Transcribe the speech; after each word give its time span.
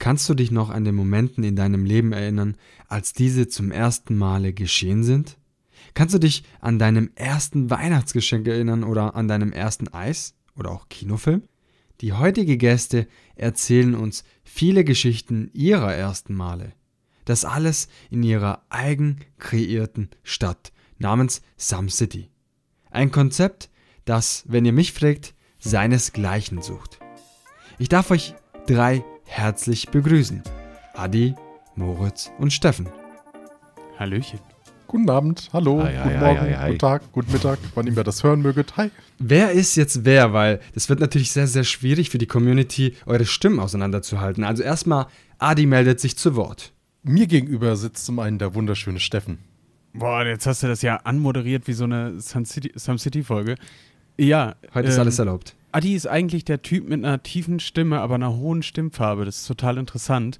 Kannst 0.00 0.30
du 0.30 0.34
dich 0.34 0.50
noch 0.50 0.70
an 0.70 0.84
den 0.84 0.94
Momenten 0.94 1.44
in 1.44 1.56
deinem 1.56 1.84
Leben 1.84 2.12
erinnern, 2.12 2.56
als 2.88 3.12
diese 3.12 3.48
zum 3.48 3.70
ersten 3.70 4.16
Male 4.16 4.54
geschehen 4.54 5.04
sind? 5.04 5.36
Kannst 5.92 6.14
du 6.14 6.18
dich 6.18 6.42
an 6.58 6.78
deinem 6.78 7.10
ersten 7.16 7.68
Weihnachtsgeschenk 7.68 8.48
erinnern 8.48 8.82
oder 8.82 9.14
an 9.14 9.28
deinem 9.28 9.52
ersten 9.52 9.88
Eis 9.88 10.34
oder 10.56 10.70
auch 10.70 10.88
Kinofilm? 10.88 11.42
Die 12.00 12.14
heutige 12.14 12.56
Gäste 12.56 13.08
erzählen 13.36 13.94
uns 13.94 14.24
viele 14.42 14.84
Geschichten 14.84 15.50
ihrer 15.52 15.94
ersten 15.94 16.34
Male. 16.34 16.72
Das 17.26 17.44
alles 17.44 17.88
in 18.08 18.22
ihrer 18.22 18.64
eigen 18.70 19.18
kreierten 19.38 20.08
Stadt 20.22 20.72
namens 20.98 21.42
Some 21.58 21.90
City. 21.90 22.30
Ein 22.90 23.10
Konzept, 23.10 23.68
das, 24.06 24.44
wenn 24.48 24.64
ihr 24.64 24.72
mich 24.72 24.94
fragt, 24.94 25.34
seinesgleichen 25.58 26.62
sucht. 26.62 27.00
Ich 27.78 27.90
darf 27.90 28.10
euch 28.10 28.34
drei 28.66 29.04
herzlich 29.30 29.88
begrüßen. 29.88 30.42
Adi, 30.94 31.34
Moritz 31.76 32.30
und 32.38 32.52
Steffen. 32.52 32.88
Hallöchen. 33.98 34.40
Guten 34.88 35.08
Abend, 35.08 35.50
hallo, 35.52 35.80
Hi, 35.84 35.94
hi, 35.94 36.02
guten 36.02 36.20
hi, 36.20 36.24
Morgen, 36.24 36.40
hi, 36.40 36.54
hi. 36.54 36.66
guten 36.66 36.78
Tag, 36.80 37.12
guten 37.12 37.32
Mittag, 37.32 37.58
wann 37.76 37.86
immer 37.86 38.02
das 38.02 38.24
hören 38.24 38.42
möget. 38.42 38.76
Hi. 38.76 38.90
Wer 39.20 39.52
ist 39.52 39.76
jetzt 39.76 40.04
wer? 40.04 40.32
Weil 40.32 40.58
das 40.74 40.88
wird 40.88 40.98
natürlich 40.98 41.30
sehr, 41.30 41.46
sehr 41.46 41.62
schwierig 41.62 42.10
für 42.10 42.18
die 42.18 42.26
Community, 42.26 42.96
eure 43.06 43.24
Stimmen 43.24 43.60
auseinanderzuhalten. 43.60 44.42
Also 44.42 44.64
erstmal, 44.64 45.06
Adi 45.38 45.66
meldet 45.66 46.00
sich 46.00 46.16
zu 46.16 46.34
Wort. 46.34 46.72
Mir 47.04 47.28
gegenüber 47.28 47.76
sitzt 47.76 48.04
zum 48.04 48.18
einen 48.18 48.38
der 48.38 48.56
wunderschöne 48.56 48.98
Steffen. 48.98 49.38
Boah, 49.92 50.24
jetzt 50.26 50.46
hast 50.46 50.64
du 50.64 50.66
das 50.66 50.82
ja 50.82 50.96
anmoderiert 50.96 51.68
wie 51.68 51.72
so 51.72 51.84
eine 51.84 52.20
Sun 52.20 52.44
City, 52.44 52.72
Sun 52.74 52.98
City 52.98 53.22
Folge. 53.22 53.54
Ja. 54.18 54.56
Heute 54.74 54.88
ist 54.88 54.96
ähm, 54.96 55.02
alles 55.02 55.18
erlaubt. 55.20 55.54
Adi 55.72 55.94
ist 55.94 56.06
eigentlich 56.06 56.44
der 56.44 56.62
Typ 56.62 56.88
mit 56.88 57.04
einer 57.04 57.22
tiefen 57.22 57.60
Stimme, 57.60 58.00
aber 58.00 58.16
einer 58.16 58.36
hohen 58.36 58.62
Stimmfarbe. 58.62 59.24
Das 59.24 59.38
ist 59.38 59.46
total 59.46 59.78
interessant. 59.78 60.38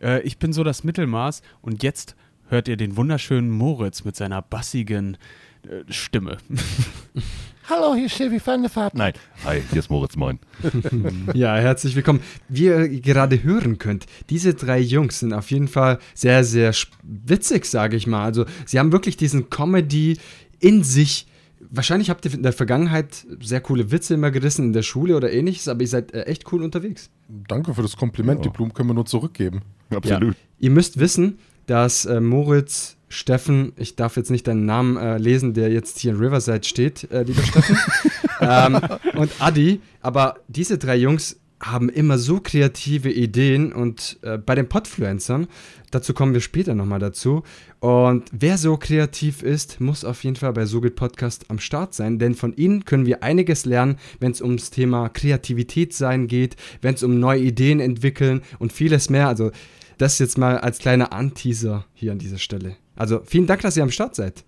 Äh, 0.00 0.22
ich 0.22 0.38
bin 0.38 0.52
so 0.52 0.62
das 0.62 0.84
Mittelmaß 0.84 1.42
und 1.62 1.82
jetzt 1.82 2.14
hört 2.48 2.68
ihr 2.68 2.76
den 2.76 2.96
wunderschönen 2.96 3.50
Moritz 3.50 4.04
mit 4.04 4.14
seiner 4.14 4.40
bassigen 4.40 5.16
äh, 5.64 5.90
Stimme. 5.92 6.38
Hallo, 7.68 7.94
hier 7.94 8.06
ist 8.06 8.16
Chevy 8.16 8.40
Fahrt. 8.40 8.94
Nein, 8.94 9.12
hi, 9.44 9.60
hier 9.70 9.80
ist 9.80 9.90
Moritz 9.90 10.16
Moin. 10.16 10.38
Ja, 11.34 11.56
herzlich 11.56 11.94
willkommen. 11.96 12.20
Wie 12.48 12.64
ihr 12.64 12.88
gerade 12.88 13.42
hören 13.42 13.76
könnt, 13.76 14.06
diese 14.30 14.54
drei 14.54 14.78
Jungs 14.78 15.18
sind 15.18 15.34
auf 15.34 15.50
jeden 15.50 15.68
Fall 15.68 15.98
sehr, 16.14 16.44
sehr 16.44 16.72
witzig, 17.02 17.66
sage 17.66 17.96
ich 17.96 18.06
mal. 18.06 18.24
Also 18.24 18.46
sie 18.64 18.78
haben 18.78 18.92
wirklich 18.92 19.18
diesen 19.18 19.50
Comedy 19.50 20.16
in 20.60 20.82
sich. 20.82 21.26
Wahrscheinlich 21.70 22.08
habt 22.10 22.24
ihr 22.24 22.32
in 22.34 22.42
der 22.42 22.52
Vergangenheit 22.52 23.26
sehr 23.40 23.60
coole 23.60 23.90
Witze 23.90 24.14
immer 24.14 24.30
gerissen 24.30 24.66
in 24.66 24.72
der 24.72 24.82
Schule 24.82 25.16
oder 25.16 25.30
ähnliches, 25.32 25.68
aber 25.68 25.82
ihr 25.82 25.88
seid 25.88 26.12
äh, 26.14 26.22
echt 26.22 26.50
cool 26.52 26.62
unterwegs. 26.62 27.10
Danke 27.28 27.74
für 27.74 27.82
das 27.82 27.96
Kompliment, 27.96 28.40
Ja. 28.44 28.50
die 28.50 28.56
Blumen 28.56 28.72
können 28.72 28.88
wir 28.88 28.94
nur 28.94 29.06
zurückgeben. 29.06 29.62
Absolut. 29.90 30.34
Ihr 30.58 30.70
müsst 30.70 30.98
wissen, 30.98 31.38
dass 31.66 32.06
äh, 32.06 32.20
Moritz, 32.20 32.96
Steffen, 33.10 33.72
ich 33.76 33.96
darf 33.96 34.16
jetzt 34.16 34.30
nicht 34.30 34.46
deinen 34.46 34.64
Namen 34.66 34.96
äh, 34.96 35.18
lesen, 35.18 35.54
der 35.54 35.70
jetzt 35.70 35.98
hier 35.98 36.12
in 36.12 36.18
Riverside 36.18 36.64
steht, 36.66 37.10
äh, 37.10 37.22
lieber 37.22 37.42
Steffen, 37.42 37.76
ähm, 38.40 38.80
und 39.16 39.30
Adi, 39.38 39.80
aber 40.02 40.36
diese 40.48 40.78
drei 40.78 40.96
Jungs 40.96 41.38
haben 41.60 41.88
immer 41.88 42.18
so 42.18 42.40
kreative 42.40 43.10
Ideen 43.10 43.72
und 43.72 44.18
äh, 44.22 44.38
bei 44.38 44.54
den 44.54 44.68
Podfluencern, 44.68 45.48
dazu 45.90 46.14
kommen 46.14 46.32
wir 46.32 46.40
später 46.40 46.74
nochmal 46.74 47.00
dazu. 47.00 47.42
Und 47.80 48.28
wer 48.32 48.58
so 48.58 48.76
kreativ 48.76 49.42
ist, 49.42 49.80
muss 49.80 50.04
auf 50.04 50.22
jeden 50.24 50.36
Fall 50.36 50.52
bei 50.52 50.66
Sogit 50.66 50.94
Podcast 50.94 51.46
am 51.48 51.58
Start 51.58 51.94
sein, 51.94 52.18
denn 52.18 52.34
von 52.34 52.54
ihnen 52.56 52.84
können 52.84 53.06
wir 53.06 53.22
einiges 53.22 53.64
lernen, 53.64 53.96
wenn 54.20 54.32
es 54.32 54.40
ums 54.40 54.70
Thema 54.70 55.08
Kreativität 55.08 55.94
sein 55.94 56.28
geht, 56.28 56.56
wenn 56.80 56.94
es 56.94 57.02
um 57.02 57.18
neue 57.18 57.40
Ideen 57.40 57.80
entwickeln 57.80 58.42
und 58.58 58.72
vieles 58.72 59.10
mehr. 59.10 59.28
Also 59.28 59.50
das 59.98 60.18
jetzt 60.20 60.38
mal 60.38 60.58
als 60.58 60.78
kleiner 60.78 61.12
Anteaser 61.12 61.84
hier 61.94 62.12
an 62.12 62.18
dieser 62.18 62.38
Stelle. 62.38 62.76
Also 62.94 63.20
vielen 63.24 63.46
Dank, 63.46 63.62
dass 63.62 63.76
ihr 63.76 63.82
am 63.82 63.90
Start 63.90 64.14
seid. 64.14 64.44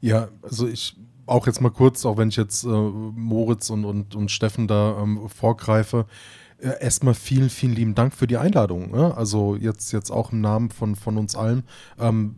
Ja, 0.00 0.28
also 0.42 0.66
ich 0.66 0.96
auch 1.26 1.46
jetzt 1.46 1.60
mal 1.60 1.70
kurz, 1.70 2.04
auch 2.04 2.16
wenn 2.16 2.28
ich 2.28 2.36
jetzt 2.36 2.64
äh, 2.64 2.68
Moritz 2.68 3.70
und, 3.70 3.84
und, 3.84 4.16
und 4.16 4.30
Steffen 4.30 4.66
da 4.66 5.00
ähm, 5.00 5.28
vorgreife, 5.28 6.06
äh, 6.62 6.82
erstmal 6.82 7.14
vielen, 7.14 7.50
vielen 7.50 7.74
lieben 7.74 7.94
Dank 7.94 8.14
für 8.14 8.26
die 8.26 8.36
Einladung. 8.36 8.90
Ne? 8.90 9.16
Also 9.16 9.56
jetzt, 9.56 9.92
jetzt 9.92 10.10
auch 10.10 10.32
im 10.32 10.40
Namen 10.40 10.70
von, 10.70 10.96
von 10.96 11.18
uns 11.18 11.34
allen. 11.34 11.64
Ähm, 11.98 12.36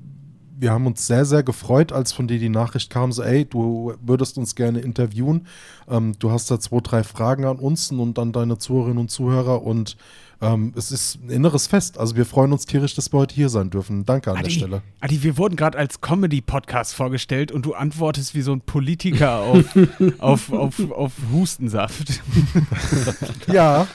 wir 0.62 0.70
haben 0.70 0.86
uns 0.86 1.06
sehr, 1.06 1.24
sehr 1.24 1.42
gefreut, 1.42 1.92
als 1.92 2.12
von 2.12 2.28
dir 2.28 2.38
die 2.38 2.48
Nachricht 2.48 2.88
kam, 2.88 3.10
so, 3.10 3.22
ey, 3.22 3.44
du 3.44 3.94
würdest 4.00 4.38
uns 4.38 4.54
gerne 4.54 4.80
interviewen. 4.80 5.46
Ähm, 5.88 6.14
du 6.18 6.30
hast 6.30 6.50
da 6.50 6.60
zwei, 6.60 6.78
drei 6.80 7.02
Fragen 7.02 7.44
an 7.44 7.58
uns 7.58 7.90
und 7.90 8.18
an 8.18 8.32
deine 8.32 8.58
Zuhörerinnen 8.58 8.98
und 8.98 9.10
Zuhörer 9.10 9.62
und 9.62 9.96
ähm, 10.42 10.72
es 10.76 10.90
ist 10.90 11.18
ein 11.22 11.30
inneres 11.30 11.66
Fest. 11.68 11.98
Also 11.98 12.16
wir 12.16 12.26
freuen 12.26 12.52
uns 12.52 12.66
tierisch, 12.66 12.94
dass 12.94 13.12
wir 13.12 13.20
heute 13.20 13.34
hier 13.34 13.48
sein 13.48 13.70
dürfen. 13.70 14.04
Danke 14.04 14.30
an 14.30 14.36
der 14.36 14.44
Adi, 14.46 14.54
Stelle. 14.54 14.82
Adi, 15.00 15.22
wir 15.22 15.38
wurden 15.38 15.56
gerade 15.56 15.78
als 15.78 16.00
Comedy-Podcast 16.00 16.94
vorgestellt 16.94 17.52
und 17.52 17.64
du 17.64 17.74
antwortest 17.74 18.34
wie 18.34 18.42
so 18.42 18.52
ein 18.52 18.60
Politiker 18.60 19.36
auf, 19.38 19.64
auf, 20.18 20.52
auf, 20.52 20.90
auf 20.90 21.12
Hustensaft. 21.32 22.20
Ja, 23.52 23.86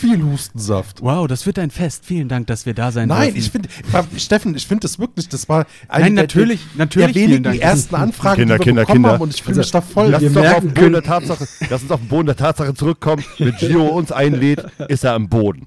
viel 0.00 0.22
Hustensaft. 0.22 1.00
Wow, 1.02 1.26
das 1.26 1.46
wird 1.46 1.58
ein 1.58 1.70
Fest. 1.70 2.04
Vielen 2.04 2.28
Dank, 2.28 2.46
dass 2.48 2.66
wir 2.66 2.74
da 2.74 2.92
sein 2.92 3.08
Nein, 3.08 3.34
dürfen. 3.34 3.38
ich 3.38 3.50
finde, 3.50 3.68
Steffen, 4.18 4.54
ich 4.54 4.66
finde 4.66 4.82
das 4.82 4.98
wirklich, 4.98 5.28
das 5.28 5.48
war 5.48 5.66
eine 5.88 6.04
Nein, 6.06 6.14
der- 6.16 6.24
natürlich, 6.24 6.60
der, 6.74 6.78
natürlich, 6.78 7.12
der 7.12 7.22
wenigen 7.22 7.42
Dank. 7.44 7.60
ersten 7.60 7.94
Anfragen, 7.94 8.40
Kinder, 8.40 8.54
die 8.56 8.60
wir 8.60 8.64
Kinder, 8.64 8.82
bekommen 8.82 8.96
Kinder. 8.96 9.12
haben 9.14 9.22
und 9.22 9.34
ich 9.34 9.42
fühle 9.42 9.56
mich 9.58 9.66
Also, 9.74 9.78
da 9.78 9.80
voll. 9.80 10.08
Lass 10.08 10.20
wir 10.20 10.28
uns, 10.28 10.34
doch 10.36 10.52
auf 10.54 10.60
den 10.60 10.74
Boden 10.74 10.92
der 10.92 11.02
Tatsache, 11.02 11.48
lass 11.70 11.82
uns 11.82 11.90
auf 11.90 12.00
den 12.00 12.08
Boden 12.08 12.26
der 12.26 12.36
Tatsache 12.36 12.74
zurückkommen. 12.74 13.24
Wenn 13.38 13.56
Gio 13.56 13.86
uns 13.86 14.12
einlädt, 14.12 14.64
ist 14.88 15.04
er 15.04 15.14
am 15.14 15.28
Boden. 15.28 15.66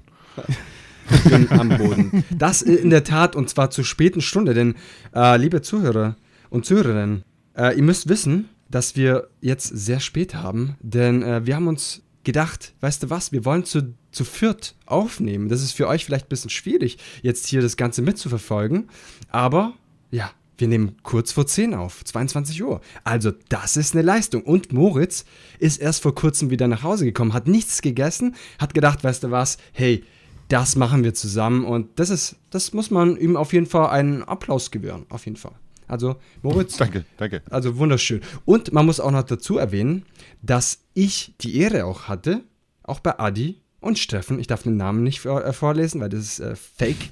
Am 1.50 1.68
Boden. 1.68 2.24
Das 2.30 2.62
in 2.62 2.90
der 2.90 3.04
Tat 3.04 3.36
und 3.36 3.48
zwar 3.50 3.70
zur 3.70 3.84
späten 3.84 4.20
Stunde, 4.20 4.54
denn 4.54 4.74
äh, 5.14 5.36
liebe 5.36 5.62
Zuhörer 5.62 6.16
und 6.50 6.64
Zuhörerinnen, 6.64 7.24
äh, 7.56 7.76
ihr 7.76 7.82
müsst 7.82 8.08
wissen, 8.08 8.48
dass 8.68 8.96
wir 8.96 9.28
jetzt 9.40 9.68
sehr 9.68 10.00
spät 10.00 10.34
haben, 10.34 10.76
denn 10.80 11.22
äh, 11.22 11.44
wir 11.44 11.56
haben 11.56 11.68
uns 11.68 12.02
gedacht, 12.22 12.74
weißt 12.80 13.02
du 13.02 13.10
was, 13.10 13.32
wir 13.32 13.44
wollen 13.44 13.64
zu, 13.64 13.94
zu 14.12 14.24
viert 14.24 14.76
aufnehmen. 14.86 15.48
Das 15.48 15.62
ist 15.62 15.72
für 15.72 15.88
euch 15.88 16.04
vielleicht 16.04 16.26
ein 16.26 16.28
bisschen 16.28 16.50
schwierig, 16.50 16.98
jetzt 17.22 17.46
hier 17.46 17.62
das 17.62 17.76
Ganze 17.76 18.02
mitzuverfolgen, 18.02 18.88
aber 19.30 19.74
ja, 20.10 20.30
wir 20.58 20.68
nehmen 20.68 20.96
kurz 21.02 21.32
vor 21.32 21.46
10 21.46 21.74
auf, 21.74 22.04
22 22.04 22.62
Uhr. 22.62 22.82
Also 23.02 23.32
das 23.48 23.78
ist 23.78 23.94
eine 23.94 24.02
Leistung. 24.02 24.42
Und 24.42 24.74
Moritz 24.74 25.24
ist 25.58 25.80
erst 25.80 26.02
vor 26.02 26.14
kurzem 26.14 26.50
wieder 26.50 26.68
nach 26.68 26.82
Hause 26.82 27.06
gekommen, 27.06 27.32
hat 27.32 27.48
nichts 27.48 27.80
gegessen, 27.80 28.34
hat 28.58 28.74
gedacht, 28.74 29.02
weißt 29.02 29.24
du 29.24 29.30
was, 29.30 29.56
hey, 29.72 30.04
das 30.50 30.76
machen 30.76 31.04
wir 31.04 31.14
zusammen 31.14 31.64
und 31.64 31.98
das 31.98 32.10
ist, 32.10 32.36
das 32.50 32.72
muss 32.72 32.90
man 32.90 33.16
ihm 33.16 33.36
auf 33.36 33.52
jeden 33.52 33.66
Fall 33.66 33.90
einen 33.90 34.22
Applaus 34.24 34.70
gewähren, 34.70 35.06
auf 35.08 35.24
jeden 35.24 35.36
Fall. 35.36 35.54
Also 35.86 36.16
Moritz, 36.42 36.76
Danke, 36.76 37.04
danke. 37.16 37.42
also 37.50 37.78
wunderschön. 37.78 38.20
Und 38.44 38.72
man 38.72 38.86
muss 38.86 39.00
auch 39.00 39.10
noch 39.10 39.22
dazu 39.24 39.58
erwähnen, 39.58 40.04
dass 40.42 40.80
ich 40.94 41.34
die 41.40 41.56
Ehre 41.56 41.84
auch 41.84 42.08
hatte, 42.08 42.42
auch 42.82 43.00
bei 43.00 43.18
Adi 43.18 43.60
und 43.80 43.98
Steffen, 43.98 44.38
ich 44.38 44.46
darf 44.46 44.64
den 44.64 44.76
Namen 44.76 45.02
nicht 45.02 45.24
äh, 45.24 45.52
vorlesen, 45.52 46.00
weil 46.00 46.08
das 46.08 46.20
ist 46.20 46.40
äh, 46.40 46.54
fake. 46.54 47.10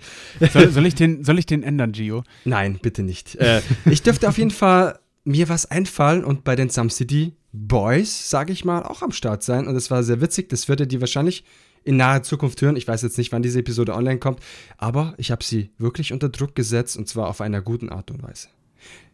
Soll, 0.53 0.71
soll, 0.71 0.87
ich 0.87 0.95
den, 0.95 1.25
soll 1.25 1.39
ich 1.39 1.47
den 1.47 1.63
ändern, 1.63 1.93
Gio? 1.93 2.25
Nein, 2.45 2.79
bitte 2.83 3.03
nicht. 3.03 3.37
Äh, 3.37 3.63
ich 3.87 4.03
dürfte 4.03 4.29
auf 4.29 4.39
jeden 4.39 4.51
Fall 4.51 4.99
mir 5.25 5.49
was 5.49 5.67
einfallen 5.67 6.25
und 6.25 6.45
bei 6.45 6.57
den 6.57 6.71
Some 6.71 6.91
City 6.91 7.35
Boys, 7.53 8.31
sage 8.31 8.53
ich 8.53 8.65
mal, 8.65 8.83
auch 8.83 9.03
am 9.03 9.13
Start 9.13 9.43
sein. 9.43 9.67
Und 9.67 9.75
das 9.75 9.91
war 9.91 10.03
sehr 10.03 10.21
witzig. 10.21 10.49
Das 10.51 10.69
werdet 10.69 10.93
ihr 10.93 11.01
wahrscheinlich 11.01 11.45
in 11.89 11.97
naher 11.97 12.23
Zukunft 12.23 12.61
hören. 12.63 12.77
Ich 12.77 12.87
weiß 12.87 13.03
jetzt 13.03 13.19
nicht, 13.19 13.33
wann 13.33 13.43
diese 13.43 13.61
Episode 13.61 13.95
online 13.95 14.19
kommt, 14.19 14.41
aber 14.77 15.15
ich 15.17 15.31
habe 15.31 15.43
sie 15.43 15.71
wirklich 15.79 16.13
unter 16.13 16.29
Druck 16.29 16.55
gesetzt 16.55 16.97
und 16.97 17.09
zwar 17.09 17.29
auf 17.29 17.41
einer 17.41 17.63
guten 17.63 17.89
Art 17.89 18.11
und 18.11 18.23
Weise. 18.23 18.49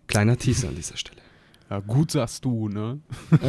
Kleiner 0.06 0.36
Teaser 0.36 0.68
an 0.68 0.74
dieser 0.74 0.96
Stelle. 0.96 1.20
Ja, 1.70 1.80
gut 1.80 2.10
sagst 2.10 2.44
du, 2.44 2.68
ne? 2.68 3.00
Ich 3.30 3.40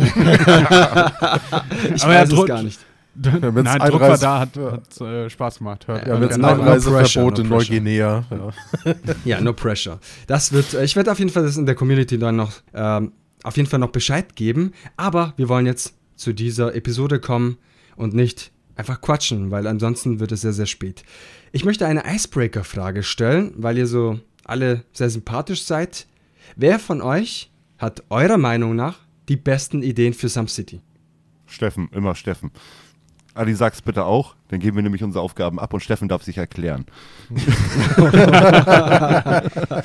Aber 2.04 2.14
ja, 2.14 2.22
weiß 2.22 2.30
es 2.30 2.36
Druck- 2.36 2.48
gar 2.48 2.64
nicht. 2.64 2.80
wenn's 3.16 3.64
Nein, 3.64 3.80
Druck 3.92 4.02
war 4.02 4.18
da, 4.18 4.40
hat, 4.40 4.56
hat 4.58 5.02
äh, 5.02 5.30
Spaß 5.30 5.58
gemacht. 5.60 5.88
Hört, 5.88 6.08
Ja, 6.08 6.20
wenn 6.20 6.30
es 6.30 6.36
Einreiseverbot 6.42 7.40
in. 7.40 7.50
Neuguinea. 7.50 8.24
Ja. 8.30 8.94
Ja, 9.26 9.42
no 9.42 9.54
pressure. 9.54 10.00
Das 10.28 10.52
wird, 10.54 10.74
äh, 10.74 10.84
ich 10.86 10.96
werde 10.96 11.12
auf 11.12 11.20
jeden 11.20 11.32
Fall 11.32 11.44
das 11.44 11.58
in 11.58 11.66
der 11.66 11.76
Community 11.76 12.18
dann 12.18 12.36
noch, 12.38 12.54
ähm, 12.74 13.12
auf 13.44 13.58
jeden 13.58 13.70
Fall 13.70 13.80
noch 13.80 13.92
Bescheid 13.92 14.36
geben. 14.36 14.72
Aber 14.98 15.34
wir 15.38 15.50
wollen 15.50 15.66
jetzt 15.66 15.94
zu 16.16 16.34
dieser 16.34 16.74
Episode 16.76 17.20
kommen 17.20 17.58
und 17.96 18.14
nicht 18.14 18.52
einfach 18.76 19.02
quatschen, 19.02 19.52
weil 19.52 19.68
ansonsten 19.68 20.20
wird 20.20 20.32
es 20.32 20.42
sehr, 20.42 20.54
sehr 20.54 20.66
spät. 20.66 21.04
Ich 21.52 21.66
möchte 21.66 21.86
eine 21.86 22.04
Icebreaker-Frage 22.06 23.04
stellen, 23.04 23.54
weil 23.58 23.78
ihr 23.78 23.88
so 23.88 24.20
alle 24.44 24.84
sehr 24.94 25.10
sympathisch 25.10 25.64
seid. 25.64 26.08
Wer 26.56 26.80
von 26.80 27.02
euch 27.02 27.52
hat 27.78 28.04
eurer 28.10 28.38
Meinung 28.38 28.76
nach 28.76 29.00
die 29.30 29.38
besten 29.38 29.82
Ideen 29.82 30.14
für 30.14 30.30
Some 30.30 30.48
City? 30.48 30.82
Steffen, 31.46 31.90
immer 31.92 32.16
Steffen. 32.16 32.52
Adi, 33.34 33.54
sag's 33.54 33.82
bitte 33.82 34.06
auch, 34.06 34.36
dann 34.48 34.60
geben 34.60 34.78
wir 34.78 34.84
nämlich 34.84 35.04
unsere 35.04 35.24
Aufgaben 35.24 35.60
ab 35.60 35.74
und 35.74 35.82
Steffen 35.82 36.08
darf 36.08 36.24
sich 36.24 36.38
erklären. 36.38 36.86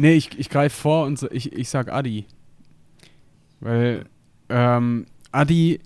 Nee, 0.00 0.14
ich, 0.14 0.38
ich 0.38 0.48
greife 0.48 0.74
vor 0.74 1.04
und 1.04 1.18
so, 1.18 1.30
ich, 1.30 1.52
ich 1.52 1.68
sag 1.68 1.92
Adi. 1.92 2.24
Weil, 3.60 4.06
ähm, 4.48 5.04
Adi, 5.30 5.80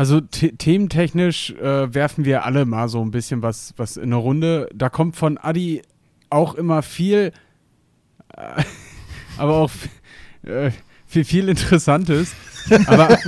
Also 0.00 0.22
the 0.32 0.52
thementechnisch 0.52 1.50
äh, 1.50 1.92
werfen 1.92 2.24
wir 2.24 2.46
alle 2.46 2.64
mal 2.64 2.88
so 2.88 3.02
ein 3.02 3.10
bisschen 3.10 3.42
was, 3.42 3.74
was 3.76 3.98
in 3.98 4.04
eine 4.04 4.16
Runde. 4.16 4.70
Da 4.74 4.88
kommt 4.88 5.14
von 5.14 5.36
Adi 5.36 5.82
auch 6.30 6.54
immer 6.54 6.80
viel, 6.80 7.32
äh, 8.34 8.62
aber 9.36 9.56
auch 9.56 9.70
äh, 10.44 10.70
viel, 11.04 11.24
viel 11.24 11.50
Interessantes. 11.50 12.32
aber, 12.86 13.10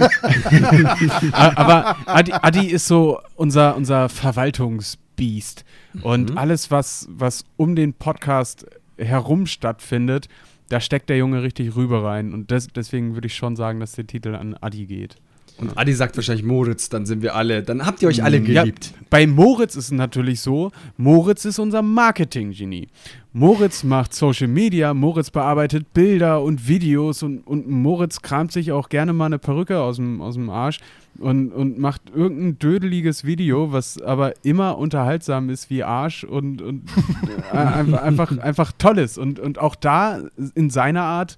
aber 1.33 1.97
Adi, 2.07 2.33
Adi, 2.33 2.69
ist 2.69 2.89
so 2.89 3.21
unser, 3.35 3.77
unser 3.77 4.09
Verwaltungsbiest. 4.09 5.67
Und 6.01 6.31
mhm. 6.31 6.39
alles, 6.39 6.71
was, 6.71 7.07
was 7.11 7.45
um 7.59 7.77
den 7.77 7.93
Podcast 7.93 8.65
herum 8.97 9.45
stattfindet, 9.45 10.31
da 10.71 10.81
steckt 10.81 11.11
der 11.11 11.19
Junge 11.19 11.43
richtig 11.43 11.77
rüber 11.77 12.03
rein. 12.03 12.33
Und 12.33 12.51
des, 12.51 12.69
deswegen 12.69 13.13
würde 13.13 13.27
ich 13.27 13.37
schon 13.37 13.57
sagen, 13.57 13.79
dass 13.79 13.93
der 13.93 14.07
Titel 14.07 14.35
an 14.35 14.57
Adi 14.59 14.87
geht. 14.87 15.19
Und 15.63 15.79
Adi 15.79 15.93
sagt 15.93 16.17
wahrscheinlich 16.17 16.45
Moritz, 16.45 16.89
dann 16.89 17.07
sind 17.07 17.23
wir 17.23 17.37
alle, 17.37 17.63
dann 17.63 17.87
habt 17.87 18.03
ihr 18.03 18.09
euch 18.09 18.25
alle 18.25 18.41
geliebt. 18.41 18.87
Ja, 18.87 19.07
bei 19.11 19.29
Moritz 19.29 19.77
ist 19.77 19.85
es 19.87 19.93
natürlich 19.93 20.41
so, 20.41 20.73
Moritz 20.97 21.45
ist 21.45 21.61
unser 21.61 21.83
Marketing-Genie. 21.83 22.89
Moritz 23.33 23.85
macht 23.85 24.13
Social 24.13 24.49
Media, 24.49 24.93
Moritz 24.93 25.31
bearbeitet 25.31 25.95
Bilder 25.95 26.43
und 26.43 26.67
Videos 26.67 27.23
und, 27.23 27.47
und 27.47 27.71
Moritz 27.71 28.23
kramt 28.23 28.51
sich 28.51 28.73
auch 28.73 28.89
gerne 28.89 29.13
mal 29.13 29.27
eine 29.27 29.39
Perücke 29.39 29.81
aus 29.81 29.97
dem, 29.97 30.21
aus 30.21 30.35
dem 30.35 30.51
Arsch 30.51 30.81
und, 31.19 31.53
und 31.53 31.79
macht 31.79 32.03
irgendein 32.13 32.59
dödeliges 32.59 33.25
Video, 33.25 33.71
was 33.71 34.03
aber 34.03 34.35
immer 34.45 34.79
unterhaltsam 34.79 35.49
ist 35.49 35.71
wie 35.71 35.85
Arsch 35.85 36.25
und, 36.25 36.61
und 36.61 36.91
äh, 37.53 37.57
einfach, 37.57 38.03
einfach, 38.03 38.39
einfach 38.39 38.73
toll 38.77 38.99
ist 38.99 39.17
und, 39.17 39.39
und 39.39 39.61
auch 39.61 39.77
da 39.77 40.23
in 40.57 40.71
seiner 40.71 41.05
Art 41.05 41.37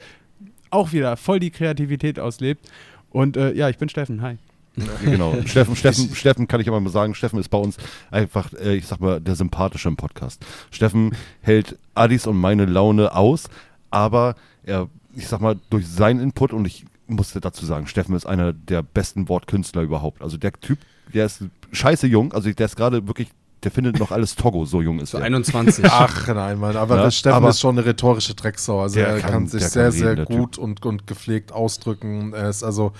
auch 0.70 0.92
wieder 0.92 1.16
voll 1.16 1.38
die 1.38 1.50
Kreativität 1.50 2.18
auslebt. 2.18 2.68
Und 3.14 3.36
äh, 3.36 3.52
ja, 3.52 3.68
ich 3.68 3.78
bin 3.78 3.88
Steffen. 3.88 4.20
Hi. 4.22 4.38
Genau. 5.04 5.36
Steffen, 5.46 5.76
Steffen, 5.76 6.12
Steffen 6.16 6.48
kann 6.48 6.60
ich 6.60 6.66
aber 6.66 6.80
mal 6.80 6.90
sagen, 6.90 7.14
Steffen 7.14 7.38
ist 7.38 7.48
bei 7.48 7.58
uns 7.58 7.76
einfach, 8.10 8.52
äh, 8.54 8.74
ich 8.74 8.88
sag 8.88 8.98
mal, 8.98 9.20
der 9.20 9.36
sympathische 9.36 9.88
im 9.88 9.96
Podcast. 9.96 10.44
Steffen 10.72 11.14
hält 11.40 11.78
Adis 11.94 12.26
und 12.26 12.36
meine 12.36 12.64
Laune 12.64 13.14
aus, 13.14 13.44
aber 13.92 14.34
er, 14.64 14.88
ich 15.14 15.28
sag 15.28 15.40
mal, 15.40 15.56
durch 15.70 15.86
seinen 15.86 16.18
Input 16.18 16.52
und 16.52 16.64
ich 16.64 16.86
musste 17.06 17.40
dazu 17.40 17.64
sagen, 17.64 17.86
Steffen 17.86 18.16
ist 18.16 18.26
einer 18.26 18.52
der 18.52 18.82
besten 18.82 19.28
Wortkünstler 19.28 19.82
überhaupt. 19.82 20.20
Also 20.20 20.38
der 20.38 20.52
Typ, 20.54 20.80
der 21.12 21.26
ist 21.26 21.44
scheiße 21.70 22.08
jung, 22.08 22.32
also 22.32 22.50
der 22.50 22.66
ist 22.66 22.74
gerade 22.74 23.06
wirklich 23.06 23.28
der 23.64 23.70
findet 23.70 23.98
noch 23.98 24.10
alles 24.10 24.36
Togo, 24.36 24.64
so 24.64 24.82
jung 24.82 25.00
ist 25.00 25.14
er. 25.14 25.22
21. 25.22 25.84
Ach 25.88 26.28
nein, 26.28 26.58
Mann, 26.58 26.76
aber 26.76 26.96
ja, 26.96 27.10
Steffen 27.10 27.36
aber 27.36 27.50
ist 27.50 27.60
schon 27.60 27.78
eine 27.78 27.86
rhetorische 27.86 28.34
Drecksau. 28.34 28.82
Also 28.82 29.00
er 29.00 29.18
kann, 29.20 29.30
kann 29.30 29.46
sich 29.46 29.64
sehr, 29.64 29.90
kann 29.90 29.92
reden, 29.92 30.16
sehr 30.16 30.26
gut 30.26 30.58
und, 30.58 30.84
und 30.84 31.06
gepflegt 31.06 31.52
ausdrücken. 31.52 32.32
Er 32.34 32.50
ist 32.50 32.62
also, 32.62 32.92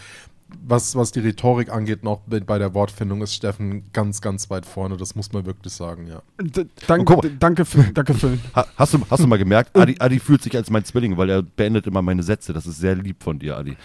was, 0.63 0.97
was 0.97 1.13
die 1.13 1.21
Rhetorik 1.21 1.71
angeht, 1.71 2.03
noch 2.03 2.21
bei 2.27 2.59
der 2.59 2.75
Wortfindung 2.75 3.23
ist 3.23 3.35
Steffen 3.35 3.85
ganz, 3.93 4.21
ganz 4.21 4.51
weit 4.51 4.67
vorne. 4.67 4.97
Das 4.97 5.15
muss 5.15 5.33
man 5.33 5.45
wirklich 5.47 5.73
sagen, 5.73 6.07
ja. 6.07 6.23
D 6.41 6.67
danke, 6.87 7.19
danke, 7.39 7.65
Phil, 7.65 7.91
danke, 7.93 8.15
Phil. 8.15 8.39
hast, 8.77 8.95
du, 8.95 9.01
hast 9.11 9.23
du 9.23 9.27
mal 9.27 9.39
gemerkt, 9.39 9.77
Adi, 9.77 9.97
Adi 9.99 10.19
fühlt 10.19 10.43
sich 10.43 10.55
als 10.57 10.71
mein 10.71 10.85
Zwilling, 10.85 11.17
weil 11.17 11.31
er 11.31 11.43
beendet 11.43 11.87
immer 11.87 12.03
meine 12.03 12.23
Sätze. 12.23 12.53
Das 12.53 12.67
ist 12.67 12.79
sehr 12.79 12.95
lieb 12.95 13.23
von 13.23 13.39
dir, 13.39 13.57
Adi. 13.57 13.77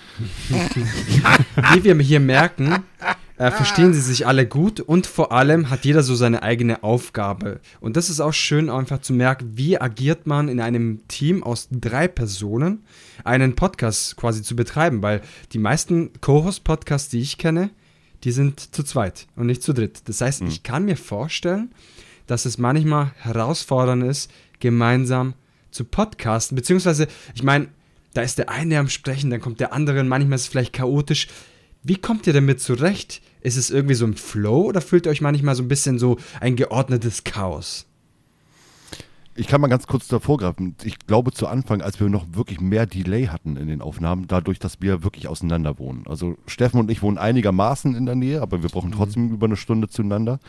Wie 1.74 1.84
wir 1.84 1.96
hier 2.00 2.20
merken, 2.20 2.84
äh, 3.40 3.52
verstehen 3.52 3.94
sie 3.94 4.02
sich 4.02 4.28
alle 4.28 4.46
gut 4.46 4.82
und 4.82 5.08
vor 5.08 5.32
allem 5.32 5.70
hat 5.70 5.86
jeder 5.86 6.04
so 6.04 6.14
seine 6.14 6.44
eigene 6.44 6.84
Aufgabe. 6.84 7.62
Und 7.80 7.96
das 7.96 8.10
ist 8.10 8.20
auch 8.20 8.34
schön, 8.34 8.70
einfach 8.70 9.00
zu 9.00 9.14
merken, 9.14 9.54
wie 9.56 9.80
agiert 9.80 10.28
man 10.28 10.50
in 10.50 10.60
einem 10.60 11.08
Team 11.08 11.42
aus 11.42 11.70
drei 11.72 12.10
Personen, 12.10 12.84
einen 13.24 13.56
Podcast 13.56 14.18
quasi 14.18 14.44
zu 14.44 14.58
betreiben, 14.58 15.02
weil 15.02 15.22
die 15.54 15.58
meisten 15.58 16.12
Co-Host-Podcasts, 16.20 17.08
die 17.10 17.22
ich 17.22 17.38
kenne, 17.38 17.70
die 18.26 18.34
sind 18.34 18.76
zu 18.76 18.84
zweit 18.84 19.28
und 19.38 19.46
nicht 19.46 19.64
zu 19.64 19.72
dritt. 19.72 20.02
Das 20.10 20.20
heißt, 20.20 20.42
mhm. 20.42 20.50
ich 20.50 20.64
kann 20.64 20.84
mir 20.84 20.98
vorstellen, 20.98 21.72
dass 22.28 22.44
es 22.44 22.58
manchmal 22.58 23.14
herausfordernd 23.20 24.04
ist, 24.04 24.30
gemeinsam 24.60 25.34
zu 25.72 25.86
podcasten, 25.86 26.58
beziehungsweise, 26.58 27.08
ich 27.36 27.44
meine, 27.44 27.70
da 28.14 28.22
ist 28.22 28.38
der 28.38 28.50
eine 28.50 28.80
am 28.80 28.90
Sprechen, 28.90 29.30
dann 29.30 29.40
kommt 29.40 29.62
der 29.62 29.72
andere, 29.72 30.02
und 30.02 30.10
manchmal 30.10 30.36
ist 30.36 30.42
es 30.42 30.48
vielleicht 30.50 30.74
chaotisch. 30.74 31.30
Wie 31.84 31.96
kommt 31.96 32.28
ihr 32.28 32.34
damit 32.34 32.60
zurecht? 32.60 33.22
Ist 33.42 33.58
es 33.58 33.70
irgendwie 33.70 33.96
so 33.96 34.06
ein 34.06 34.16
Flow 34.16 34.64
oder 34.64 34.82
fühlt 34.82 35.06
ihr 35.06 35.12
euch 35.12 35.22
manchmal 35.22 35.56
so 35.56 35.64
ein 35.64 35.68
bisschen 35.68 36.00
so 36.00 36.18
ein 36.42 36.56
geordnetes 36.56 37.24
Chaos? 37.24 37.89
Ich 39.40 39.48
kann 39.48 39.62
mal 39.62 39.68
ganz 39.68 39.88
kurz 39.88 40.10
davor 40.10 40.38
greifen. 40.38 40.76
Ich 40.84 41.00
glaube 41.00 41.32
zu 41.32 41.48
Anfang, 41.48 41.82
als 41.82 41.98
wir 42.02 42.10
noch 42.10 42.26
wirklich 42.34 42.60
mehr 42.60 42.86
Delay 42.86 43.28
hatten 43.28 43.56
in 43.56 43.70
den 43.70 43.82
Aufnahmen, 43.82 44.28
dadurch, 44.28 44.60
dass 44.60 44.82
wir 44.82 45.02
wirklich 45.02 45.30
auseinander 45.30 45.80
wohnen. 45.80 46.04
Also 46.08 46.36
Steffen 46.46 46.78
und 46.78 46.92
ich 46.92 47.02
wohnen 47.02 47.18
einigermaßen 47.18 47.96
in 47.96 48.06
der 48.06 48.16
Nähe, 48.16 48.42
aber 48.42 48.62
wir 48.64 48.70
brauchen 48.70 48.90
mhm. 48.90 48.96
trotzdem 48.96 49.28
mhm. 49.28 49.34
über 49.36 49.46
eine 49.46 49.56
Stunde 49.56 49.88
zueinander. 49.88 50.40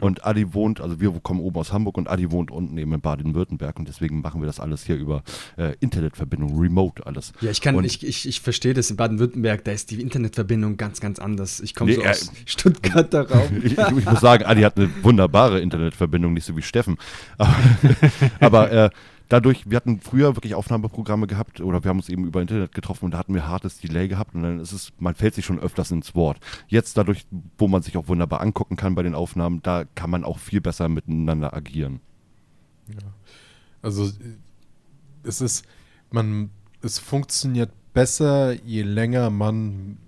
Und 0.00 0.24
Adi 0.24 0.54
wohnt, 0.54 0.80
also 0.80 1.00
wir 1.00 1.10
kommen 1.20 1.40
oben 1.40 1.58
aus 1.58 1.72
Hamburg 1.72 1.98
und 1.98 2.08
Adi 2.08 2.30
wohnt 2.30 2.50
unten 2.50 2.78
eben 2.78 2.92
in 2.92 3.00
Baden-Württemberg 3.00 3.78
und 3.78 3.88
deswegen 3.88 4.20
machen 4.20 4.40
wir 4.40 4.46
das 4.46 4.60
alles 4.60 4.84
hier 4.84 4.96
über 4.96 5.24
äh, 5.56 5.74
Internetverbindung, 5.80 6.58
remote 6.58 7.04
alles. 7.04 7.32
Ja, 7.40 7.50
ich 7.50 7.60
kann, 7.60 7.74
und 7.74 7.84
ich, 7.84 8.06
ich, 8.06 8.28
ich 8.28 8.40
verstehe 8.40 8.74
das 8.74 8.90
in 8.90 8.96
Baden-Württemberg, 8.96 9.64
da 9.64 9.72
ist 9.72 9.90
die 9.90 10.00
Internetverbindung 10.00 10.76
ganz, 10.76 11.00
ganz 11.00 11.18
anders. 11.18 11.58
Ich 11.60 11.74
komme 11.74 11.90
nee, 11.90 11.96
so 11.96 12.02
äh, 12.02 12.10
aus 12.10 12.32
Stuttgarter 12.46 13.28
Raum. 13.28 13.48
ich, 13.62 13.76
ich, 13.76 14.04
muss 14.04 14.20
sagen, 14.20 14.44
Adi 14.44 14.62
hat 14.62 14.76
eine 14.76 14.88
wunderbare 15.02 15.60
Internetverbindung, 15.60 16.32
nicht 16.32 16.44
so 16.44 16.56
wie 16.56 16.62
Steffen. 16.62 16.96
Aber, 17.36 17.54
aber 18.46 18.70
äh, 18.70 18.90
dadurch, 19.28 19.68
wir 19.68 19.76
hatten 19.76 20.00
früher 20.00 20.36
wirklich 20.36 20.54
Aufnahmeprogramme 20.54 21.26
gehabt 21.26 21.60
oder 21.60 21.84
wir 21.84 21.90
haben 21.90 21.98
uns 21.98 22.08
eben 22.08 22.26
über 22.26 22.40
Internet 22.40 22.72
getroffen 22.72 23.06
und 23.06 23.12
da 23.12 23.18
hatten 23.18 23.34
wir 23.34 23.46
hartes 23.46 23.78
Delay 23.78 24.08
gehabt 24.08 24.34
und 24.34 24.42
dann 24.42 24.60
ist 24.60 24.72
es, 24.72 24.92
man 24.98 25.14
fällt 25.14 25.34
sich 25.34 25.44
schon 25.44 25.58
öfters 25.58 25.90
ins 25.90 26.14
Wort. 26.14 26.38
Jetzt 26.66 26.96
dadurch, 26.96 27.26
wo 27.56 27.68
man 27.68 27.82
sich 27.82 27.96
auch 27.96 28.08
wunderbar 28.08 28.40
angucken 28.40 28.76
kann 28.76 28.94
bei 28.94 29.02
den 29.02 29.14
Aufnahmen, 29.14 29.62
da 29.62 29.84
kann 29.94 30.10
man 30.10 30.24
auch 30.24 30.38
viel 30.38 30.60
besser 30.60 30.88
miteinander 30.88 31.54
agieren. 31.54 32.00
Ja. 32.88 33.08
Also 33.82 34.10
es 35.22 35.40
ist, 35.40 35.64
man, 36.10 36.50
es 36.82 36.98
funktioniert 36.98 37.70
besser, 37.92 38.52
je 38.64 38.82
länger 38.82 39.30
man 39.30 39.98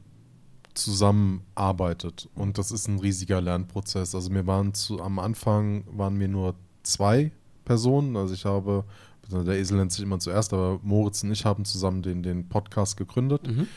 zusammenarbeitet. 0.74 2.28
Und 2.34 2.58
das 2.58 2.72
ist 2.72 2.88
ein 2.88 2.98
riesiger 2.98 3.40
Lernprozess. 3.40 4.14
Also 4.14 4.32
wir 4.32 4.46
waren 4.46 4.74
zu, 4.74 5.00
am 5.00 5.18
Anfang 5.18 5.84
waren 5.90 6.18
wir 6.18 6.28
nur 6.28 6.54
zwei 6.82 7.32
Personen. 7.64 8.16
Also 8.16 8.34
ich 8.34 8.44
habe 8.44 8.84
der 9.32 9.58
Esel 9.58 9.78
nennt 9.78 9.92
sich 9.92 10.02
immer 10.02 10.18
zuerst, 10.18 10.52
aber 10.52 10.80
Moritz 10.82 11.22
und 11.22 11.32
ich 11.32 11.44
haben 11.44 11.64
zusammen 11.64 12.02
den, 12.02 12.22
den 12.22 12.48
Podcast 12.48 12.96
gegründet. 12.96 13.46
Mhm. 13.46 13.68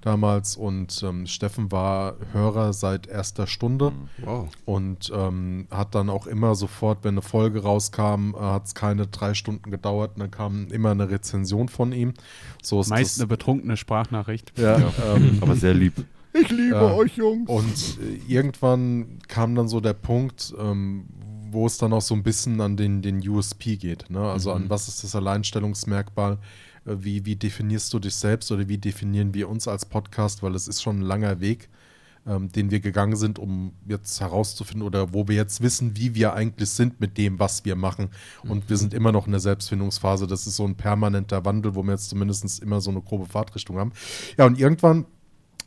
Damals 0.00 0.56
und 0.56 1.02
ähm, 1.02 1.26
Steffen 1.26 1.72
war 1.72 2.16
Hörer 2.32 2.72
seit 2.72 3.06
erster 3.08 3.46
Stunde 3.46 3.90
mhm. 3.90 4.08
wow. 4.24 4.48
und 4.64 5.12
ähm, 5.14 5.66
hat 5.70 5.94
dann 5.94 6.08
auch 6.08 6.26
immer 6.26 6.54
sofort, 6.54 7.02
wenn 7.02 7.14
eine 7.14 7.22
Folge 7.22 7.62
rauskam, 7.62 8.34
äh, 8.34 8.40
hat 8.40 8.66
es 8.66 8.74
keine 8.74 9.06
drei 9.08 9.34
Stunden 9.34 9.70
gedauert 9.70 10.12
und 10.14 10.20
dann 10.20 10.30
kam 10.30 10.68
immer 10.68 10.92
eine 10.92 11.10
Rezension 11.10 11.68
von 11.68 11.92
ihm. 11.92 12.14
So 12.62 12.80
ist 12.80 12.90
Meist 12.90 13.16
das, 13.16 13.20
eine 13.20 13.28
betrunkene 13.28 13.76
Sprachnachricht. 13.76 14.52
Ja, 14.56 14.78
ja. 14.78 14.92
Ähm, 15.14 15.38
aber 15.40 15.56
sehr 15.56 15.74
lieb. 15.74 16.04
Ich 16.32 16.50
liebe 16.50 16.76
äh, 16.76 16.92
euch, 16.92 17.16
Jungs. 17.16 17.48
Und 17.48 17.98
äh, 18.00 18.32
irgendwann 18.32 19.18
kam 19.26 19.54
dann 19.54 19.68
so 19.68 19.80
der 19.80 19.94
Punkt, 19.94 20.54
ähm, 20.58 21.06
wo 21.50 21.66
es 21.66 21.78
dann 21.78 21.92
auch 21.92 22.02
so 22.02 22.14
ein 22.14 22.22
bisschen 22.22 22.60
an 22.60 22.76
den, 22.76 23.02
den 23.02 23.26
USP 23.26 23.76
geht. 23.76 24.10
Ne? 24.10 24.20
Also 24.20 24.50
mhm. 24.50 24.56
an 24.56 24.70
was 24.70 24.88
ist 24.88 25.04
das 25.04 25.14
Alleinstellungsmerkmal? 25.14 26.38
Äh, 26.86 26.96
wie, 27.00 27.24
wie 27.26 27.36
definierst 27.36 27.92
du 27.92 27.98
dich 27.98 28.14
selbst 28.14 28.50
oder 28.52 28.68
wie 28.68 28.78
definieren 28.78 29.34
wir 29.34 29.48
uns 29.48 29.68
als 29.68 29.84
Podcast? 29.84 30.42
Weil 30.42 30.54
es 30.54 30.68
ist 30.68 30.82
schon 30.82 31.00
ein 31.00 31.02
langer 31.02 31.40
Weg, 31.40 31.68
ähm, 32.26 32.50
den 32.50 32.70
wir 32.70 32.80
gegangen 32.80 33.16
sind, 33.16 33.38
um 33.38 33.72
jetzt 33.86 34.20
herauszufinden 34.20 34.86
oder 34.86 35.12
wo 35.12 35.28
wir 35.28 35.36
jetzt 35.36 35.62
wissen, 35.62 35.96
wie 35.96 36.14
wir 36.14 36.34
eigentlich 36.34 36.70
sind 36.70 37.00
mit 37.00 37.18
dem, 37.18 37.38
was 37.38 37.64
wir 37.64 37.76
machen. 37.76 38.10
Und 38.42 38.64
mhm. 38.64 38.68
wir 38.68 38.76
sind 38.76 38.94
immer 38.94 39.12
noch 39.12 39.26
in 39.26 39.32
der 39.32 39.40
Selbstfindungsphase. 39.40 40.26
Das 40.26 40.46
ist 40.46 40.56
so 40.56 40.66
ein 40.66 40.76
permanenter 40.76 41.44
Wandel, 41.44 41.74
wo 41.74 41.82
wir 41.82 41.92
jetzt 41.92 42.10
zumindest 42.10 42.62
immer 42.62 42.80
so 42.80 42.90
eine 42.90 43.02
grobe 43.02 43.26
Fahrtrichtung 43.26 43.78
haben. 43.78 43.92
Ja, 44.36 44.46
und 44.46 44.58
irgendwann 44.58 45.06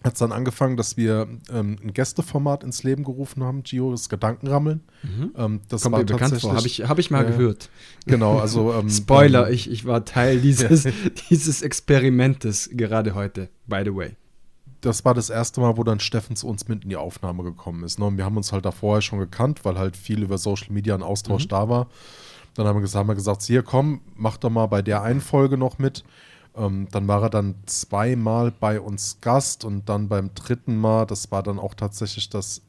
hat 0.04 0.14
es 0.14 0.20
dann 0.20 0.32
angefangen, 0.32 0.78
dass 0.78 0.98
wir 0.98 1.28
ähm, 1.52 1.78
ein 1.84 1.94
Gästeformat 1.94 2.64
ins 2.64 2.84
Leben 2.84 3.04
gerufen 3.04 3.44
haben, 3.44 3.64
Gio, 3.64 3.92
das 3.92 4.10
Gedankenrammeln. 4.10 4.82
Mhm. 5.04 5.32
Ähm, 5.38 5.62
das 5.70 5.84
Kommt 5.84 5.94
war 5.94 6.00
mir 6.00 6.06
bekannt 6.06 6.42
vor, 6.42 6.56
habe 6.56 6.66
ich, 6.66 6.88
hab 6.88 6.98
ich 6.98 7.12
mal 7.12 7.24
äh, 7.24 7.28
gehört. 7.28 7.70
Genau, 8.06 8.40
also 8.40 8.74
ähm, 8.80 8.90
Spoiler, 8.90 9.48
ähm, 9.48 9.54
ich, 9.54 9.70
ich 9.70 9.86
war 9.86 10.04
Teil 10.04 10.42
dieses, 10.42 10.88
dieses 11.30 11.62
Experimentes 11.62 12.70
gerade 12.74 13.14
heute, 13.14 13.50
by 13.68 13.82
the 13.86 13.96
way. 13.96 14.16
Das 14.82 15.06
war 15.06 15.14
das 15.14 15.30
erste 15.30 15.62
Mal, 15.62 15.78
wo 15.78 15.84
dann 15.84 16.00
Steffen 16.00 16.36
zu 16.36 16.48
uns 16.48 16.68
mit 16.68 16.84
in 16.84 16.90
die 16.90 16.96
Aufnahme 16.96 17.44
gekommen 17.44 17.84
ist. 17.84 18.00
Ne? 18.00 18.06
Und 18.06 18.18
wir 18.18 18.26
haben 18.26 18.38
uns 18.38 18.52
halt 18.52 18.66
da 18.66 18.72
vorher 18.72 19.04
schon 19.04 19.20
gekannt, 19.20 19.64
weil 19.64 19.78
halt 19.78 19.96
viel 19.96 20.24
über 20.24 20.40
Social 20.40 20.72
Media 20.72 20.96
ein 20.96 21.04
Austausch 21.04 21.44
mhm. 21.44 21.50
da 21.50 21.70
war. 21.70 21.88
Dann 22.56 22.66
haben 22.66 22.78
wir 22.78 22.82
gesagt, 22.82 23.02
haben 23.02 23.08
wir 23.08 23.16
gesagt, 23.16 23.44
hier 23.44 23.62
komm, 23.62 24.02
mach 24.16 24.38
doch 24.38 24.50
mal 24.50 24.66
bei 24.66 24.82
der 24.82 25.04
einen 25.04 25.22
Folge 25.22 25.58
noch 25.58 25.78
mit. 25.78 26.04
Ähm, 26.56 26.88
dann 26.92 27.08
war 27.08 27.24
er 27.24 27.30
dann 27.30 27.56
zweimal 27.66 28.52
bei 28.52 28.80
uns 28.80 29.20
Gast 29.22 29.64
und 29.64 29.88
dann 29.88 30.10
beim 30.10 30.34
dritten 30.34 30.78
Mal, 30.78 31.06
das 31.06 31.32
war 31.32 31.44
dann 31.44 31.60
auch 31.60 31.74
tatsächlich 31.74 32.30
das 32.30 32.62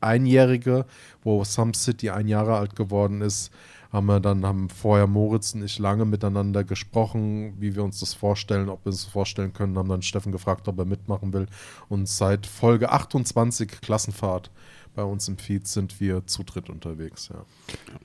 Einjährige, 0.00 0.84
wo 1.22 1.42
Some 1.44 1.72
City 1.74 2.10
ein 2.10 2.28
Jahre 2.28 2.56
alt 2.56 2.76
geworden 2.76 3.22
ist, 3.22 3.50
haben 3.90 4.06
wir 4.06 4.20
dann, 4.20 4.44
haben 4.44 4.68
vorher 4.68 5.06
Moritz 5.06 5.54
und 5.54 5.62
ich 5.62 5.78
lange 5.78 6.04
miteinander 6.04 6.64
gesprochen, 6.64 7.54
wie 7.60 7.76
wir 7.76 7.84
uns 7.84 8.00
das 8.00 8.12
vorstellen, 8.12 8.68
ob 8.68 8.84
wir 8.84 8.90
uns 8.90 9.04
das 9.04 9.12
vorstellen 9.12 9.52
können, 9.52 9.78
haben 9.78 9.88
dann 9.88 10.02
Steffen 10.02 10.32
gefragt, 10.32 10.66
ob 10.66 10.78
er 10.78 10.84
mitmachen 10.84 11.32
will. 11.32 11.46
Und 11.88 12.08
seit 12.08 12.44
Folge 12.44 12.90
28 12.90 13.80
Klassenfahrt 13.80 14.50
bei 14.94 15.02
uns 15.02 15.26
im 15.28 15.38
Feed 15.38 15.66
sind 15.66 16.00
wir 16.00 16.26
zu 16.26 16.44
dritt 16.44 16.70
unterwegs, 16.70 17.28
ja. 17.32 17.44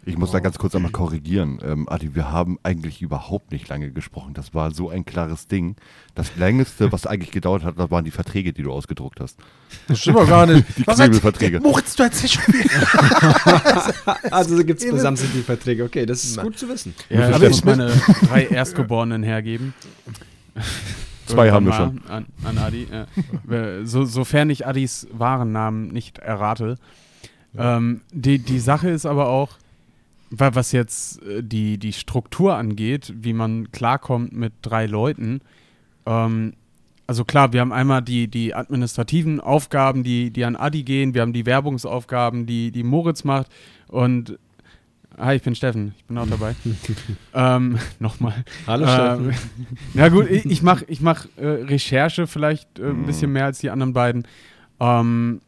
Ich 0.06 0.18
muss 0.18 0.32
da 0.32 0.40
ganz 0.40 0.58
kurz 0.58 0.74
einmal 0.76 0.92
korrigieren. 0.92 1.60
Ähm, 1.64 1.88
Adi, 1.88 2.16
wir 2.16 2.32
haben 2.32 2.58
eigentlich 2.64 3.02
überhaupt 3.02 3.52
nicht 3.52 3.68
lange 3.70 3.92
gesprochen. 3.92 4.34
Das 4.34 4.54
war 4.54 4.72
so 4.72 4.90
ein 4.90 5.06
klares 5.06 5.48
Ding. 5.48 5.76
Das 6.16 6.36
längste, 6.36 6.92
was 6.92 7.06
eigentlich 7.06 7.32
gedauert 7.32 7.64
hat, 7.64 7.78
das 7.78 7.92
waren 7.92 8.06
die 8.06 8.12
Verträge, 8.12 8.54
die 8.54 8.64
du 8.64 8.72
ausgedruckt 8.72 9.20
hast. 9.20 9.38
Das 9.88 10.00
stimmt 10.00 10.18
doch 10.18 10.28
gar 10.28 10.46
nicht. 10.48 10.66
Die 10.78 10.84
Knebelverträge. 10.84 11.60
Moritz, 11.60 11.96
du 11.96 12.04
erzählst 12.04 12.36
schon 12.36 12.54
wieder. 12.54 14.18
Also 14.32 14.58
gibt 14.64 14.82
es 14.82 14.90
zusammen 14.90 15.18
sind 15.18 15.34
die 15.34 15.42
Verträge. 15.42 15.84
Okay, 15.84 16.06
das 16.06 16.24
ist 16.24 16.36
Nein. 16.38 16.46
gut 16.48 16.58
zu 16.58 16.68
wissen. 16.70 16.94
Ja, 17.10 17.30
ich 17.30 17.40
muss 17.40 17.60
ich- 17.60 17.66
meine 17.66 17.92
drei 18.28 18.46
Erstgeborenen 18.46 19.24
hergeben. 19.24 19.74
Zwei 21.34 21.52
haben 21.52 21.66
wir 21.66 21.72
mal 21.74 21.94
An, 22.10 22.26
an 22.44 22.58
Adi. 22.58 22.88
Ja. 22.92 23.06
so, 23.86 24.06
sofern 24.06 24.50
ich 24.50 24.66
Adis 24.68 25.08
wahren 25.12 25.52
Namen 25.52 25.88
nicht 25.90 26.18
errate. 26.20 26.76
Ähm, 27.58 28.02
die, 28.12 28.40
die 28.40 28.60
Sache 28.60 28.90
ist 28.90 29.06
aber 29.06 29.28
auch, 29.30 29.58
wa- 30.30 30.52
was 30.54 30.72
jetzt 30.72 31.22
äh, 31.24 31.42
die, 31.44 31.78
die 31.78 31.94
Struktur 31.94 32.56
angeht, 32.56 33.14
wie 33.18 33.34
man 33.34 33.72
klarkommt 33.72 34.34
mit 34.34 34.54
drei 34.62 34.86
Leuten. 34.86 35.42
Ähm, 36.06 36.54
also 37.08 37.26
klar, 37.26 37.54
wir 37.54 37.62
haben 37.62 37.74
einmal 37.74 38.04
die, 38.04 38.28
die 38.28 38.54
administrativen 38.54 39.40
Aufgaben, 39.40 40.04
die, 40.04 40.30
die 40.30 40.46
an 40.46 40.56
Adi 40.56 40.84
gehen. 40.84 41.16
Wir 41.16 41.22
haben 41.24 41.34
die 41.34 41.48
Werbungsaufgaben, 41.48 42.46
die, 42.46 42.70
die 42.72 42.84
Moritz 42.84 43.24
macht. 43.24 43.48
Und 43.88 44.38
hi, 45.20 45.36
ich 45.36 45.42
bin 45.42 45.54
Steffen, 45.54 45.94
ich 45.98 46.06
bin 46.06 46.18
auch 46.18 46.28
dabei. 46.28 46.56
ähm, 47.34 47.78
Nochmal. 48.00 48.46
Hallo 48.66 48.86
Ähm, 48.88 49.32
ja 49.94 50.08
gut, 50.10 50.30
ich, 50.30 50.46
ich 50.46 50.62
mache 50.62 50.86
ich 50.88 51.02
mach, 51.02 51.26
äh, 51.38 51.46
Recherche 51.46 52.26
vielleicht 52.26 52.80
äh, 52.80 52.90
ein 52.90 53.06
bisschen 53.06 53.32
mehr 53.32 53.46
als 53.46 53.60
die 53.60 53.70
anderen 53.70 53.94
beiden. 53.94 54.28
Ähm, 54.80 55.42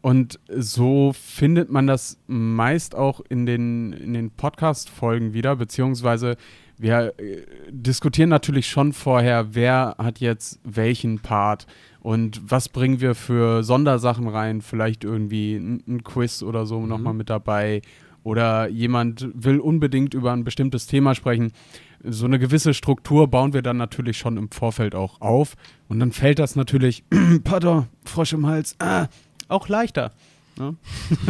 und 0.00 0.38
so 0.48 1.12
findet 1.12 1.70
man 1.70 1.88
das 1.88 2.18
meist 2.28 2.94
auch 2.94 3.20
in 3.28 3.46
den, 3.46 3.92
in 3.92 4.14
den 4.14 4.30
Podcast-Folgen 4.30 5.32
wieder, 5.32 5.56
beziehungsweise 5.56 6.36
wir 6.78 7.14
äh, 7.18 7.42
diskutieren 7.70 8.28
natürlich 8.28 8.68
schon 8.68 8.92
vorher, 8.92 9.54
wer 9.54 9.96
hat 9.98 10.20
jetzt 10.20 10.60
welchen 10.62 11.18
Part 11.18 11.66
und 12.00 12.40
was 12.48 12.68
bringen 12.68 13.00
wir 13.00 13.16
für 13.16 13.64
Sondersachen 13.64 14.28
rein, 14.28 14.60
vielleicht 14.60 15.02
irgendwie 15.02 15.56
ein, 15.56 15.82
ein 15.88 16.04
Quiz 16.04 16.42
oder 16.44 16.66
so 16.66 16.86
nochmal 16.86 17.14
mit 17.14 17.30
dabei 17.30 17.82
oder 18.26 18.68
jemand 18.68 19.28
will 19.34 19.60
unbedingt 19.60 20.12
über 20.12 20.32
ein 20.32 20.42
bestimmtes 20.42 20.88
Thema 20.88 21.14
sprechen. 21.14 21.52
So 22.02 22.24
eine 22.24 22.40
gewisse 22.40 22.74
Struktur 22.74 23.28
bauen 23.28 23.52
wir 23.52 23.62
dann 23.62 23.76
natürlich 23.76 24.18
schon 24.18 24.36
im 24.36 24.50
Vorfeld 24.50 24.96
auch 24.96 25.20
auf 25.20 25.54
und 25.86 26.00
dann 26.00 26.10
fällt 26.10 26.40
das 26.40 26.56
natürlich, 26.56 27.04
pardon, 27.44 27.86
Frosch 28.04 28.32
im 28.32 28.44
Hals, 28.48 28.74
ah, 28.80 29.06
auch 29.46 29.68
leichter 29.68 30.10
ne? 30.58 30.74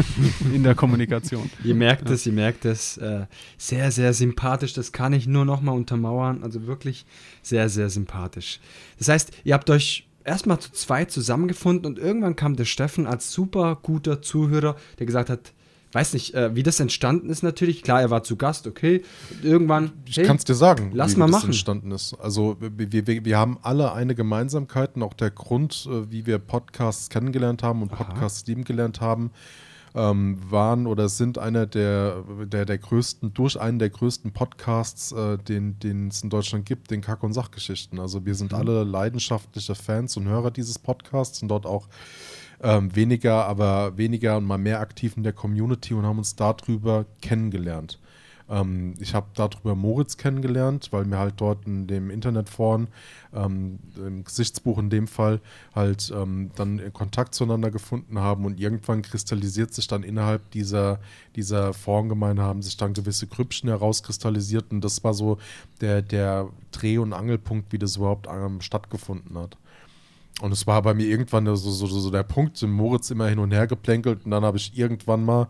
in 0.54 0.62
der 0.62 0.74
Kommunikation. 0.74 1.50
Ihr 1.62 1.74
merkt 1.74 2.08
es, 2.08 2.24
ihr 2.24 2.32
merkt 2.32 2.64
es. 2.64 2.96
Äh, 2.96 3.26
sehr, 3.58 3.90
sehr 3.90 4.14
sympathisch. 4.14 4.72
Das 4.72 4.90
kann 4.90 5.12
ich 5.12 5.26
nur 5.26 5.44
noch 5.44 5.60
mal 5.60 5.72
untermauern. 5.72 6.42
Also 6.42 6.66
wirklich 6.66 7.04
sehr, 7.42 7.68
sehr 7.68 7.90
sympathisch. 7.90 8.58
Das 8.98 9.08
heißt, 9.08 9.32
ihr 9.44 9.52
habt 9.52 9.68
euch 9.68 10.08
erstmal 10.24 10.60
zu 10.60 10.72
zweit 10.72 11.10
zusammengefunden 11.10 11.84
und 11.84 11.98
irgendwann 11.98 12.36
kam 12.36 12.56
der 12.56 12.64
Steffen 12.64 13.06
als 13.06 13.30
super 13.32 13.76
guter 13.82 14.22
Zuhörer, 14.22 14.76
der 14.98 15.04
gesagt 15.04 15.28
hat, 15.28 15.52
weiß 15.96 16.12
nicht, 16.12 16.34
äh, 16.34 16.54
wie 16.54 16.62
das 16.62 16.78
entstanden 16.78 17.30
ist 17.30 17.42
natürlich. 17.42 17.82
Klar, 17.82 18.00
er 18.02 18.10
war 18.10 18.22
zu 18.22 18.36
Gast, 18.36 18.66
okay. 18.66 19.02
Und 19.30 19.44
irgendwann, 19.44 19.92
Ich 20.04 20.22
kann 20.22 20.36
es 20.36 20.44
dir 20.44 20.54
sagen, 20.54 20.90
lass 20.94 21.14
wie 21.14 21.20
mal 21.20 21.26
das 21.26 21.32
machen. 21.32 21.46
entstanden 21.46 21.90
ist. 21.90 22.14
Also 22.20 22.56
wir, 22.60 22.92
wir, 23.06 23.24
wir 23.24 23.38
haben 23.38 23.58
alle 23.62 23.92
eine 23.92 24.14
Gemeinsamkeit 24.14 24.94
und 24.94 25.02
auch 25.02 25.14
der 25.14 25.30
Grund, 25.30 25.88
äh, 25.90 26.10
wie 26.12 26.26
wir 26.26 26.38
Podcasts 26.38 27.08
kennengelernt 27.08 27.62
haben 27.62 27.82
und 27.82 27.92
Aha. 27.92 28.04
Podcasts 28.04 28.46
lieben 28.46 28.64
gelernt 28.64 29.00
haben, 29.00 29.30
ähm, 29.94 30.38
waren 30.50 30.86
oder 30.86 31.08
sind 31.08 31.38
einer 31.38 31.66
der, 31.66 32.22
der, 32.44 32.66
der 32.66 32.76
größten, 32.76 33.32
durch 33.32 33.58
einen 33.58 33.78
der 33.78 33.88
größten 33.88 34.32
Podcasts, 34.32 35.12
äh, 35.12 35.38
den 35.38 35.78
den 35.78 36.08
es 36.08 36.22
in 36.22 36.28
Deutschland 36.28 36.66
gibt, 36.66 36.90
den 36.90 37.00
Kack- 37.00 37.22
und 37.22 37.32
Sachgeschichten. 37.32 37.98
Also 37.98 38.26
wir 38.26 38.34
sind 38.34 38.52
Mhm. 38.52 38.58
alle 38.58 38.84
leidenschaftliche 38.84 39.74
Fans 39.74 40.16
und 40.18 40.26
Hörer 40.28 40.50
dieses 40.50 40.78
Podcasts 40.78 41.40
und 41.40 41.48
dort 41.48 41.64
auch 41.64 41.88
ähm, 42.62 42.94
weniger, 42.94 43.46
aber 43.46 43.96
weniger 43.96 44.36
und 44.36 44.44
mal 44.44 44.58
mehr 44.58 44.80
aktiv 44.80 45.16
in 45.16 45.22
der 45.22 45.32
Community 45.32 45.94
und 45.94 46.04
haben 46.04 46.18
uns 46.18 46.36
darüber 46.36 47.06
kennengelernt. 47.20 47.98
Ähm, 48.48 48.94
ich 49.00 49.14
habe 49.14 49.26
darüber 49.34 49.74
Moritz 49.74 50.16
kennengelernt, 50.16 50.88
weil 50.92 51.04
wir 51.06 51.18
halt 51.18 51.34
dort 51.38 51.66
in 51.66 51.86
dem 51.86 52.10
Internetforen, 52.10 52.88
ähm, 53.34 53.78
im 53.96 54.24
Gesichtsbuch 54.24 54.78
in 54.78 54.90
dem 54.90 55.08
Fall, 55.08 55.40
halt 55.74 56.12
ähm, 56.14 56.50
dann 56.54 56.92
Kontakt 56.92 57.34
zueinander 57.34 57.70
gefunden 57.70 58.20
haben 58.20 58.44
und 58.44 58.60
irgendwann 58.60 59.02
kristallisiert 59.02 59.74
sich 59.74 59.88
dann 59.88 60.02
innerhalb 60.02 60.50
dieser, 60.52 61.00
dieser 61.34 61.74
Forengemeinde 61.74 62.42
haben 62.42 62.62
sich 62.62 62.76
dann 62.76 62.94
gewisse 62.94 63.26
Grüppchen 63.26 63.68
herauskristallisiert 63.68 64.66
und 64.70 64.82
das 64.82 65.02
war 65.02 65.14
so 65.14 65.38
der, 65.80 66.02
der 66.02 66.48
Dreh- 66.72 66.98
und 66.98 67.12
Angelpunkt, 67.12 67.72
wie 67.72 67.78
das 67.78 67.96
überhaupt 67.96 68.28
ähm, 68.30 68.60
stattgefunden 68.60 69.36
hat. 69.38 69.56
Und 70.40 70.52
es 70.52 70.66
war 70.66 70.82
bei 70.82 70.92
mir 70.92 71.06
irgendwann 71.06 71.46
so, 71.56 71.70
so, 71.70 71.86
so 71.86 72.10
der 72.10 72.22
Punkt, 72.22 72.62
im 72.62 72.72
Moritz 72.72 73.10
immer 73.10 73.28
hin 73.28 73.38
und 73.38 73.52
her 73.52 73.66
geplänkelt 73.66 74.24
und 74.24 74.30
dann 74.30 74.44
habe 74.44 74.58
ich 74.58 74.76
irgendwann 74.76 75.24
mal, 75.24 75.48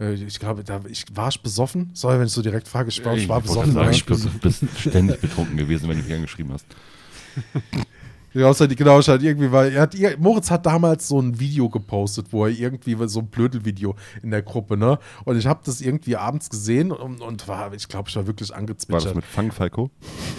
äh, 0.00 0.14
ich 0.14 0.40
glaube, 0.40 0.64
da 0.64 0.80
ich, 0.88 1.04
war 1.14 1.28
ich 1.28 1.40
besoffen? 1.40 1.90
Sorry, 1.94 2.18
wenn 2.18 2.26
ich 2.26 2.32
so 2.32 2.42
direkt 2.42 2.66
frage, 2.66 2.88
ich 2.88 3.04
war, 3.04 3.14
ich 3.16 3.28
war 3.28 3.40
besoffen. 3.40 3.72
sagen, 3.72 3.90
ne? 3.90 4.16
du 4.16 4.38
bist 4.40 4.64
ständig 4.78 5.20
betrunken 5.20 5.56
gewesen, 5.56 5.88
wenn 5.88 5.98
du 5.98 6.04
mich 6.04 6.12
angeschrieben 6.12 6.52
hast. 6.52 6.66
Ja, 8.34 8.48
außer 8.48 8.66
die 8.66 8.74
genau, 8.74 9.00
halt 9.00 9.22
irgendwie, 9.22 9.52
weil 9.52 9.72
er 9.72 9.82
hat, 9.82 9.94
Moritz 10.18 10.50
hat 10.50 10.66
damals 10.66 11.06
so 11.06 11.20
ein 11.20 11.38
Video 11.38 11.68
gepostet, 11.68 12.26
wo 12.30 12.44
er 12.44 12.50
irgendwie 12.50 12.96
so 13.06 13.20
ein 13.20 13.28
Blödelvideo 13.28 13.94
in 14.22 14.32
der 14.32 14.42
Gruppe, 14.42 14.76
ne? 14.76 14.98
Und 15.24 15.38
ich 15.38 15.46
habe 15.46 15.60
das 15.64 15.80
irgendwie 15.80 16.16
abends 16.16 16.50
gesehen 16.50 16.90
und, 16.90 17.20
und 17.20 17.46
war, 17.46 17.72
ich 17.72 17.88
glaube, 17.88 18.08
ich 18.08 18.16
war 18.16 18.26
wirklich 18.26 18.50
War 18.50 18.58
angezwitschert. 18.58 19.06
das 19.06 19.14
mit 19.14 19.24
Fang 19.24 19.52
Falco? 19.52 19.90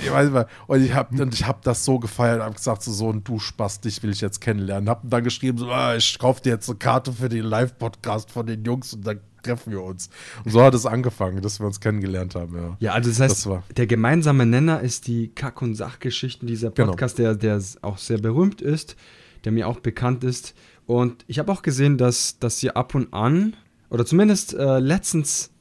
Ich 0.03 0.11
weiß 0.11 0.29
nicht, 0.29 0.45
und 0.67 0.83
ich 0.83 0.93
habe 0.93 1.21
und 1.21 1.33
ich 1.33 1.47
hab 1.47 1.61
das 1.61 1.85
so 1.85 1.97
gefeiert, 1.99 2.41
habe 2.41 2.55
gesagt, 2.55 2.83
so, 2.83 2.91
so 2.91 3.09
ein 3.09 3.23
du 3.23 3.39
Spast, 3.39 3.85
dich 3.85 4.03
will 4.03 4.09
ich 4.11 4.21
jetzt 4.21 4.41
kennenlernen. 4.41 4.89
Hab 4.89 5.09
dann 5.09 5.23
geschrieben, 5.23 5.57
so, 5.57 5.69
ah, 5.69 5.95
ich 5.95 6.19
kaufe 6.19 6.41
dir 6.41 6.49
jetzt 6.49 6.69
eine 6.69 6.77
Karte 6.77 7.13
für 7.13 7.29
den 7.29 7.45
Live-Podcast 7.45 8.29
von 8.31 8.45
den 8.45 8.65
Jungs 8.65 8.93
und 8.93 9.07
dann 9.07 9.21
treffen 9.45 9.71
wir 9.71 9.81
uns. 9.81 10.09
Und 10.43 10.51
so 10.51 10.61
hat 10.61 10.73
es 10.73 10.85
angefangen, 10.85 11.41
dass 11.41 11.59
wir 11.59 11.67
uns 11.67 11.79
kennengelernt 11.79 12.35
haben, 12.35 12.55
ja. 12.55 12.77
Ja, 12.79 12.93
also 12.93 13.09
das 13.09 13.19
heißt, 13.19 13.31
Das 13.31 13.47
war- 13.47 13.63
der 13.77 13.87
gemeinsame 13.87 14.45
Nenner 14.45 14.81
ist 14.81 15.07
die 15.07 15.29
Kack- 15.29 15.61
und 15.61 15.75
Sachgeschichten, 15.75 16.47
dieser 16.47 16.71
Genau. 16.71 16.91
Podcast, 16.91 17.17
der, 17.19 17.35
der 17.35 17.61
auch 17.81 17.97
sehr 17.97 18.17
berühmt 18.17 18.61
ist, 18.61 18.95
der 19.43 19.51
mir 19.51 19.67
auch 19.67 19.79
bekannt 19.79 20.23
ist. 20.23 20.53
Und 20.85 21.23
ich 21.27 21.39
habe 21.39 21.51
auch 21.51 21.61
gesehen, 21.61 21.97
dass, 21.97 22.37
dass 22.39 22.61
ihr 22.61 22.75
ab 22.77 22.93
und 22.95 23.13
an, 23.13 23.55
oder 23.89 24.05
zumindest 24.05 24.53
äh, 24.53 24.79
letztens, 24.79 25.51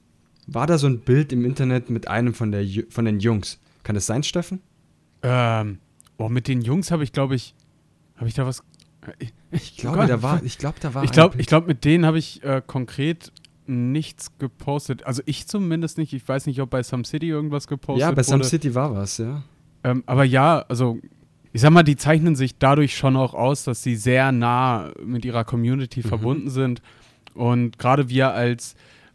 war 0.47 0.67
da 0.67 0.76
so 0.76 0.87
ein 0.87 1.00
Bild 1.00 1.33
im 1.33 1.45
Internet 1.45 1.88
mit 1.88 2.09
einem 2.09 2.35
von, 2.35 2.53
der, 2.53 2.67
von 2.91 3.05
den 3.07 3.21
Jungs. 3.21 3.59
Kann 3.83 3.95
das 3.95 4.07
sein, 4.07 4.23
Steffen? 4.23 4.61
Ähm, 5.23 5.79
oh, 6.19 6.29
mit 6.29 6.49
den 6.49 6.61
Jungs 6.61 6.91
habe 6.91 7.05
ich, 7.05 7.12
glaube 7.12 7.35
ich, 7.35 7.55
habe 8.17 8.29
ich 8.29 8.35
da 8.35 8.45
was. 8.47 8.62
Ich, 9.19 9.33
Ich 9.50 9.76
glaube, 9.76 10.07
da 10.07 10.23
war, 10.23 10.43
ich 10.43 10.59
glaube, 10.59 10.76
da 10.81 10.93
war 10.95 11.05
Ich 11.05 11.12
glaube, 11.12 11.37
ich 11.38 11.47
glaub, 11.47 11.67
mit 11.67 11.85
denen 11.85 12.05
habe 12.07 12.19
ich 12.19 12.43
äh, 12.43 12.61
konkret 12.67 13.33
nichts 13.66 14.37
gepostet. 14.38 15.06
Also 15.06 15.23
ich 15.26 15.47
zumindest 15.47 15.99
nicht. 15.99 16.12
Ich 16.12 16.26
weiß 16.26 16.47
nicht, 16.47 16.61
ob 16.61 16.71
bei 16.71 16.83
Some 16.83 17.04
City 17.04 17.28
irgendwas 17.28 17.66
gepostet 17.66 18.00
Ja, 18.02 18.11
bei 18.11 18.16
wurde. 18.18 18.25
Some 18.25 18.44
City 18.44 18.75
war 18.75 18.94
was, 18.94 19.18
ja. 19.18 19.42
Ähm, 19.83 20.02
aber 20.06 20.25
ja, 20.25 20.64
also 20.68 20.99
ich 21.52 21.61
sag 21.61 21.71
mal, 21.71 21.83
die 21.83 21.97
zeichnen 21.97 22.35
sich 22.37 22.59
dadurch 22.59 22.97
schon 22.97 23.16
auch 23.16 23.33
aus, 23.35 23.64
dass 23.64 23.83
sie 23.83 23.97
sehr 23.97 24.33
nah 24.33 24.90
mit 25.04 25.25
ihrer 25.25 25.44
Community 25.44 26.00
Mhm. 26.00 26.09
verbunden 26.09 26.50
sind. 26.50 26.83
Und 27.35 27.78
gerade 27.78 28.09
wir 28.09 28.33
als 28.33 28.75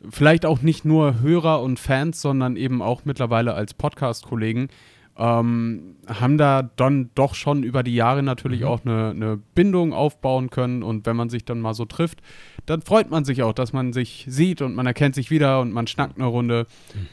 vielleicht 0.10 0.46
auch 0.46 0.62
nicht 0.62 0.86
nur 0.86 1.20
Hörer 1.22 1.62
und 1.62 1.80
Fans, 1.80 2.22
sondern 2.22 2.56
eben 2.56 2.82
auch 2.82 3.04
mittlerweile 3.06 3.54
als 3.54 3.74
Podcast-Kollegen, 3.74 4.70
ähm, 5.18 5.96
haben 6.08 6.38
da 6.38 6.64
dann 6.64 7.10
doch 7.16 7.36
schon 7.36 7.64
über 7.64 7.84
die 7.84 7.96
Jahre 7.96 8.24
natürlich 8.24 8.64
auch 8.64 8.86
eine, 8.86 9.10
eine 9.10 9.38
Bindung 9.56 9.94
aufbauen 9.94 10.50
können. 10.50 10.82
Und 10.82 11.06
wenn 11.06 11.16
man 11.16 11.30
sich 11.30 11.46
dann 11.46 11.60
mal 11.60 11.74
so 11.74 11.86
trifft, 11.86 12.22
dann 12.66 12.82
freut 12.82 13.10
man 13.10 13.26
sich 13.26 13.44
auch, 13.44 13.54
dass 13.54 13.74
man 13.74 13.94
sich 13.94 14.26
sieht 14.30 14.62
und 14.62 14.76
man 14.76 14.86
erkennt 14.86 15.16
sich 15.16 15.30
wieder 15.30 15.60
und 15.60 15.74
man 15.74 15.88
schnackt 15.88 16.18
eine 16.18 16.28
Runde, 16.28 16.68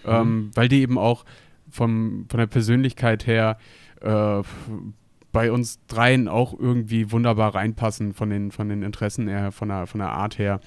ähm, 0.05 0.50
weil 0.55 0.69
die 0.69 0.81
eben 0.81 0.99
auch 0.99 1.25
vom, 1.69 2.26
von 2.29 2.38
der 2.38 2.47
Persönlichkeit 2.47 3.26
her 3.26 3.59
äh, 4.00 4.43
bei 5.33 5.53
uns 5.53 5.81
dreien 5.87 6.29
auch 6.29 6.59
irgendwie 6.59 7.11
wunderbar 7.12 7.55
reinpassen 7.55 8.15
von 8.15 8.31
den, 8.31 8.50
von 8.53 8.69
den 8.69 8.83
Interessen 8.83 9.29
her, 9.29 9.53
von 9.53 9.69
der, 9.69 9.87
von 9.87 9.99
der 9.99 10.12
Art 10.12 10.38
her. 10.38 10.61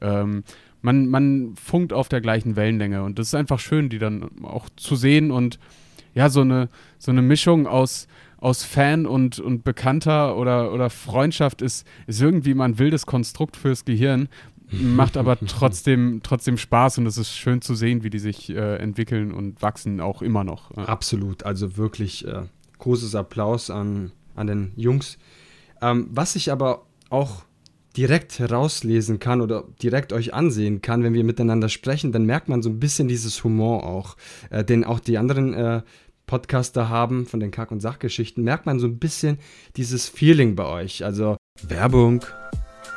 Ähm, 0.00 0.44
man, 0.82 1.08
man 1.08 1.54
funkt 1.56 1.92
auf 1.92 2.08
der 2.08 2.20
gleichen 2.20 2.56
Wellenlänge 2.56 3.02
und 3.02 3.18
das 3.18 3.28
ist 3.28 3.34
einfach 3.34 3.60
schön, 3.60 3.88
die 3.88 3.98
dann 3.98 4.28
auch 4.42 4.68
zu 4.76 4.96
sehen 4.96 5.30
und 5.30 5.58
ja, 6.16 6.30
so 6.30 6.40
eine, 6.40 6.70
so 6.98 7.10
eine 7.10 7.20
Mischung 7.20 7.66
aus, 7.66 8.08
aus 8.38 8.64
Fan 8.64 9.06
und, 9.06 9.38
und 9.38 9.64
Bekannter 9.64 10.36
oder, 10.36 10.72
oder 10.72 10.88
Freundschaft 10.88 11.60
ist, 11.60 11.86
ist 12.06 12.22
irgendwie 12.22 12.54
mal 12.54 12.64
ein 12.64 12.78
wildes 12.78 13.04
Konstrukt 13.04 13.54
fürs 13.54 13.84
Gehirn. 13.84 14.28
macht 14.70 15.18
aber 15.18 15.38
trotzdem, 15.46 16.20
trotzdem 16.22 16.56
Spaß 16.56 16.98
und 16.98 17.06
es 17.06 17.18
ist 17.18 17.36
schön 17.36 17.60
zu 17.60 17.74
sehen, 17.74 18.02
wie 18.02 18.08
die 18.08 18.18
sich 18.18 18.48
äh, 18.48 18.76
entwickeln 18.76 19.30
und 19.30 19.60
wachsen, 19.60 20.00
auch 20.00 20.22
immer 20.22 20.42
noch. 20.42 20.70
Absolut, 20.70 21.44
also 21.44 21.76
wirklich 21.76 22.26
äh, 22.26 22.44
großes 22.78 23.14
Applaus 23.14 23.68
an, 23.68 24.10
an 24.34 24.46
den 24.46 24.72
Jungs. 24.74 25.18
Ähm, 25.82 26.08
was 26.10 26.34
ich 26.34 26.50
aber 26.50 26.86
auch 27.10 27.44
direkt 27.96 28.38
herauslesen 28.38 29.18
kann 29.18 29.40
oder 29.40 29.64
direkt 29.82 30.12
euch 30.12 30.34
ansehen 30.34 30.82
kann, 30.82 31.02
wenn 31.02 31.14
wir 31.14 31.24
miteinander 31.24 31.68
sprechen, 31.68 32.12
dann 32.12 32.26
merkt 32.26 32.48
man 32.48 32.62
so 32.62 32.68
ein 32.68 32.78
bisschen 32.78 33.08
dieses 33.08 33.42
Humor 33.42 33.84
auch, 33.84 34.16
äh, 34.50 34.64
den 34.64 34.84
auch 34.84 35.00
die 35.00 35.16
anderen 35.16 35.54
äh, 35.54 35.82
Podcaster 36.26 36.88
haben 36.88 37.26
von 37.26 37.38
den 37.38 37.52
Kack- 37.52 37.70
und 37.70 37.80
Sachgeschichten, 37.80 38.42
merkt 38.42 38.66
man 38.66 38.80
so 38.80 38.86
ein 38.86 38.98
bisschen 38.98 39.38
dieses 39.76 40.08
Feeling 40.08 40.56
bei 40.56 40.64
euch. 40.64 41.04
Also 41.04 41.36
Werbung. 41.62 42.24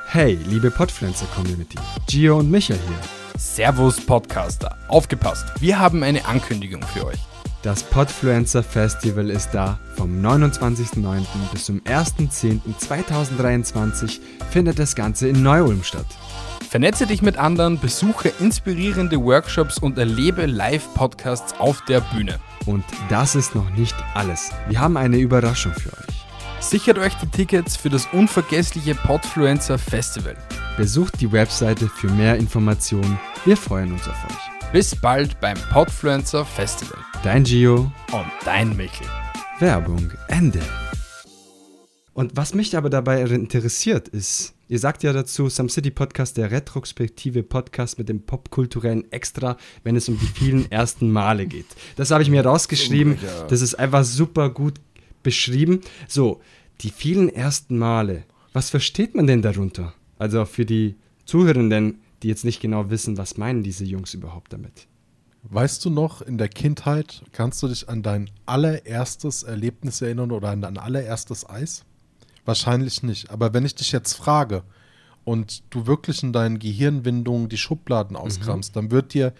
Hey, 0.07 0.39
liebe 0.48 0.71
Podpflanzer-Community, 0.71 1.77
Gio 2.07 2.39
und 2.39 2.50
Micha 2.50 2.74
hier. 2.74 3.00
Servus 3.38 4.01
Podcaster, 4.01 4.75
aufgepasst, 4.88 5.45
wir 5.62 5.77
haben 5.77 6.01
eine 6.01 6.25
Ankündigung 6.25 6.81
für 6.81 7.05
euch. 7.05 7.19
Das 7.62 7.83
Podfluencer 7.83 8.63
Festival 8.63 9.29
ist 9.29 9.51
da. 9.51 9.79
Vom 9.95 10.25
29.09. 10.25 11.25
bis 11.51 11.65
zum 11.65 11.81
1.10.2023 11.81 14.19
findet 14.50 14.79
das 14.79 14.95
Ganze 14.95 15.27
in 15.27 15.43
Neu-Ulm 15.43 15.83
statt. 15.83 16.07
Vernetze 16.67 17.07
dich 17.07 17.21
mit 17.21 17.37
anderen, 17.37 17.79
besuche 17.79 18.29
inspirierende 18.39 19.21
Workshops 19.21 19.77
und 19.77 19.97
erlebe 19.97 20.45
Live-Podcasts 20.45 21.59
auf 21.59 21.83
der 21.85 22.01
Bühne. 22.01 22.39
Und 22.65 22.83
das 23.09 23.35
ist 23.35 23.55
noch 23.55 23.69
nicht 23.71 23.95
alles. 24.13 24.51
Wir 24.67 24.79
haben 24.79 24.97
eine 24.97 25.17
Überraschung 25.17 25.73
für 25.73 25.89
euch. 25.89 26.25
Sichert 26.59 26.97
euch 26.97 27.15
die 27.15 27.27
Tickets 27.27 27.77
für 27.77 27.89
das 27.89 28.07
unvergessliche 28.11 28.93
Podfluencer 28.93 29.77
Festival. 29.77 30.35
Besucht 30.77 31.19
die 31.21 31.31
Webseite 31.31 31.87
für 31.87 32.09
mehr 32.09 32.35
Informationen. 32.35 33.19
Wir 33.45 33.57
freuen 33.57 33.93
uns 33.93 34.07
auf 34.07 34.25
euch. 34.25 34.71
Bis 34.71 34.95
bald 34.95 35.39
beim 35.39 35.57
Podfluencer 35.71 36.45
Festival. 36.45 36.99
Dein 37.23 37.43
Gio 37.43 37.91
Und 38.11 38.31
dein 38.45 38.75
Michel. 38.75 39.07
Werbung 39.59 40.11
Ende. 40.27 40.61
Und 42.13 42.35
was 42.35 42.53
mich 42.53 42.77
aber 42.77 42.89
dabei 42.89 43.21
interessiert 43.21 44.09
ist, 44.09 44.53
ihr 44.69 44.79
sagt 44.79 45.03
ja 45.03 45.11
dazu, 45.11 45.49
Some 45.49 45.67
City 45.67 45.91
Podcast, 45.91 46.38
der 46.38 46.51
retrospektive 46.51 47.43
Podcast 47.43 47.97
mit 47.97 48.07
dem 48.07 48.21
popkulturellen 48.21 49.11
Extra, 49.11 49.57
wenn 49.83 49.97
es 49.97 50.07
um 50.07 50.17
die 50.17 50.27
vielen 50.27 50.71
ersten 50.71 51.11
Male 51.11 51.47
geht. 51.47 51.65
Das 51.97 52.11
habe 52.11 52.23
ich 52.23 52.29
mir 52.29 52.45
rausgeschrieben. 52.45 53.17
Das 53.49 53.61
ist 53.61 53.75
einfach 53.75 54.05
super 54.05 54.49
gut 54.49 54.75
beschrieben. 55.23 55.81
So, 56.07 56.39
die 56.81 56.91
vielen 56.91 57.27
ersten 57.27 57.77
Male. 57.77 58.23
Was 58.53 58.69
versteht 58.69 59.15
man 59.15 59.27
denn 59.27 59.41
darunter? 59.41 59.93
Also 60.17 60.45
für 60.45 60.65
die 60.65 60.95
Zuhörenden, 61.25 61.99
die 62.23 62.27
jetzt 62.27 62.45
nicht 62.45 62.61
genau 62.61 62.89
wissen, 62.89 63.17
was 63.17 63.38
meinen 63.38 63.63
diese 63.63 63.85
Jungs 63.85 64.13
überhaupt 64.13 64.53
damit? 64.53 64.88
Weißt 65.43 65.83
du 65.85 65.89
noch, 65.89 66.21
in 66.21 66.38
der 66.38 66.49
Kindheit 66.49 67.23
kannst 67.31 67.63
du 67.63 67.69
dich 67.69 67.88
an 67.89 68.03
dein 68.03 68.29
allererstes 68.45 69.43
Erlebnis 69.43 70.01
erinnern 70.01 70.31
oder 70.31 70.49
an 70.49 70.61
dein 70.61 70.77
allererstes 70.77 71.49
Eis? 71.49 71.85
Wahrscheinlich 72.46 73.03
nicht. 73.03 73.29
Aber 73.29 73.53
wenn 73.53 73.65
ich 73.65 73.75
dich 73.75 73.91
jetzt 73.91 74.13
frage 74.13 74.63
und 75.24 75.63
du 75.69 75.88
wirklich 75.88 76.24
in 76.24 76.34
deinen 76.34 76.60
Gehirnwindungen 76.60 77.50
die 77.50 77.58
Schubladen 77.58 78.15
auskramst, 78.15 78.75
dann 78.75 78.91
wird 78.91 79.13
dir, 79.13 79.34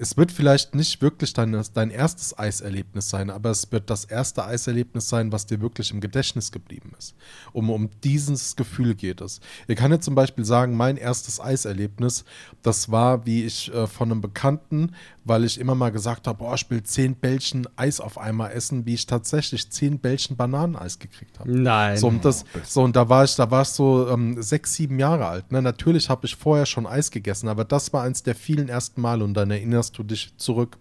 es 0.00 0.16
wird 0.16 0.32
vielleicht 0.32 0.74
nicht 0.74 1.02
wirklich 1.02 1.34
dein, 1.34 1.62
dein 1.74 1.90
erstes 1.90 2.38
Eiserlebnis 2.38 3.10
sein, 3.10 3.28
aber 3.28 3.50
es 3.50 3.70
wird 3.70 3.90
das 3.90 4.06
erste 4.06 4.46
Eiserlebnis 4.46 5.10
sein, 5.10 5.30
was 5.30 5.44
dir 5.44 5.60
wirklich 5.60 5.90
im 5.90 6.00
Gedächtnis 6.00 6.52
geblieben 6.52 6.92
ist. 6.98 7.14
Um, 7.52 7.68
um 7.68 7.90
dieses 8.02 8.56
Gefühl 8.56 8.94
geht 8.94 9.20
es. 9.20 9.40
Ich 9.68 9.76
kann 9.76 9.92
jetzt 9.92 10.06
zum 10.06 10.14
Beispiel 10.14 10.46
sagen, 10.46 10.74
mein 10.74 10.96
erstes 10.96 11.38
Eiserlebnis, 11.38 12.24
das 12.62 12.90
war, 12.90 13.26
wie 13.26 13.44
ich 13.44 13.72
äh, 13.74 13.86
von 13.86 14.10
einem 14.10 14.22
Bekannten, 14.22 14.94
weil 15.24 15.44
ich 15.44 15.60
immer 15.60 15.74
mal 15.74 15.90
gesagt 15.90 16.26
habe, 16.26 16.38
boah, 16.38 16.54
ich 16.54 16.68
will 16.70 16.82
zehn 16.82 17.14
Bällchen 17.14 17.68
Eis 17.76 18.00
auf 18.00 18.16
einmal 18.16 18.52
essen, 18.52 18.86
wie 18.86 18.94
ich 18.94 19.04
tatsächlich 19.06 19.70
zehn 19.70 19.98
Bällchen 19.98 20.34
Bananeneis 20.34 20.98
gekriegt 20.98 21.38
habe. 21.38 21.52
Nein. 21.52 21.98
So, 21.98 22.08
und 22.08 22.24
das, 22.24 22.46
so, 22.64 22.82
und 22.82 22.96
da 22.96 23.10
war 23.10 23.24
ich, 23.24 23.36
da 23.36 23.50
war 23.50 23.62
ich 23.62 23.68
so 23.68 24.08
ähm, 24.08 24.42
sechs, 24.42 24.74
sieben 24.74 24.98
Jahre 24.98 25.26
alt. 25.26 25.52
Ne? 25.52 25.60
Natürlich 25.60 26.08
habe 26.08 26.26
ich 26.26 26.36
vorher 26.36 26.64
schon 26.64 26.86
Eis 26.86 27.10
gegessen, 27.10 27.48
aber 27.48 27.64
das 27.64 27.92
war 27.92 28.02
eins 28.02 28.22
der 28.22 28.34
vielen 28.34 28.70
ersten 28.70 29.02
Male 29.02 29.22
und 29.22 29.34
dann 29.34 29.50
erinnerst 29.50 29.89
du 29.92 30.02
dich 30.02 30.32
zurück. 30.36 30.78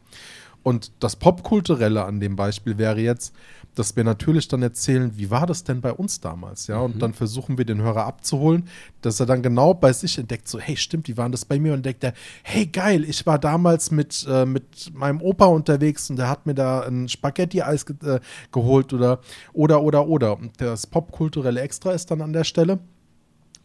Und 0.63 0.91
das 0.99 1.15
Popkulturelle 1.15 2.03
an 2.03 2.19
dem 2.19 2.35
Beispiel 2.35 2.77
wäre 2.77 2.99
jetzt, 2.99 3.33
dass 3.75 3.95
wir 3.95 4.03
natürlich 4.03 4.47
dann 4.47 4.61
erzählen, 4.61 5.11
wie 5.15 5.29
war 5.29 5.45
das 5.45 5.63
denn 5.63 5.79
bei 5.79 5.93
uns 5.93 6.19
damals, 6.19 6.67
ja? 6.67 6.79
Und 6.79 7.01
dann 7.01 7.13
versuchen 7.13 7.57
wir 7.57 7.63
den 7.63 7.81
Hörer 7.81 8.05
abzuholen, 8.05 8.67
dass 9.01 9.19
er 9.21 9.25
dann 9.25 9.41
genau 9.41 9.73
bei 9.73 9.93
sich 9.93 10.17
entdeckt, 10.17 10.49
so, 10.49 10.59
hey, 10.59 10.75
stimmt, 10.75 11.07
wie 11.07 11.15
waren 11.15 11.31
das 11.31 11.45
bei 11.45 11.59
mir? 11.59 11.71
Und 11.71 11.77
entdeckt 11.77 12.03
er, 12.03 12.13
hey, 12.43 12.65
geil, 12.65 13.05
ich 13.05 13.25
war 13.25 13.39
damals 13.39 13.91
mit, 13.91 14.25
äh, 14.29 14.45
mit 14.45 14.93
meinem 14.93 15.21
Opa 15.21 15.45
unterwegs 15.45 16.09
und 16.09 16.17
der 16.17 16.29
hat 16.29 16.45
mir 16.45 16.55
da 16.55 16.81
ein 16.81 17.07
Spaghetti-Eis 17.07 17.85
ge 17.85 17.95
äh, 18.03 18.19
geholt 18.51 18.91
oder, 18.91 19.21
oder, 19.53 19.81
oder, 19.81 20.07
oder. 20.07 20.37
Und 20.37 20.59
das 20.59 20.87
popkulturelle 20.87 21.61
Extra 21.61 21.93
ist 21.93 22.11
dann 22.11 22.21
an 22.21 22.33
der 22.33 22.43
Stelle. 22.43 22.79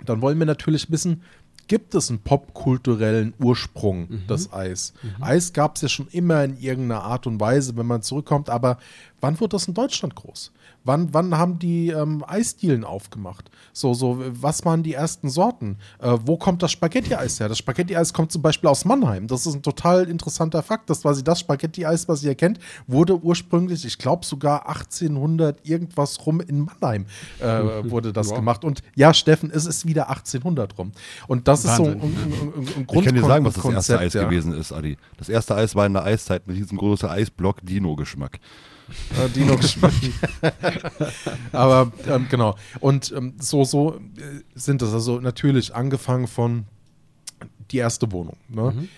Dann 0.05 0.21
wollen 0.21 0.39
wir 0.39 0.47
natürlich 0.47 0.91
wissen, 0.91 1.23
gibt 1.69 1.95
es 1.95 2.11
einen 2.11 2.21
popkulturellen 2.21 3.35
Ursprung, 3.39 4.09
das 4.27 4.53
Eis? 4.53 4.93
Eis 5.21 5.53
gab 5.53 5.77
es 5.77 5.83
ja 5.83 5.89
schon 5.89 6.09
immer 6.09 6.43
in 6.45 6.59
irgendeiner 6.59 7.03
Art 7.03 7.27
und 7.27 7.41
Weise, 7.41 7.77
wenn 7.77 7.87
man 7.87 8.03
zurückkommt, 8.03 8.51
aber 8.51 8.79
wann 9.21 9.39
wurde 9.41 9.51
das 9.51 9.69
in 9.69 9.75
Deutschland 9.75 10.15
groß? 10.15 10.53
Wann, 10.87 11.15
wann 11.15 11.39
haben 11.39 11.59
die 11.59 11.89
ähm, 11.89 12.23
Eisdielen 12.27 12.85
aufgemacht? 12.85 13.51
So, 13.73 13.95
so, 13.95 14.23
was 14.29 14.67
waren 14.67 14.83
die 14.83 14.93
ersten 14.93 15.31
Sorten? 15.31 15.79
Äh, 15.99 16.19
wo 16.27 16.37
kommt 16.37 16.63
das 16.63 16.73
Spaghetti-Eis 16.73 17.41
her? 17.41 17.49
Das 17.49 17.57
Spaghetti-Eis 17.57 18.13
kommt 18.13 18.31
zum 18.33 18.43
Beispiel 18.43 18.69
aus 18.69 18.85
Mannheim. 18.85 19.27
Das 19.27 19.47
ist 19.47 19.55
ein 19.55 19.63
total 19.63 20.05
interessanter 20.11 20.63
Fakt. 20.63 20.91
Das 20.91 21.01
quasi 21.01 21.25
das 21.25 21.41
Spaghetti-Eis, 21.41 22.07
was 22.07 22.23
ihr 22.23 22.35
kennt, 22.35 22.59
wurde 22.87 23.19
ursprünglich, 23.19 23.87
ich 23.87 23.97
glaube 23.97 24.27
sogar 24.27 24.69
1800 24.69 25.67
irgendwas 25.67 26.27
rum 26.27 26.41
in 26.43 26.61
Mannheim 26.67 27.07
äh, 27.41 27.45
wurde 27.91 28.13
das 28.13 28.29
Wow. 28.29 28.37
gemacht. 28.37 28.63
Und 28.63 28.83
ja, 28.95 29.15
Steffen, 29.15 29.51
es 29.51 29.65
ist 29.65 29.87
wieder 29.87 30.11
1800 30.11 30.77
rum. 30.77 30.93
Und 31.29 31.49
das 31.49 31.54
Wahnsinn. 31.63 31.71
ist 31.71 31.77
so 31.77 31.85
ein, 31.85 32.01
ein, 32.01 32.03
ein, 32.03 32.69
ein 32.79 32.87
Ich 32.99 33.05
kann 33.05 33.15
dir 33.15 33.21
sagen, 33.23 33.45
was 33.45 33.55
das 33.55 33.65
erste 33.65 33.93
Grundkonzept, 33.95 34.01
Eis 34.01 34.13
ja. 34.15 34.25
gewesen 34.25 34.53
ist, 34.55 34.73
Adi. 34.73 34.97
Das 35.19 35.29
erste 35.29 35.55
Eis 35.55 35.77
war 35.77 35.87
in 35.87 35.93
der 35.93 36.03
Eiszeit 36.05 36.47
mit 36.49 36.57
diesem 36.57 36.79
großen 36.79 37.09
Eisblock 37.09 37.59
Dino-Geschmack. 37.63 38.41
Äh, 39.19 39.31
Dino 39.31 39.57
geschmeckt. 39.57 40.11
Aber 41.53 41.91
ähm, 42.07 42.27
genau. 42.29 42.55
Und 42.81 43.13
ähm, 43.17 43.35
so, 43.41 43.65
so 43.65 43.95
äh, 43.95 44.01
sind 44.55 44.83
das. 44.83 44.93
Also 44.93 45.21
natürlich 45.21 45.75
angefangen 45.75 46.27
von 46.27 46.67
die 47.71 47.79
erste 47.79 48.11
Wohnung. 48.13 48.37
Ne? 48.49 48.73
D- 48.73 48.89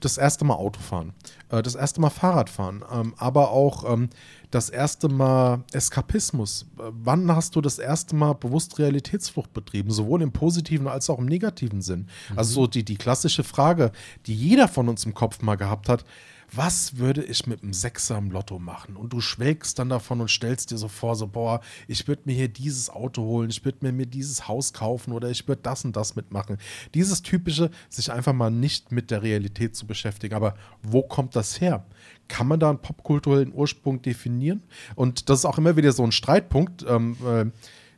Das 0.00 0.18
erste 0.18 0.44
Mal 0.44 0.54
Autofahren. 0.54 1.12
Äh, 1.50 1.62
Das 1.62 1.74
erste 1.74 2.00
Mal 2.00 2.10
Fahrradfahren. 2.10 2.84
Ähm, 2.92 3.14
Aber 3.16 3.50
auch 3.50 3.90
ähm, 3.90 4.10
das 4.50 4.68
erste 4.68 5.08
Mal 5.08 5.64
Eskapismus. 5.72 6.66
Äh, 6.78 6.82
Wann 6.92 7.34
hast 7.34 7.56
du 7.56 7.60
das 7.60 7.78
erste 7.78 8.16
Mal 8.16 8.34
bewusst 8.34 8.78
Realitätsflucht 8.78 9.52
betrieben? 9.52 9.90
Sowohl 9.90 10.22
im 10.22 10.32
positiven 10.32 10.88
als 10.88 11.10
auch 11.10 11.18
im 11.18 11.26
negativen 11.26 11.82
Sinn. 11.82 12.08
Also 12.36 12.52
so 12.54 12.66
die, 12.66 12.84
die 12.84 12.96
klassische 12.96 13.44
Frage, 13.44 13.92
die 14.26 14.34
jeder 14.34 14.68
von 14.68 14.88
uns 14.88 15.04
im 15.04 15.14
Kopf 15.14 15.42
mal 15.42 15.56
gehabt 15.56 15.88
hat. 15.88 16.04
Was 16.52 16.96
würde 16.96 17.22
ich 17.22 17.46
mit 17.46 17.62
einem 17.62 17.72
Sechser 17.72 18.18
im 18.18 18.30
Lotto 18.30 18.58
machen? 18.58 18.96
Und 18.96 19.12
du 19.12 19.20
schwelgst 19.20 19.78
dann 19.78 19.88
davon 19.88 20.20
und 20.20 20.30
stellst 20.30 20.70
dir 20.70 20.78
so 20.78 20.88
vor, 20.88 21.14
so, 21.14 21.28
boah, 21.28 21.60
ich 21.86 22.08
würde 22.08 22.22
mir 22.24 22.34
hier 22.34 22.48
dieses 22.48 22.90
Auto 22.90 23.22
holen, 23.22 23.50
ich 23.50 23.64
würde 23.64 23.78
mir, 23.82 23.92
mir 23.92 24.06
dieses 24.06 24.48
Haus 24.48 24.72
kaufen 24.72 25.12
oder 25.12 25.30
ich 25.30 25.46
würde 25.46 25.62
das 25.62 25.84
und 25.84 25.94
das 25.94 26.16
mitmachen. 26.16 26.58
Dieses 26.94 27.22
typische, 27.22 27.70
sich 27.88 28.10
einfach 28.10 28.32
mal 28.32 28.50
nicht 28.50 28.90
mit 28.90 29.10
der 29.10 29.22
Realität 29.22 29.76
zu 29.76 29.86
beschäftigen. 29.86 30.34
Aber 30.34 30.54
wo 30.82 31.02
kommt 31.02 31.36
das 31.36 31.60
her? 31.60 31.86
Kann 32.26 32.48
man 32.48 32.58
da 32.58 32.70
einen 32.70 32.82
popkulturellen 32.82 33.52
Ursprung 33.52 34.02
definieren? 34.02 34.62
Und 34.96 35.28
das 35.28 35.40
ist 35.40 35.44
auch 35.44 35.58
immer 35.58 35.76
wieder 35.76 35.92
so 35.92 36.02
ein 36.02 36.12
Streitpunkt. 36.12 36.84
Ähm, 36.88 37.16
äh, 37.26 37.46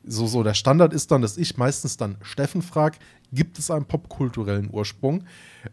so, 0.05 0.27
so 0.27 0.43
der 0.43 0.55
Standard 0.55 0.93
ist 0.93 1.11
dann, 1.11 1.23
dass 1.23 1.37
ich 1.39 1.57
meistens 1.57 1.97
dann 1.97 2.17
Steffen 2.23 2.61
frage, 2.61 2.99
gibt 3.33 3.59
es 3.59 3.71
einen 3.71 3.87
popkulturellen 3.87 4.69
Ursprung? 4.71 5.25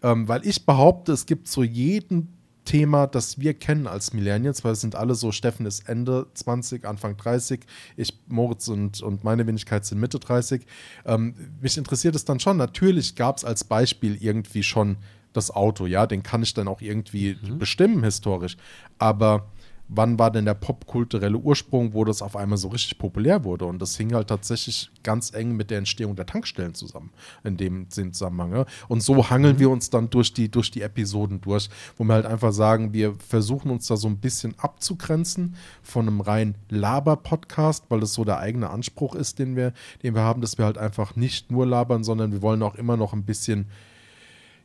Ähm, 0.01 0.27
weil 0.27 0.45
ich 0.45 0.65
behaupte, 0.65 1.11
es 1.11 1.25
gibt 1.25 1.47
zu 1.47 1.63
jedem 1.63 2.29
Thema, 2.69 3.07
das 3.07 3.39
wir 3.39 3.55
kennen 3.55 3.87
als 3.87 4.13
Millennials, 4.13 4.63
weil 4.63 4.73
es 4.73 4.81
sind 4.81 4.93
alle 4.93 5.15
so, 5.15 5.31
Steffen 5.31 5.65
ist 5.65 5.89
Ende 5.89 6.27
20, 6.35 6.85
Anfang 6.85 7.17
30, 7.17 7.61
ich, 7.97 8.13
Moritz 8.27 8.67
und, 8.67 9.01
und 9.01 9.23
meine 9.23 9.47
Wenigkeit 9.47 9.85
sind 9.85 9.99
Mitte 9.99 10.19
30. 10.19 10.67
Ähm, 11.03 11.33
mich 11.59 11.79
interessiert 11.79 12.13
es 12.13 12.25
dann 12.25 12.39
schon, 12.39 12.57
natürlich 12.57 13.15
gab 13.15 13.37
es 13.37 13.43
als 13.43 13.63
Beispiel 13.63 14.15
irgendwie 14.21 14.61
schon 14.61 14.97
das 15.33 15.49
Auto, 15.49 15.87
ja, 15.87 16.05
den 16.05 16.21
kann 16.21 16.43
ich 16.43 16.53
dann 16.53 16.67
auch 16.67 16.81
irgendwie 16.81 17.39
bestimmen 17.57 18.03
historisch, 18.03 18.55
aber 18.99 19.47
wann 19.89 20.19
war 20.19 20.31
denn 20.31 20.45
der 20.45 20.53
popkulturelle 20.53 21.37
Ursprung, 21.37 21.93
wo 21.93 22.05
das 22.05 22.21
auf 22.21 22.35
einmal 22.35 22.57
so 22.57 22.67
richtig 22.69 22.99
populär 22.99 23.43
wurde. 23.43 23.65
Und 23.65 23.81
das 23.81 23.97
hing 23.97 24.13
halt 24.13 24.27
tatsächlich 24.27 24.91
ganz 25.03 25.33
eng 25.33 25.55
mit 25.55 25.71
der 25.71 25.79
Entstehung 25.79 26.15
der 26.15 26.27
Tankstellen 26.27 26.75
zusammen, 26.75 27.09
in 27.43 27.57
dem 27.57 27.89
Zusammenhang. 27.89 28.53
Ja. 28.53 28.65
Und 28.87 29.01
so 29.01 29.29
hangeln 29.29 29.55
Mhm. 29.55 29.59
wir 29.59 29.69
uns 29.71 29.89
dann 29.89 30.09
durch 30.11 30.33
die, 30.33 30.49
durch 30.49 30.69
die 30.69 30.83
Episoden 30.83 31.41
durch, 31.41 31.69
wo 31.97 32.03
wir 32.03 32.13
halt 32.13 32.27
einfach 32.27 32.53
sagen, 32.53 32.93
wir 32.93 33.15
versuchen 33.15 33.71
uns 33.71 33.87
da 33.87 33.97
so 33.97 34.07
ein 34.07 34.17
bisschen 34.17 34.53
abzugrenzen 34.59 35.55
von 35.81 36.07
einem 36.07 36.21
rein 36.21 36.55
Laber-Podcast, 36.69 37.85
weil 37.89 37.99
das 37.99 38.13
so 38.13 38.23
der 38.23 38.37
eigene 38.37 38.69
Anspruch 38.69 39.15
ist, 39.15 39.39
den 39.39 39.55
wir, 39.55 39.73
den 40.03 40.13
wir 40.13 40.21
haben, 40.21 40.41
dass 40.41 40.57
wir 40.59 40.65
halt 40.65 40.77
einfach 40.77 41.15
nicht 41.15 41.51
nur 41.51 41.65
labern, 41.65 42.03
sondern 42.03 42.31
wir 42.31 42.43
wollen 42.43 42.61
auch 42.61 42.75
immer 42.75 42.95
noch 42.95 43.13
ein 43.13 43.23
bisschen 43.23 43.65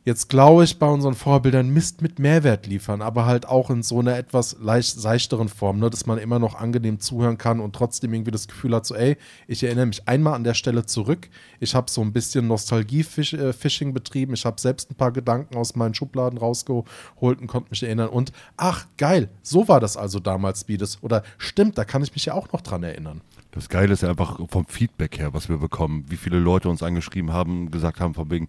jetzt 0.05 0.29
glaube 0.29 0.63
ich 0.63 0.77
bei 0.77 0.87
unseren 0.87 1.15
Vorbildern 1.15 1.69
Mist 1.69 2.03
mit 2.03 2.19
Mehrwert 2.19 2.67
liefern, 2.67 3.01
aber 3.01 3.25
halt 3.25 3.47
auch 3.47 3.71
in 3.71 3.81
so 3.81 3.99
einer 3.99 4.15
etwas 4.15 4.55
leicht 4.61 4.99
seichteren 4.99 5.49
Form, 5.49 5.79
ne, 5.79 5.89
dass 5.89 6.05
man 6.05 6.19
immer 6.19 6.37
noch 6.37 6.53
angenehm 6.53 6.99
zuhören 6.99 7.39
kann 7.39 7.59
und 7.59 7.75
trotzdem 7.75 8.13
irgendwie 8.13 8.31
das 8.31 8.47
Gefühl 8.47 8.75
hat, 8.75 8.85
so 8.85 8.95
ey, 8.95 9.17
ich 9.47 9.63
erinnere 9.63 9.87
mich 9.87 10.07
einmal 10.07 10.35
an 10.35 10.43
der 10.43 10.53
Stelle 10.53 10.85
zurück, 10.85 11.27
ich 11.59 11.73
habe 11.73 11.89
so 11.89 12.01
ein 12.01 12.13
bisschen 12.13 12.47
Nostalgie-Fishing 12.47 13.93
betrieben, 13.93 14.35
ich 14.35 14.45
habe 14.45 14.61
selbst 14.61 14.91
ein 14.91 14.95
paar 14.95 15.11
Gedanken 15.11 15.55
aus 15.57 15.75
meinen 15.75 15.95
Schubladen 15.95 16.37
rausgeholt 16.37 17.41
und 17.41 17.47
konnte 17.47 17.71
mich 17.71 17.81
erinnern. 17.81 18.09
Und 18.09 18.31
ach 18.57 18.85
geil, 18.97 19.29
so 19.41 19.67
war 19.67 19.79
das 19.79 19.97
also 19.97 20.19
damals, 20.19 20.61
Speedes 20.61 21.01
oder 21.01 21.23
stimmt, 21.39 21.79
da 21.79 21.83
kann 21.83 22.03
ich 22.03 22.13
mich 22.13 22.25
ja 22.25 22.35
auch 22.35 22.51
noch 22.53 22.61
dran 22.61 22.83
erinnern. 22.83 23.21
Das 23.51 23.69
Geile 23.69 23.93
ist 23.93 24.03
ja 24.03 24.09
einfach 24.09 24.39
vom 24.49 24.65
Feedback 24.67 25.17
her, 25.17 25.33
was 25.33 25.49
wir 25.49 25.57
bekommen, 25.57 26.05
wie 26.09 26.17
viele 26.17 26.37
Leute 26.39 26.69
uns 26.69 26.83
angeschrieben 26.83 27.31
haben, 27.31 27.71
gesagt 27.71 27.99
haben, 28.01 28.13
von 28.13 28.29
wegen, 28.29 28.47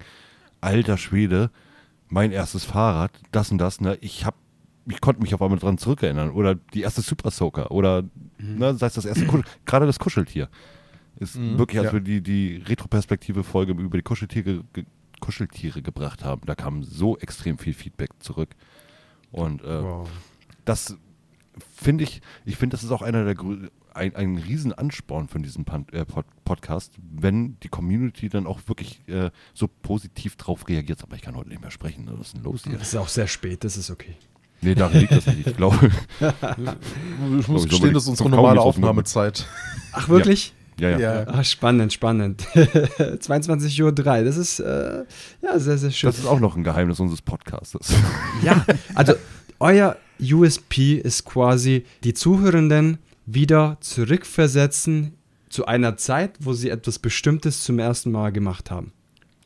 alter 0.66 0.98
Schwede, 0.98 1.50
mein 2.08 2.32
erstes 2.32 2.64
Fahrrad, 2.64 3.12
das 3.32 3.50
und 3.50 3.58
das, 3.58 3.80
ne, 3.80 3.96
ich 4.00 4.26
hab, 4.26 4.34
ich 4.86 5.00
konnte 5.00 5.22
mich 5.22 5.32
auf 5.34 5.40
einmal 5.40 5.58
dran 5.58 5.78
zurückerinnern. 5.78 6.30
Oder 6.30 6.54
die 6.54 6.82
erste 6.82 7.02
Super 7.02 7.30
Soaker 7.30 7.70
oder 7.70 8.04
ne, 8.38 8.74
sei 8.74 8.86
es 8.86 8.94
das 8.94 9.04
erste 9.04 9.26
Kuschel, 9.26 9.44
gerade 9.64 9.86
das 9.86 9.98
Kuscheltier. 9.98 10.48
Ist 11.18 11.38
wirklich, 11.38 11.78
als 11.78 11.88
ja. 11.88 11.92
wir 11.94 12.00
die, 12.00 12.20
die 12.20 12.56
Retroperspektive-Folge 12.56 13.72
über 13.72 13.96
die 13.96 14.02
Kuscheltiere, 14.02 14.64
ge, 14.74 14.84
Kuscheltiere 15.20 15.80
gebracht 15.80 16.24
haben, 16.24 16.42
da 16.44 16.54
kam 16.54 16.82
so 16.82 17.16
extrem 17.16 17.56
viel 17.56 17.72
Feedback 17.72 18.10
zurück. 18.18 18.50
Und 19.32 19.62
äh, 19.62 19.82
das 20.66 20.98
finde 21.74 22.04
ich, 22.04 22.20
ich 22.44 22.56
finde, 22.56 22.74
das 22.74 22.84
ist 22.84 22.90
auch 22.90 23.02
einer 23.02 23.24
der 23.24 23.34
ein, 23.96 24.14
ein 24.14 24.36
Riesenansporn 24.36 25.28
von 25.28 25.42
diesem 25.42 25.64
Pan 25.64 25.86
äh, 25.92 26.04
Pod 26.04 26.26
Podcast, 26.44 26.92
wenn 26.98 27.58
die 27.60 27.68
Community 27.68 28.28
dann 28.28 28.46
auch 28.46 28.60
wirklich 28.66 29.00
äh, 29.08 29.30
so 29.52 29.68
positiv 29.68 30.36
drauf 30.36 30.68
reagiert. 30.68 31.02
Aber 31.02 31.16
ich 31.16 31.22
kann 31.22 31.34
heute 31.34 31.48
nicht 31.48 31.60
mehr 31.60 31.70
sprechen. 31.70 32.04
Ne? 32.04 32.12
Was 32.16 32.28
ist 32.28 32.36
denn 32.36 32.44
los 32.44 32.62
hier? 32.64 32.78
Das 32.78 32.88
ist 32.88 32.96
auch 32.96 33.08
sehr 33.08 33.26
spät, 33.26 33.64
das 33.64 33.76
ist 33.76 33.90
okay. 33.90 34.16
Nee, 34.60 34.74
daran 34.74 34.98
liegt 34.98 35.12
das 35.12 35.26
nicht. 35.26 35.46
Ich 35.46 35.56
glaube. 35.56 35.90
Ich 37.38 37.48
muss 37.48 37.68
gestehen, 37.68 37.92
das 37.92 38.04
ist 38.04 38.08
unsere 38.10 38.30
normale. 38.30 38.60
Aufnahmezeit. 38.60 39.46
Ach, 39.92 40.08
wirklich? 40.08 40.54
Ja, 40.78 40.90
ja. 40.90 40.98
Ja. 40.98 41.28
Ah, 41.28 41.44
spannend, 41.44 41.92
spannend. 41.92 42.42
22.03 42.54 43.82
Uhr, 43.82 43.92
das 43.92 44.36
ist 44.36 44.60
äh, 44.60 45.04
ja 45.42 45.58
sehr, 45.58 45.78
sehr 45.78 45.90
schön. 45.90 46.08
Das 46.08 46.18
ist 46.18 46.26
auch 46.26 46.40
noch 46.40 46.56
ein 46.56 46.64
Geheimnis 46.64 47.00
unseres 47.00 47.22
Podcastes. 47.22 47.94
Ja, 48.42 48.64
also 48.94 49.14
euer 49.58 49.96
USP 50.20 50.94
ist 50.94 51.24
quasi 51.24 51.84
die 52.04 52.14
Zuhörenden 52.14 52.98
wieder 53.26 53.76
zurückversetzen 53.80 55.14
zu 55.48 55.66
einer 55.66 55.96
Zeit, 55.96 56.38
wo 56.40 56.52
sie 56.52 56.70
etwas 56.70 56.98
Bestimmtes 56.98 57.64
zum 57.64 57.78
ersten 57.78 58.10
Mal 58.10 58.32
gemacht 58.32 58.70
haben. 58.70 58.92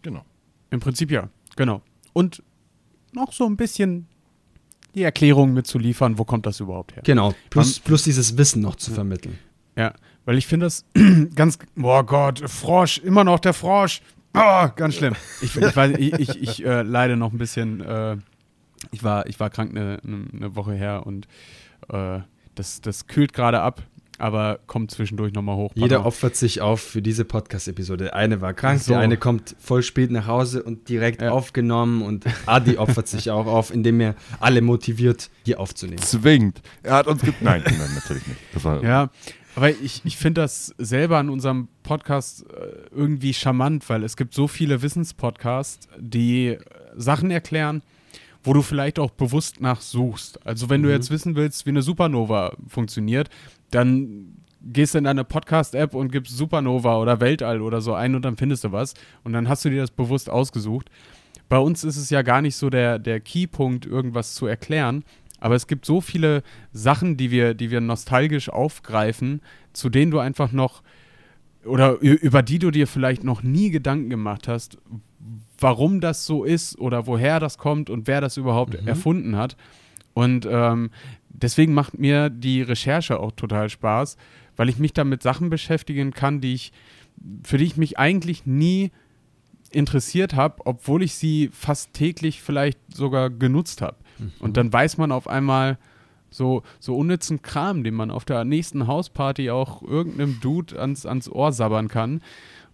genau. 0.02 0.24
Im 0.72 0.78
Prinzip 0.78 1.10
ja, 1.10 1.28
genau. 1.56 1.82
Und 2.12 2.44
noch 3.12 3.32
so 3.32 3.44
ein 3.44 3.56
bisschen 3.56 4.06
die 4.94 5.02
Erklärung 5.02 5.52
mitzuliefern, 5.52 6.16
wo 6.16 6.24
kommt 6.24 6.46
das 6.46 6.60
überhaupt 6.60 6.94
her? 6.94 7.02
Genau, 7.04 7.34
plus, 7.50 7.80
plus 7.80 8.04
dieses 8.04 8.36
Wissen 8.36 8.62
noch 8.62 8.76
zu 8.76 8.92
vermitteln. 8.92 9.38
Ja, 9.76 9.94
weil 10.24 10.38
ich 10.38 10.46
finde 10.46 10.66
das 10.66 10.84
ganz, 11.34 11.58
oh 11.80 12.02
Gott, 12.02 12.48
Frosch, 12.48 12.98
immer 12.98 13.24
noch 13.24 13.40
der 13.40 13.52
Frosch. 13.52 14.00
Oh, 14.34 14.68
ganz 14.76 14.94
schlimm. 14.94 15.14
Ich, 15.42 15.56
ich, 15.56 15.76
weiß, 15.76 15.98
ich, 15.98 16.12
ich, 16.12 16.42
ich 16.42 16.64
äh, 16.64 16.82
leide 16.82 17.16
noch 17.16 17.32
ein 17.32 17.38
bisschen. 17.38 17.80
Äh, 17.80 18.16
ich, 18.92 19.02
war, 19.02 19.26
ich 19.26 19.40
war 19.40 19.50
krank 19.50 19.70
eine, 19.70 19.98
eine 20.04 20.54
Woche 20.54 20.72
her 20.72 21.04
und 21.04 21.26
äh, 21.88 22.20
das, 22.60 22.80
das 22.82 23.06
kühlt 23.06 23.32
gerade 23.32 23.60
ab, 23.60 23.82
aber 24.18 24.60
kommt 24.66 24.90
zwischendurch 24.90 25.32
nochmal 25.32 25.56
hoch. 25.56 25.72
Jeder 25.74 25.96
Pardon. 25.96 26.06
opfert 26.08 26.36
sich 26.36 26.60
auf 26.60 26.82
für 26.82 27.00
diese 27.00 27.24
Podcast-Episode. 27.24 28.04
Der 28.04 28.16
eine 28.16 28.42
war 28.42 28.52
krank, 28.52 28.80
So. 28.82 28.92
der 28.92 29.00
eine 29.00 29.16
kommt 29.16 29.56
voll 29.58 29.82
spät 29.82 30.10
nach 30.10 30.26
Hause 30.26 30.62
und 30.62 30.90
direkt 30.90 31.22
Ja. 31.22 31.30
aufgenommen 31.30 32.02
und 32.02 32.26
Adi 32.46 32.76
opfert 32.76 33.08
sich 33.08 33.30
auch 33.30 33.46
auf, 33.46 33.72
indem 33.72 33.98
er 34.00 34.14
alle 34.38 34.60
motiviert, 34.60 35.30
hier 35.46 35.58
aufzunehmen. 35.58 36.02
Zwingt. 36.02 36.60
Er 36.82 36.96
hat 36.96 37.06
uns 37.06 37.22
ge 37.22 37.32
Nein, 37.40 37.62
nein, 37.64 37.94
natürlich 37.94 38.26
nicht. 38.26 38.40
Das 38.52 38.62
war, 38.62 38.82
Ja, 38.84 39.08
aber 39.56 39.70
ich, 39.70 40.02
ich 40.04 40.18
finde 40.18 40.42
das 40.42 40.74
selber 40.76 41.16
an 41.16 41.30
unserem 41.30 41.68
Podcast 41.82 42.44
äh, 42.52 42.94
irgendwie 42.94 43.32
charmant, 43.32 43.88
weil 43.88 44.04
es 44.04 44.18
gibt 44.18 44.34
so 44.34 44.46
viele 44.48 44.82
Wissenspodcasts, 44.82 45.88
die 45.98 46.48
äh, 46.48 46.58
Sachen 46.94 47.30
erklären, 47.30 47.82
wo 48.42 48.52
du 48.52 48.62
vielleicht 48.62 48.98
auch 48.98 49.10
bewusst 49.10 49.60
nachsuchst. 49.60 50.46
Also 50.46 50.70
wenn 50.70 50.82
du 50.82 50.90
jetzt 50.90 51.10
wissen 51.10 51.34
willst, 51.34 51.66
wie 51.66 51.70
eine 51.70 51.82
Supernova 51.82 52.56
funktioniert, 52.66 53.28
dann 53.70 54.36
gehst 54.62 54.94
du 54.94 54.98
in 54.98 55.04
deine 55.04 55.24
Podcast-App 55.24 55.94
und 55.94 56.12
gibst 56.12 56.36
Supernova 56.36 56.98
oder 56.98 57.20
Weltall 57.20 57.62
oder 57.62 57.80
so 57.80 57.94
ein 57.94 58.14
und 58.14 58.24
dann 58.24 58.36
findest 58.36 58.64
du 58.64 58.72
was 58.72 58.94
und 59.24 59.32
dann 59.32 59.48
hast 59.48 59.64
du 59.64 59.70
dir 59.70 59.80
das 59.80 59.90
bewusst 59.90 60.28
ausgesucht. 60.28 60.90
Bei 61.48 61.58
uns 61.58 61.82
ist 61.84 61.96
es 61.96 62.10
ja 62.10 62.22
gar 62.22 62.42
nicht 62.42 62.56
so 62.56 62.70
der, 62.70 62.98
der 62.98 63.20
Keypunkt, 63.20 63.86
irgendwas 63.86 64.34
zu 64.34 64.46
erklären, 64.46 65.04
aber 65.40 65.54
es 65.54 65.66
gibt 65.66 65.86
so 65.86 66.00
viele 66.00 66.42
Sachen, 66.72 67.16
die 67.16 67.30
wir, 67.30 67.54
die 67.54 67.70
wir 67.70 67.80
nostalgisch 67.80 68.50
aufgreifen, 68.50 69.40
zu 69.72 69.88
denen 69.88 70.10
du 70.10 70.18
einfach 70.18 70.52
noch 70.52 70.82
oder 71.64 71.98
über 72.00 72.42
die 72.42 72.58
du 72.58 72.70
dir 72.70 72.86
vielleicht 72.86 73.22
noch 73.22 73.42
nie 73.42 73.70
Gedanken 73.70 74.08
gemacht 74.08 74.48
hast, 74.48 74.78
warum 75.58 76.00
das 76.00 76.26
so 76.26 76.44
ist 76.44 76.78
oder 76.78 77.06
woher 77.06 77.40
das 77.40 77.58
kommt 77.58 77.90
und 77.90 78.06
wer 78.06 78.20
das 78.20 78.36
überhaupt 78.36 78.74
erfunden 78.86 79.36
hat. 79.36 79.56
Und 80.14 80.46
ähm, 80.50 80.90
deswegen 81.28 81.74
macht 81.74 81.98
mir 81.98 82.30
die 82.30 82.62
Recherche 82.62 83.20
auch 83.20 83.32
total 83.32 83.68
Spaß, 83.68 84.16
weil 84.56 84.68
ich 84.68 84.78
mich 84.78 84.92
da 84.92 85.04
mit 85.04 85.22
Sachen 85.22 85.50
beschäftigen 85.50 86.12
kann, 86.12 86.40
die 86.40 86.54
ich, 86.54 86.72
für 87.44 87.58
die 87.58 87.64
ich 87.64 87.76
mich 87.76 87.98
eigentlich 87.98 88.46
nie 88.46 88.90
interessiert 89.70 90.34
habe, 90.34 90.62
obwohl 90.64 91.02
ich 91.02 91.14
sie 91.14 91.50
fast 91.52 91.92
täglich 91.92 92.42
vielleicht 92.42 92.78
sogar 92.92 93.30
genutzt 93.30 93.82
habe. 93.82 93.96
Und 94.40 94.56
dann 94.56 94.72
weiß 94.72 94.98
man 94.98 95.12
auf 95.12 95.28
einmal 95.28 95.78
so, 96.30 96.62
so 96.78 96.96
unnützen 96.96 97.42
Kram, 97.42 97.84
den 97.84 97.94
man 97.94 98.10
auf 98.10 98.24
der 98.24 98.44
nächsten 98.44 98.86
Hausparty 98.86 99.50
auch 99.50 99.82
irgendeinem 99.82 100.40
Dude 100.40 100.78
ans, 100.78 101.06
ans 101.06 101.28
Ohr 101.28 101.52
sabbern 101.52 101.88
kann. 101.88 102.20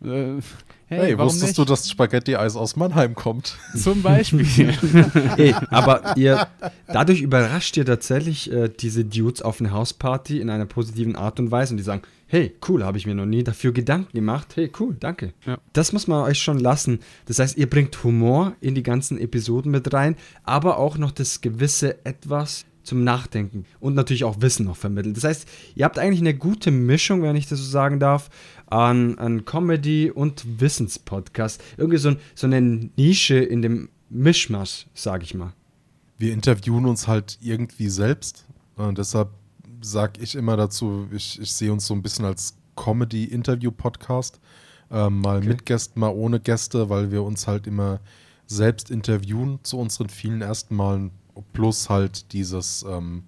Äh, 0.05 0.07
hey, 0.07 0.41
Hey, 0.89 1.19
warum 1.19 1.31
wusstest 1.33 1.49
nicht? 1.49 1.59
du, 1.59 1.65
dass 1.65 1.89
Spaghetti-Eis 1.91 2.57
aus 2.57 2.77
Mannheim 2.77 3.15
kommt? 3.15 3.57
Zum 3.77 4.03
Beispiel. 4.03 4.47
Ey, 5.37 5.55
aber 5.71 6.17
ihr, 6.17 6.47
dadurch 6.87 7.21
überrascht 7.23 7.77
ihr 7.77 7.85
tatsächlich 7.85 8.53
äh, 8.53 8.69
diese 8.69 9.05
Dudes 9.05 9.43
auf 9.43 9.61
eine 9.61 9.73
Hausparty 9.73 10.41
in 10.41 10.51
einer 10.51 10.67
positiven 10.67 11.17
Art 11.17 11.41
und 11.41 11.51
Weise 11.51 11.73
und 11.73 11.79
die 11.79 11.83
sagen, 11.83 12.03
hey, 12.29 12.55
cool, 12.69 12.85
habe 12.85 12.99
ich 12.99 13.07
mir 13.07 13.15
noch 13.15 13.27
nie 13.27 13.45
dafür 13.45 13.73
Gedanken 13.73 14.13
gemacht. 14.13 14.57
Hey, 14.57 14.71
cool, 14.79 14.97
danke. 14.99 15.33
Ja. 15.47 15.59
Das 15.73 15.93
muss 15.93 16.07
man 16.07 16.25
euch 16.25 16.39
schon 16.39 16.59
lassen. 16.59 17.01
Das 17.27 17.39
heißt, 17.39 17.57
ihr 17.57 17.69
bringt 17.71 18.03
Humor 18.05 18.55
in 18.61 18.75
die 18.75 18.83
ganzen 18.83 19.19
Episoden 19.19 19.71
mit 19.71 19.93
rein, 19.93 20.17
aber 20.45 20.79
auch 20.79 20.99
noch 20.99 21.13
das 21.13 21.41
gewisse 21.41 22.05
Etwas 22.05 22.65
zum 22.87 23.05
Nachdenken 23.05 23.66
und 23.81 23.94
natürlich 23.94 24.25
auch 24.25 24.40
Wissen 24.40 24.64
noch 24.66 24.77
vermittelt. 24.77 25.16
Das 25.16 25.25
heißt, 25.25 25.46
ihr 25.75 25.85
habt 25.85 25.99
eigentlich 25.99 26.20
eine 26.20 26.35
gute 26.35 26.70
Mischung, 26.70 27.22
wenn 27.22 27.37
ich 27.37 27.49
das 27.49 27.59
so 27.59 27.64
sagen 27.66 28.01
darf, 28.01 28.31
an, 28.68 29.18
an 29.18 29.44
Comedy 29.44 30.11
und 30.11 30.61
Wissenspodcast. 30.61 31.62
Irgendwie 31.77 31.99
so, 31.99 32.11
ein- 32.11 32.18
so 32.35 32.46
eine 32.46 32.61
Nische 32.96 33.37
in 33.38 33.61
dem 33.62 33.88
Mischmasch, 34.09 34.87
sage 34.94 35.25
ich 35.25 35.35
mal. 35.35 35.53
wir 36.18 36.33
interviewen 36.33 36.87
uns 36.87 37.07
halt 37.09 37.38
irgendwie 37.42 37.88
selbst. 37.90 38.46
Und 38.77 38.96
deshalb 38.99 39.29
sage 39.83 40.20
ich 40.22 40.35
immer 40.35 40.57
dazu, 40.57 41.07
ich, 41.12 41.38
ich 41.40 41.53
sehe 41.53 41.70
uns 41.72 41.87
so 41.87 41.92
ein 41.94 42.01
bisschen 42.03 42.25
als 42.25 42.57
Comedy-Interview-Podcast. 43.37 44.40
Ähm, 44.90 45.20
mal 45.20 45.38
Okay. 45.38 45.49
mit 45.49 45.66
Gästen, 45.66 46.01
mal 46.01 46.09
ohne 46.11 46.40
Gäste, 46.40 46.88
weil 46.88 47.11
wir 47.11 47.22
uns 47.22 47.46
halt 47.46 47.66
immer 47.66 48.01
selbst 48.46 48.90
interviewen 48.90 49.59
zu 49.62 49.79
unseren 49.79 50.09
vielen 50.09 50.40
ersten 50.42 50.77
Malen. 50.77 51.11
Plus 51.53 51.88
halt 51.90 52.33
dieses 52.33 52.85
ähm, 52.88 53.25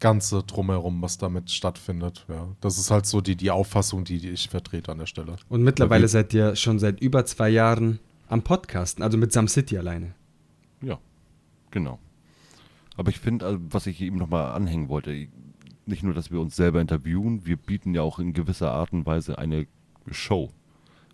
Ganze 0.00 0.42
drumherum, 0.42 1.00
was 1.02 1.18
damit 1.18 1.50
stattfindet. 1.50 2.26
Ja, 2.28 2.48
das 2.60 2.78
ist 2.78 2.90
halt 2.90 3.06
so 3.06 3.20
die, 3.20 3.36
die 3.36 3.50
Auffassung, 3.50 4.04
die, 4.04 4.18
die 4.18 4.30
ich 4.30 4.48
vertrete 4.48 4.92
an 4.92 4.98
der 4.98 5.06
Stelle. 5.06 5.36
Und 5.48 5.62
mittlerweile 5.62 6.08
seid 6.08 6.34
ihr 6.34 6.56
schon 6.56 6.78
seit 6.78 7.00
über 7.00 7.24
zwei 7.24 7.48
Jahren 7.48 8.00
am 8.28 8.42
Podcasten, 8.42 9.02
also 9.02 9.16
mit 9.16 9.32
Sam 9.32 9.48
City 9.48 9.78
alleine. 9.78 10.14
Ja, 10.82 10.98
genau. 11.70 11.98
Aber 12.96 13.10
ich 13.10 13.18
finde, 13.18 13.46
also, 13.46 13.60
was 13.70 13.86
ich 13.86 14.00
eben 14.00 14.18
nochmal 14.18 14.52
anhängen 14.52 14.88
wollte, 14.88 15.28
nicht 15.86 16.02
nur, 16.02 16.14
dass 16.14 16.30
wir 16.30 16.40
uns 16.40 16.56
selber 16.56 16.80
interviewen, 16.80 17.46
wir 17.46 17.56
bieten 17.56 17.94
ja 17.94 18.02
auch 18.02 18.18
in 18.18 18.32
gewisser 18.32 18.72
Art 18.72 18.92
und 18.92 19.06
Weise 19.06 19.38
eine 19.38 19.66
Show. 20.10 20.50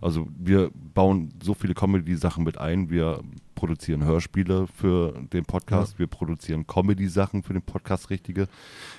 Also 0.00 0.26
wir 0.38 0.70
bauen 0.94 1.32
so 1.42 1.54
viele 1.54 1.74
Comedy-Sachen 1.74 2.44
mit 2.44 2.58
ein, 2.58 2.90
wir 2.90 3.22
produzieren 3.60 4.02
Hörspiele 4.02 4.66
für 4.74 5.12
den 5.34 5.44
Podcast, 5.44 5.98
wir 5.98 6.06
produzieren 6.06 6.66
Comedy-Sachen 6.66 7.42
für 7.42 7.52
den 7.52 7.60
Podcast, 7.60 8.08
richtige. 8.08 8.48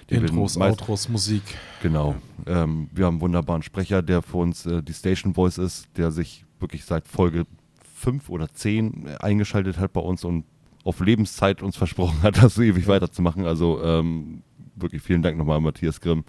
Die 0.07 0.13
Intros, 0.15 0.55
Outros, 0.55 1.09
Musik. 1.09 1.41
Genau. 1.81 2.13
Ähm, 2.45 2.87
wir 2.93 3.07
haben 3.07 3.15
einen 3.15 3.21
wunderbaren 3.21 3.63
Sprecher, 3.63 4.03
der 4.03 4.21
für 4.21 4.37
uns 4.37 4.67
äh, 4.67 4.83
die 4.83 4.93
Station 4.93 5.33
Voice 5.33 5.57
ist, 5.57 5.87
der 5.97 6.11
sich 6.11 6.45
wirklich 6.59 6.85
seit 6.85 7.07
Folge 7.07 7.47
5 7.95 8.29
oder 8.29 8.53
10 8.53 9.07
eingeschaltet 9.19 9.79
hat 9.79 9.93
bei 9.93 10.01
uns 10.01 10.23
und 10.23 10.45
auf 10.83 10.99
Lebenszeit 10.99 11.63
uns 11.63 11.75
versprochen 11.75 12.21
hat, 12.21 12.37
das 12.43 12.59
ewig 12.59 12.87
weiterzumachen. 12.87 13.47
Also 13.47 13.83
ähm, 13.83 14.43
wirklich 14.75 15.01
vielen 15.01 15.23
Dank 15.23 15.39
nochmal, 15.39 15.59
Matthias 15.59 15.99
Grimm. 16.01 16.23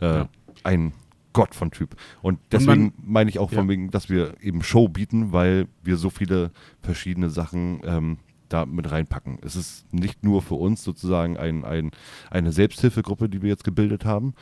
Äh, 0.00 0.06
Ja. 0.06 0.28
Ein 0.64 0.92
Gott 1.38 1.54
von 1.54 1.70
Typ. 1.70 1.94
Und 2.20 2.40
deswegen 2.50 2.82
man- 2.82 2.92
meine 3.00 3.30
ich 3.30 3.38
auch 3.38 3.50
von 3.50 3.66
ja. 3.66 3.68
wegen, 3.68 3.92
dass 3.92 4.10
wir 4.10 4.34
eben 4.42 4.64
Show 4.64 4.88
bieten, 4.88 5.30
weil 5.30 5.68
wir 5.84 5.96
so 5.96 6.10
viele 6.10 6.50
verschiedene 6.82 7.30
Sachen 7.30 7.80
ähm, 7.84 8.16
da 8.48 8.66
mit 8.66 8.90
reinpacken. 8.90 9.38
Es 9.42 9.54
ist 9.54 9.86
nicht 9.94 10.24
nur 10.24 10.42
für 10.42 10.56
uns 10.56 10.82
sozusagen 10.82 11.36
ein, 11.36 11.64
ein, 11.64 11.92
eine 12.28 12.50
Selbsthilfegruppe, 12.50 13.28
die 13.28 13.40
wir 13.40 13.50
jetzt 13.50 13.62
gebildet 13.62 14.04
haben, 14.04 14.34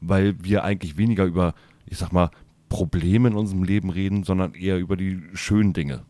weil 0.00 0.34
wir 0.42 0.64
eigentlich 0.64 0.96
weniger 0.96 1.26
über, 1.26 1.54
ich 1.86 1.98
sag 1.98 2.12
mal, 2.12 2.30
Probleme 2.68 3.28
in 3.28 3.36
unserem 3.36 3.62
Leben 3.62 3.90
reden, 3.90 4.24
sondern 4.24 4.54
eher 4.54 4.80
über 4.80 4.96
die 4.96 5.22
schönen 5.34 5.74
Dinge. 5.74 6.02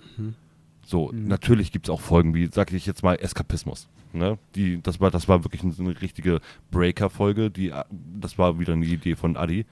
So, 0.83 1.13
natürlich 1.13 1.73
gibt 1.73 1.89
es 1.89 1.91
auch 1.91 2.01
Folgen 2.01 2.35
wie, 2.35 2.49
sag 2.51 2.73
ich 2.73 2.87
jetzt 2.87 3.03
mal, 3.03 3.17
Eskapismus. 3.17 3.87
Ne? 4.15 4.39
Die, 4.55 4.81
das, 4.83 4.99
war, 4.99 5.11
das 5.11 5.29
war 5.29 5.45
wirklich 5.45 5.63
eine 5.63 6.01
richtige 6.01 6.41
Breaker-Folge. 6.71 7.51
Die, 7.51 7.71
das 8.19 8.39
war 8.39 8.59
wieder 8.59 8.73
eine 8.73 8.87
Idee 8.87 9.15
von 9.15 9.37
Adi. 9.37 9.67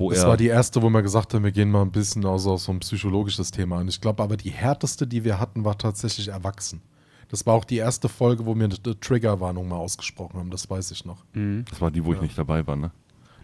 Wo 0.00 0.10
Das 0.10 0.22
er, 0.22 0.28
war 0.28 0.36
die 0.36 0.46
erste, 0.46 0.82
wo 0.82 0.88
wir 0.88 1.02
gesagt 1.02 1.34
haben, 1.34 1.44
wir 1.44 1.52
gehen 1.52 1.70
mal 1.70 1.82
ein 1.82 1.92
bisschen 1.92 2.24
aus, 2.24 2.46
aus 2.46 2.64
so 2.64 2.72
ein 2.72 2.80
psychologisches 2.80 3.50
Thema 3.50 3.78
an. 3.78 3.88
Ich 3.88 4.00
glaube 4.00 4.22
aber, 4.22 4.36
die 4.36 4.50
härteste, 4.50 5.06
die 5.06 5.24
wir 5.24 5.38
hatten, 5.38 5.64
war 5.64 5.76
tatsächlich 5.76 6.28
erwachsen. 6.28 6.80
Das 7.28 7.46
war 7.46 7.54
auch 7.54 7.64
die 7.64 7.76
erste 7.76 8.08
Folge, 8.08 8.46
wo 8.46 8.56
wir 8.56 8.64
eine 8.64 9.00
Triggerwarnung 9.00 9.68
mal 9.68 9.76
ausgesprochen 9.76 10.40
haben, 10.40 10.50
das 10.50 10.68
weiß 10.68 10.90
ich 10.90 11.04
noch. 11.04 11.24
das 11.34 11.80
war 11.80 11.90
die, 11.90 12.04
wo 12.04 12.12
ich 12.12 12.20
nicht 12.20 12.36
dabei 12.36 12.66
war, 12.66 12.76
ne? 12.76 12.90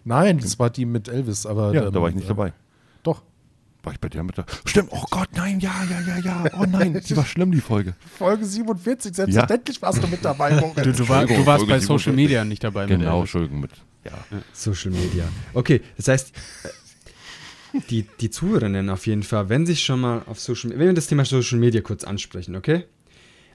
Nein, 0.03 0.39
das 0.39 0.57
war 0.57 0.69
die 0.69 0.85
mit 0.85 1.09
Elvis, 1.09 1.45
aber. 1.45 1.73
Ja, 1.73 1.87
ähm, 1.87 1.93
da 1.93 2.01
war 2.01 2.09
ich 2.09 2.15
nicht 2.15 2.25
äh, 2.25 2.29
dabei. 2.29 2.53
Doch. 3.03 3.23
War 3.83 3.93
ich 3.93 3.99
bei 3.99 4.09
dir 4.09 4.23
mit 4.23 4.37
da? 4.37 4.45
Stimmt, 4.65 4.89
oh 4.91 5.03
Gott, 5.09 5.29
nein, 5.35 5.59
ja, 5.59 5.73
ja, 5.89 6.01
ja, 6.01 6.17
ja. 6.19 6.43
Oh 6.59 6.65
nein, 6.69 7.01
die 7.07 7.15
war 7.15 7.25
schlimm, 7.25 7.51
die 7.51 7.61
Folge. 7.61 7.95
Folge 8.17 8.45
47, 8.45 9.15
selbstverständlich 9.15 9.81
warst 9.81 10.03
du 10.03 10.07
mit 10.07 10.25
dabei, 10.25 10.49
Du, 10.59 10.61
Moritz. 10.61 10.97
du, 10.97 11.07
war, 11.09 11.25
du 11.25 11.45
warst 11.45 11.59
Folge 11.65 11.73
bei 11.73 11.79
Social 11.79 12.13
47. 12.13 12.15
Media 12.15 12.43
nicht 12.43 12.63
dabei. 12.63 12.87
mit 12.87 12.99
Genau. 12.99 13.21
Entschuldigung, 13.21 13.61
mit. 13.61 13.71
Ja. 14.03 14.13
Social 14.53 14.91
Media. 14.91 15.25
Okay, 15.53 15.81
das 15.97 16.07
heißt, 16.07 16.31
die, 17.89 18.05
die 18.19 18.29
Zuhörerinnen 18.29 18.89
auf 18.89 19.05
jeden 19.07 19.23
Fall, 19.23 19.49
wenn 19.49 19.65
sich 19.65 19.83
schon 19.83 20.01
mal 20.01 20.21
auf 20.25 20.39
Social 20.39 20.69
Media, 20.69 20.79
wenn 20.79 20.87
wir 20.87 20.93
das 20.95 21.07
Thema 21.07 21.25
Social 21.25 21.59
Media 21.59 21.81
kurz 21.81 22.03
ansprechen, 22.03 22.55
okay? 22.55 22.85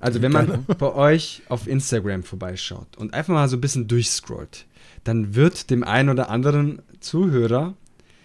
Also 0.00 0.20
wenn 0.20 0.32
man 0.32 0.64
bei 0.78 0.92
euch 0.94 1.42
auf 1.48 1.66
Instagram 1.68 2.22
vorbeischaut 2.24 2.96
und 2.96 3.14
einfach 3.14 3.34
mal 3.34 3.48
so 3.48 3.56
ein 3.56 3.60
bisschen 3.60 3.86
durchscrollt, 3.86 4.66
dann 5.04 5.34
wird 5.34 5.70
dem 5.70 5.84
einen 5.84 6.08
oder 6.08 6.28
anderen 6.28 6.82
Zuhörer 7.00 7.74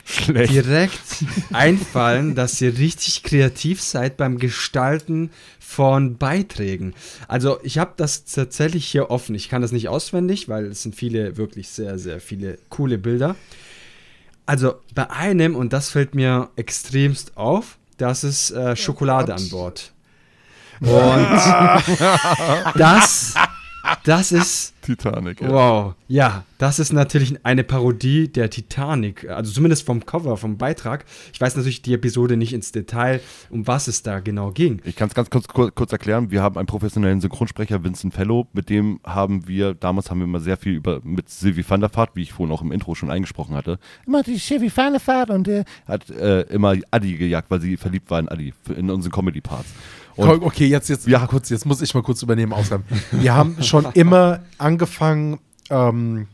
Schlecht. 0.08 0.54
direkt 0.54 1.00
einfallen, 1.52 2.34
dass 2.34 2.62
ihr 2.62 2.78
richtig 2.78 3.24
kreativ 3.24 3.82
seid 3.82 4.16
beim 4.16 4.38
Gestalten 4.40 5.32
von 5.60 6.18
Beiträgen. 6.18 6.94
Also 7.28 7.60
ich 7.62 7.78
habe 7.78 7.94
das 7.98 8.24
tatsächlich 8.24 8.86
hier 8.86 9.12
offen. 9.12 9.36
Ich 9.36 9.50
kann 9.50 9.62
das 9.62 9.74
nicht 9.74 9.90
auswendig, 9.90 10.48
weil 10.48 10.68
es 10.68 10.84
sind 10.84 10.96
viele, 10.96 11.36
wirklich 11.36 11.68
sehr, 11.68 12.00
sehr 12.00 12.22
viele 12.22 12.58
coole 12.70 12.98
Bilder. 12.98 13.36
Also 14.46 14.76
bei 14.96 15.10
einem, 15.10 15.58
und 15.58 15.74
das 15.74 15.90
fällt 15.90 16.16
mir 16.16 16.50
extremst 16.56 17.36
auf, 17.36 17.78
das 17.98 18.24
ist 18.24 18.52
äh, 18.52 18.78
Schokolade 18.78 19.34
an 19.34 19.50
Bord. 19.50 19.92
Und 20.80 20.90
das, 22.76 23.34
das 24.04 24.32
ist 24.32 24.74
Titanic. 24.82 25.42
Ja. 25.42 25.50
Wow, 25.50 25.94
ja, 26.08 26.44
das 26.58 26.80
ist 26.80 26.94
natürlich 26.94 27.46
eine 27.46 27.64
Parodie 27.64 28.28
der 28.28 28.50
Titanic, 28.50 29.30
also 29.30 29.52
zumindest 29.52 29.86
vom 29.86 30.06
Cover, 30.06 30.38
vom 30.38 30.58
Beitrag. 30.58 31.06
Ich 31.34 31.42
weiß 31.42 31.56
natürlich 31.56 31.82
die 31.82 31.94
Episode 31.94 32.38
nicht 32.38 32.54
ins 32.54 32.72
Detail, 32.72 33.20
um 33.50 33.68
was 33.68 33.88
es 33.88 34.04
da 34.04 34.20
genau 34.20 34.52
ging. 34.52 34.82
Ich 34.86 34.96
kann 34.96 35.10
es 35.10 35.16
ganz 35.16 35.30
kurz, 35.30 35.48
kurz, 35.48 35.92
erklären. 35.92 36.32
Wir 36.32 36.42
haben 36.42 36.58
einen 36.58 36.68
professionellen 36.68 37.22
Synchronsprecher, 37.22 37.84
Vincent 37.84 38.14
Fellow. 38.14 38.48
Mit 38.54 38.70
dem 38.70 39.00
haben 39.04 39.48
wir, 39.48 39.74
damals 39.74 40.10
haben 40.10 40.20
wir 40.20 40.26
immer 40.26 40.40
sehr 40.40 40.58
viel 40.58 40.74
über, 40.74 41.02
mit 41.04 41.30
Sylvie 41.30 41.66
van 41.68 41.82
der 41.82 41.94
Vaart, 41.94 42.12
wie 42.16 42.24
ich 42.24 42.34
vorhin 42.34 42.54
auch 42.54 42.62
im 42.62 42.72
Intro 42.72 42.96
schon 42.96 43.10
eingesprochen 43.10 43.56
hatte, 43.56 43.80
immer 44.06 44.24
die 44.24 44.38
Sylvie 44.38 44.72
van 44.74 44.94
der 44.94 45.06
Vaart 45.06 45.30
und 45.30 45.48
der 45.48 45.66
hat 45.86 46.10
äh, 46.10 46.42
immer 46.44 46.76
Adi 46.92 47.18
gejagt, 47.18 47.52
weil 47.52 47.62
sie 47.62 47.78
verliebt 47.78 48.10
war 48.10 48.20
in 48.20 48.30
Adi, 48.30 48.54
in 48.76 48.90
unseren 48.90 49.12
Comedy-Parts. 49.12 49.70
Und 50.18 50.44
Okay, 50.44 50.66
jetzt, 50.66 50.90
jetzt, 50.90 51.08
ja, 51.08 51.26
kurz, 51.28 51.50
jetzt 51.50 51.66
muss 51.66 51.82
ich 51.82 51.94
mal 51.94 52.04
kurz 52.04 52.22
übernehmen, 52.24 52.54
ausschreiben. 52.54 52.86
Wir 53.12 53.36
haben 53.36 53.62
schon 53.62 53.86
immer 53.94 54.42
angefangen, 54.58 55.40
ähm, 55.70 56.28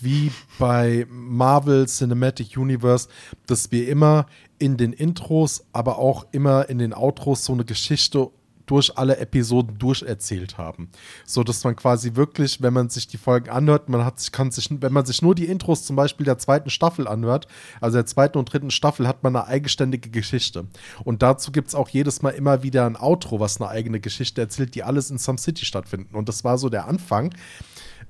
wie 0.00 0.30
bei 0.58 1.06
Marvel 1.10 1.86
Cinematic 1.86 2.56
Universe, 2.56 3.08
dass 3.46 3.70
wir 3.70 3.86
immer 3.88 4.26
in 4.58 4.76
den 4.76 4.92
Intros, 4.92 5.64
aber 5.72 5.98
auch 5.98 6.26
immer 6.32 6.70
in 6.70 6.78
den 6.78 6.94
Outros 6.94 7.44
so 7.44 7.52
eine 7.52 7.64
Geschichte 7.64 8.30
durch 8.66 8.96
alle 8.96 9.18
Episoden 9.18 9.78
durcherzählt 9.78 10.58
haben. 10.58 10.88
So 11.24 11.42
dass 11.42 11.64
man 11.64 11.76
quasi 11.76 12.14
wirklich, 12.14 12.62
wenn 12.62 12.72
man 12.72 12.88
sich 12.88 13.06
die 13.06 13.16
Folgen 13.16 13.50
anhört, 13.50 13.88
man 13.88 14.04
hat 14.04 14.20
sich, 14.20 14.32
kann 14.32 14.50
sich, 14.50 14.68
wenn 14.70 14.92
man 14.92 15.06
sich 15.06 15.22
nur 15.22 15.34
die 15.34 15.46
Intros 15.46 15.84
zum 15.84 15.96
Beispiel 15.96 16.24
der 16.24 16.38
zweiten 16.38 16.70
Staffel 16.70 17.06
anhört, 17.06 17.46
also 17.80 17.98
der 17.98 18.06
zweiten 18.06 18.38
und 18.38 18.52
dritten 18.52 18.70
Staffel, 18.70 19.06
hat 19.06 19.22
man 19.22 19.36
eine 19.36 19.46
eigenständige 19.46 20.10
Geschichte. 20.10 20.66
Und 21.04 21.22
dazu 21.22 21.52
gibt 21.52 21.68
es 21.68 21.74
auch 21.74 21.88
jedes 21.88 22.22
Mal 22.22 22.30
immer 22.30 22.62
wieder 22.62 22.86
ein 22.86 22.96
Outro, 22.96 23.40
was 23.40 23.60
eine 23.60 23.70
eigene 23.70 24.00
Geschichte 24.00 24.40
erzählt, 24.40 24.74
die 24.74 24.82
alles 24.82 25.10
in 25.10 25.18
Some 25.18 25.38
City 25.38 25.64
stattfinden. 25.64 26.14
Und 26.14 26.28
das 26.28 26.44
war 26.44 26.58
so 26.58 26.68
der 26.68 26.86
Anfang 26.86 27.34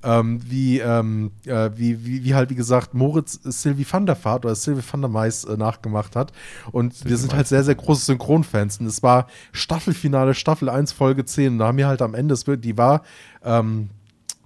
ähm, 0.02 0.40
wie, 0.48 0.78
ähm, 0.80 1.30
äh, 1.46 1.70
wie, 1.76 2.04
wie, 2.04 2.24
wie 2.24 2.34
halt, 2.34 2.50
wie 2.50 2.54
gesagt, 2.54 2.94
Moritz 2.94 3.38
Sylvie 3.42 3.86
van 3.90 4.06
der 4.06 4.22
Vaart 4.22 4.44
oder 4.44 4.54
Sylvie 4.54 4.82
van 4.90 5.00
der 5.02 5.10
Mais 5.10 5.44
äh, 5.44 5.56
nachgemacht 5.56 6.16
hat. 6.16 6.32
Und 6.72 7.04
wir 7.04 7.16
sind 7.16 7.34
halt 7.34 7.46
sehr, 7.46 7.64
sehr 7.64 7.74
große 7.74 8.04
Synchronfans. 8.06 8.80
Und 8.80 8.86
es 8.86 9.02
war 9.02 9.26
Staffelfinale, 9.52 10.34
Staffel 10.34 10.68
1, 10.68 10.92
Folge 10.92 11.24
10. 11.24 11.54
Und 11.54 11.58
da 11.60 11.66
haben 11.68 11.78
wir 11.78 11.88
halt 11.88 12.02
am 12.02 12.14
Ende, 12.14 12.34
es 12.34 12.46
wird- 12.46 12.64
die 12.64 12.76
war, 12.76 13.02
ähm, 13.44 13.90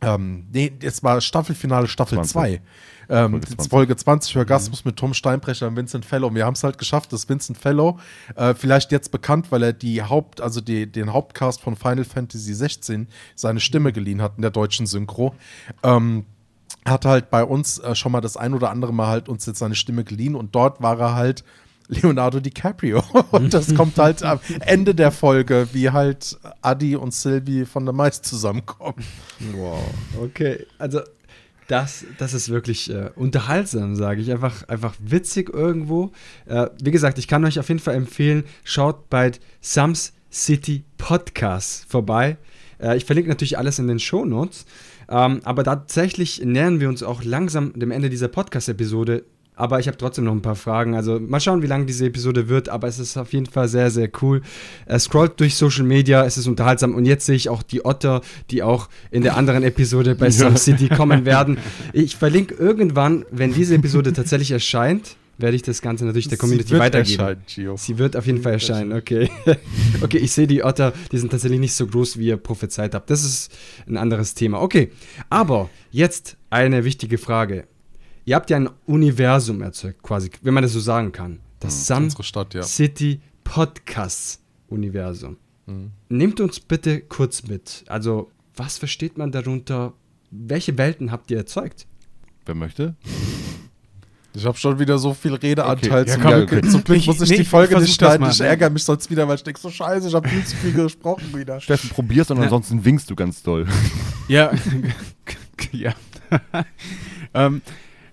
ähm, 0.00 0.44
nee, 0.52 0.72
es 0.82 1.02
war 1.02 1.20
Staffelfinale, 1.20 1.88
Staffel 1.88 2.16
20. 2.18 2.32
2. 2.32 2.60
Ähm, 3.08 3.40
Folge 3.42 3.68
Folge 3.68 3.68
20. 3.68 3.68
20, 3.68 3.70
Folge 3.70 3.96
20 3.96 4.36
Orgasmus 4.36 4.84
mit 4.84 4.96
Tom 4.96 5.14
Steinbrecher 5.14 5.68
und 5.68 5.76
Vincent 5.76 6.04
Fellow. 6.04 6.28
Und 6.28 6.34
wir 6.34 6.44
haben 6.44 6.54
es 6.54 6.64
halt 6.64 6.78
geschafft, 6.78 7.12
dass 7.12 7.28
Vincent 7.28 7.58
Fellow, 7.58 7.98
äh, 8.36 8.54
vielleicht 8.54 8.92
jetzt 8.92 9.10
bekannt, 9.10 9.50
weil 9.50 9.62
er 9.62 9.72
die 9.72 10.02
Haupt, 10.02 10.40
also 10.40 10.60
die, 10.60 10.90
den 10.90 11.12
Hauptcast 11.12 11.60
von 11.60 11.76
Final 11.76 12.04
Fantasy 12.04 12.54
16 12.54 13.08
seine 13.34 13.60
Stimme 13.60 13.92
geliehen 13.92 14.20
hat 14.22 14.34
in 14.36 14.42
der 14.42 14.50
deutschen 14.50 14.86
Synchro, 14.86 15.34
ähm, 15.82 16.26
hat 16.84 17.04
halt 17.04 17.30
bei 17.30 17.44
uns 17.44 17.78
äh, 17.78 17.94
schon 17.94 18.12
mal 18.12 18.20
das 18.20 18.36
ein 18.36 18.54
oder 18.54 18.70
andere 18.70 18.92
Mal 18.92 19.08
halt 19.08 19.28
uns 19.28 19.46
jetzt 19.46 19.58
seine 19.58 19.74
Stimme 19.74 20.04
geliehen 20.04 20.34
und 20.34 20.54
dort 20.54 20.82
war 20.82 20.98
er 21.00 21.14
halt 21.14 21.44
Leonardo 21.88 22.40
DiCaprio. 22.40 23.02
Und 23.30 23.54
das 23.54 23.74
kommt 23.74 23.98
halt 23.98 24.22
am 24.22 24.40
Ende 24.60 24.94
der 24.94 25.10
Folge, 25.10 25.68
wie 25.72 25.88
halt 25.90 26.38
Adi 26.60 26.96
und 26.96 27.14
Sylvie 27.14 27.64
von 27.64 27.86
der 27.86 27.94
Mais 27.94 28.20
zusammenkommen. 28.20 29.02
Wow, 29.54 29.82
okay. 30.22 30.66
Also 30.78 31.00
das, 31.68 32.04
das 32.16 32.34
ist 32.34 32.48
wirklich 32.48 32.90
äh, 32.90 33.10
unterhaltsam, 33.14 33.94
sage 33.94 34.22
ich. 34.22 34.32
Einfach, 34.32 34.66
einfach 34.68 34.94
witzig 34.98 35.52
irgendwo. 35.52 36.12
Äh, 36.46 36.68
wie 36.82 36.90
gesagt, 36.90 37.18
ich 37.18 37.28
kann 37.28 37.44
euch 37.44 37.60
auf 37.60 37.68
jeden 37.68 37.80
Fall 37.80 37.94
empfehlen, 37.94 38.44
schaut 38.64 39.08
bei 39.10 39.32
Sams 39.60 40.14
City 40.32 40.84
Podcast 40.96 41.84
vorbei. 41.88 42.38
Äh, 42.80 42.96
ich 42.96 43.04
verlinke 43.04 43.28
natürlich 43.28 43.58
alles 43.58 43.78
in 43.78 43.86
den 43.86 43.98
Shownotes. 43.98 44.64
Ähm, 45.10 45.40
aber 45.44 45.62
tatsächlich 45.62 46.42
nähern 46.42 46.80
wir 46.80 46.88
uns 46.88 47.02
auch 47.02 47.22
langsam 47.22 47.78
dem 47.78 47.90
Ende 47.90 48.10
dieser 48.10 48.28
Podcast-Episode. 48.28 49.24
Aber 49.58 49.80
ich 49.80 49.88
habe 49.88 49.98
trotzdem 49.98 50.24
noch 50.24 50.32
ein 50.32 50.40
paar 50.40 50.54
Fragen. 50.54 50.94
Also 50.94 51.18
mal 51.18 51.40
schauen, 51.40 51.62
wie 51.62 51.66
lange 51.66 51.84
diese 51.84 52.06
Episode 52.06 52.48
wird. 52.48 52.68
Aber 52.68 52.86
es 52.86 53.00
ist 53.00 53.16
auf 53.16 53.32
jeden 53.32 53.46
Fall 53.46 53.66
sehr, 53.66 53.90
sehr 53.90 54.08
cool. 54.22 54.40
Er 54.86 55.00
scrollt 55.00 55.40
durch 55.40 55.56
Social 55.56 55.84
Media, 55.84 56.24
es 56.24 56.38
ist 56.38 56.46
unterhaltsam. 56.46 56.94
Und 56.94 57.06
jetzt 57.06 57.26
sehe 57.26 57.34
ich 57.34 57.48
auch 57.48 57.64
die 57.64 57.84
Otter, 57.84 58.20
die 58.52 58.62
auch 58.62 58.88
in 59.10 59.22
der 59.22 59.36
anderen 59.36 59.64
Episode 59.64 60.14
bei 60.14 60.30
Some 60.38 60.56
City 60.56 60.88
kommen 60.88 61.24
werden. 61.24 61.58
Ich 61.92 62.14
verlinke 62.14 62.54
irgendwann, 62.54 63.24
wenn 63.32 63.52
diese 63.52 63.74
Episode 63.74 64.12
tatsächlich 64.12 64.52
erscheint, 64.52 65.16
werde 65.38 65.56
ich 65.56 65.62
das 65.62 65.82
Ganze 65.82 66.04
natürlich 66.04 66.28
der 66.28 66.38
Community 66.38 66.68
Sie 66.68 66.72
wird 66.74 66.82
weitergeben. 66.82 67.20
erscheinen, 67.20 67.42
Gio. 67.46 67.76
Sie 67.76 67.98
wird 67.98 68.16
auf 68.16 68.26
jeden 68.26 68.42
Fall 68.42 68.52
erscheinen, 68.52 68.92
okay. 68.92 69.30
okay, 70.02 70.18
ich 70.18 70.32
sehe 70.32 70.46
die 70.46 70.64
Otter, 70.64 70.92
die 71.12 71.18
sind 71.18 71.30
tatsächlich 71.30 71.60
nicht 71.60 71.74
so 71.74 71.86
groß, 71.86 72.18
wie 72.18 72.26
ihr 72.26 72.36
prophezeit 72.36 72.94
habt. 72.94 73.08
Das 73.10 73.24
ist 73.24 73.52
ein 73.86 73.96
anderes 73.96 74.34
Thema. 74.34 74.60
Okay, 74.60 74.90
aber 75.30 75.70
jetzt 75.90 76.36
eine 76.50 76.84
wichtige 76.84 77.18
Frage. 77.18 77.66
Ihr 78.28 78.36
habt 78.36 78.50
ja 78.50 78.58
ein 78.58 78.68
Universum 78.84 79.62
erzeugt, 79.62 80.02
quasi, 80.02 80.28
wenn 80.42 80.52
man 80.52 80.62
das 80.62 80.74
so 80.74 80.80
sagen 80.80 81.12
kann. 81.12 81.40
Das 81.60 81.86
Sun 81.86 82.04
Unsere 82.04 82.22
Stadt, 82.24 82.52
ja. 82.52 82.62
City 82.62 83.22
Podcast 83.42 84.42
Universum. 84.68 85.38
Mhm. 85.64 85.92
Nehmt 86.10 86.38
uns 86.38 86.60
bitte 86.60 87.00
kurz 87.00 87.44
mit. 87.44 87.84
Also, 87.88 88.30
was 88.54 88.76
versteht 88.76 89.16
man 89.16 89.32
darunter? 89.32 89.94
Welche 90.30 90.76
Welten 90.76 91.10
habt 91.10 91.30
ihr 91.30 91.38
erzeugt? 91.38 91.86
Wer 92.44 92.54
möchte? 92.54 92.96
Ich 94.34 94.44
habe 94.44 94.56
schon 94.58 94.78
wieder 94.78 94.98
so 94.98 95.14
viel 95.14 95.34
Redeanteil. 95.34 96.02
Okay. 96.02 96.12
Zum, 96.12 96.22
Ja, 96.22 96.30
komm, 96.30 96.42
okay. 96.58 96.68
zum 96.68 96.84
Glück 96.84 96.98
Ich- 96.98 97.06
muss 97.06 97.20
ich 97.22 97.30
nee, 97.30 97.36
die 97.36 97.42
ich 97.42 97.48
Folge 97.48 97.70
versuch 97.72 97.86
nicht 97.88 97.94
schneiden. 97.96 98.28
Ich 98.30 98.40
ärgere 98.40 98.70
mich 98.70 98.84
sonst 98.84 99.10
wieder, 99.10 99.26
weil 99.26 99.34
ich 99.36 99.42
denke 99.42 99.58
so 99.58 99.68
scheiße, 99.70 100.06
ich 100.06 100.14
habe 100.14 100.28
viel 100.28 100.44
zu 100.44 100.54
viel 100.56 100.72
gesprochen 100.74 101.34
wieder. 101.34 101.58
Steffen, 101.62 101.88
probier's 101.90 102.30
und 102.30 102.36
Ja. 102.36 102.42
ansonsten 102.44 102.84
winkst 102.84 103.08
du 103.10 103.16
ganz 103.16 103.42
doll. 103.42 103.66
Ja, 104.28 104.52
ja. 105.72 105.92
ähm, 107.34 107.62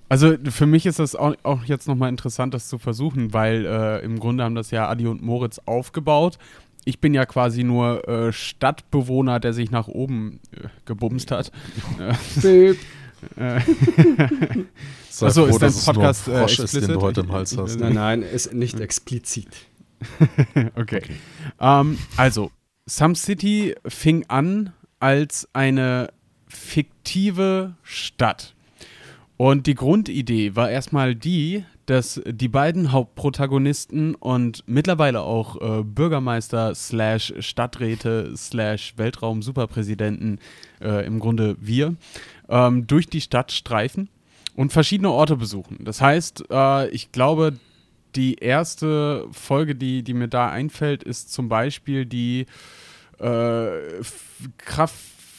also 0.09 0.35
für 0.49 0.65
mich 0.65 0.85
ist 0.85 0.99
das 0.99 1.15
auch, 1.15 1.35
auch 1.43 1.63
jetzt 1.65 1.87
nochmal 1.87 2.09
interessant, 2.09 2.53
das 2.53 2.67
zu 2.67 2.77
versuchen, 2.77 3.33
weil 3.33 3.65
äh, 3.65 4.03
im 4.03 4.19
Grunde 4.19 4.43
haben 4.43 4.55
das 4.55 4.71
ja 4.71 4.87
Adi 4.87 5.07
und 5.07 5.21
Moritz 5.21 5.59
aufgebaut. 5.65 6.37
Ich 6.85 6.99
bin 6.99 7.13
ja 7.13 7.25
quasi 7.25 7.63
nur 7.63 8.07
äh, 8.07 8.31
Stadtbewohner, 8.31 9.39
der 9.39 9.53
sich 9.53 9.71
nach 9.71 9.87
oben 9.87 10.39
äh, 10.51 10.67
gebumst 10.85 11.31
hat. 11.31 11.51
Sei 12.35 12.75
Achso, 15.27 15.45
froh, 15.45 15.55
ist 15.55 15.61
dein 15.61 15.69
dass 15.69 15.75
es 15.75 15.87
nur 15.87 15.95
ein 15.95 15.95
Podcast, 15.95 16.27
äh, 16.27 16.39
Frosch 16.39 16.59
ist, 16.59 16.75
den 16.75 16.87
du 16.87 17.01
heute 17.01 17.21
im 17.21 17.31
Hals 17.31 17.57
hast. 17.57 17.79
Nein, 17.79 17.93
nein, 17.93 18.21
ist 18.21 18.53
nicht 18.53 18.79
explizit. 18.79 19.47
okay. 20.75 21.01
Ähm, 21.59 21.97
also, 22.17 22.51
Some 22.85 23.15
City 23.15 23.75
fing 23.87 24.25
an 24.27 24.73
als 24.99 25.47
eine 25.53 26.09
fiktive 26.47 27.75
Stadt. 27.81 28.54
Und 29.37 29.67
die 29.67 29.75
Grundidee 29.75 30.55
war 30.55 30.69
erstmal 30.69 31.13
die, 31.13 31.65
dass 31.85 32.21
die 32.25 32.47
beiden 32.47 32.91
Hauptprotagonisten 32.91 34.15
und 34.15 34.63
mittlerweile 34.65 35.21
auch 35.21 35.61
äh, 35.61 35.83
Bürgermeister 35.83 36.73
slash 36.73 37.33
Stadträte 37.39 38.35
slash 38.35 38.93
Weltraum-Superpräsidenten, 38.97 40.39
äh, 40.81 41.05
im 41.05 41.19
Grunde 41.19 41.57
wir, 41.59 41.95
ähm, 42.49 42.87
durch 42.87 43.07
die 43.07 43.21
Stadt 43.21 43.51
streifen 43.51 44.09
und 44.55 44.71
verschiedene 44.73 45.11
Orte 45.11 45.35
besuchen. 45.35 45.79
Das 45.83 46.01
heißt, 46.01 46.45
äh, 46.49 46.89
ich 46.89 47.11
glaube, 47.11 47.53
die 48.15 48.35
erste 48.35 49.27
Folge, 49.31 49.75
die, 49.75 50.01
die 50.01 50.13
mir 50.13 50.29
da 50.29 50.49
einfällt, 50.49 51.03
ist 51.03 51.33
zum 51.33 51.49
Beispiel 51.49 52.05
die 52.05 52.45
äh, 53.19 54.03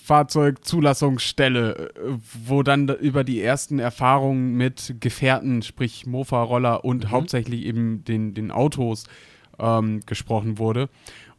F- 0.07 0.09
Kraftfahrzeugzulassungsstelle, 0.09 1.91
äh, 1.95 2.19
wo 2.47 2.63
dann 2.63 2.87
da 2.87 2.95
über 2.95 3.25
die 3.25 3.41
ersten 3.41 3.79
Erfahrungen 3.79 4.55
mit 4.55 4.97
Gefährten, 5.01 5.63
sprich 5.63 6.07
Mofa, 6.07 6.43
Roller 6.43 6.85
und 6.85 7.11
hauptsächlich 7.11 7.65
eben 7.65 8.05
den, 8.05 8.33
den 8.33 8.51
Autos 8.51 9.05
ähm, 9.59 10.01
gesprochen 10.07 10.59
wurde. 10.59 10.89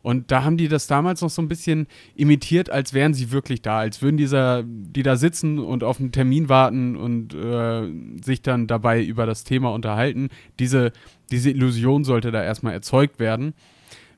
Und 0.03 0.31
da 0.31 0.43
haben 0.43 0.57
die 0.57 0.67
das 0.67 0.87
damals 0.87 1.21
noch 1.21 1.29
so 1.29 1.41
ein 1.41 1.47
bisschen 1.47 1.87
imitiert, 2.15 2.69
als 2.69 2.93
wären 2.93 3.13
sie 3.13 3.31
wirklich 3.31 3.61
da, 3.61 3.79
als 3.79 4.01
würden 4.01 4.15
dieser, 4.17 4.63
die 4.63 5.03
da 5.03 5.15
sitzen 5.15 5.59
und 5.59 5.83
auf 5.83 5.99
einen 5.99 6.11
Termin 6.11 6.49
warten 6.49 6.95
und 6.95 7.33
äh, 7.33 7.91
sich 8.23 8.41
dann 8.41 8.67
dabei 8.67 9.03
über 9.03 9.25
das 9.25 9.43
Thema 9.43 9.73
unterhalten. 9.73 10.29
Diese, 10.59 10.91
diese 11.31 11.49
Illusion 11.49 12.03
sollte 12.03 12.31
da 12.31 12.43
erstmal 12.43 12.73
erzeugt 12.73 13.19
werden. 13.19 13.53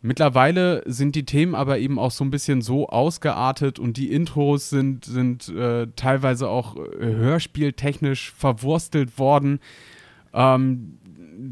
Mittlerweile 0.01 0.81
sind 0.85 1.15
die 1.15 1.25
Themen 1.25 1.55
aber 1.55 1.77
eben 1.79 1.99
auch 1.99 2.11
so 2.11 2.23
ein 2.23 2.31
bisschen 2.31 2.61
so 2.61 2.87
ausgeartet 2.87 3.79
und 3.79 3.97
die 3.97 4.11
Intros 4.13 4.69
sind, 4.69 5.03
sind 5.03 5.49
äh, 5.49 5.87
teilweise 5.95 6.47
auch 6.47 6.77
äh, 6.77 6.81
hörspieltechnisch 6.99 8.31
verwurstelt 8.31 9.19
worden, 9.19 9.59
ähm, 10.33 10.97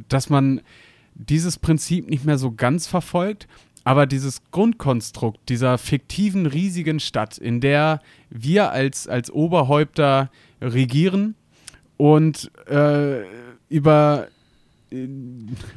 dass 0.08 0.30
man 0.30 0.62
dieses 1.14 1.60
Prinzip 1.60 2.10
nicht 2.10 2.24
mehr 2.24 2.38
so 2.38 2.52
ganz 2.52 2.88
verfolgt, 2.88 3.48
aber 3.84 4.06
dieses 4.06 4.42
Grundkonstrukt 4.52 5.50
dieser 5.50 5.78
fiktiven 5.78 6.46
riesigen 6.46 7.00
Stadt, 7.02 7.38
in 7.38 7.60
der 7.60 8.02
wir 8.30 8.72
als, 8.72 9.08
als 9.08 9.30
Oberhäupter 9.30 10.30
regieren 10.62 11.36
und 11.98 12.52
äh, 12.70 13.24
über 13.70 14.28
äh, 14.92 15.08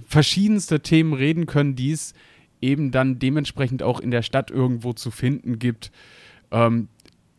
verschiedenste 0.07 0.81
Themen 0.81 1.15
reden 1.15 1.47
können, 1.47 1.75
die 1.75 1.93
es 1.93 2.15
eben 2.61 2.91
dann 2.91 3.19
dementsprechend 3.19 3.83
auch 3.83 4.01
in 4.01 4.11
der 4.11 4.23
Stadt 4.23 4.51
irgendwo 4.51 4.93
zu 4.93 5.11
finden 5.11 5.59
gibt. 5.59 5.91
Ähm, 6.51 6.89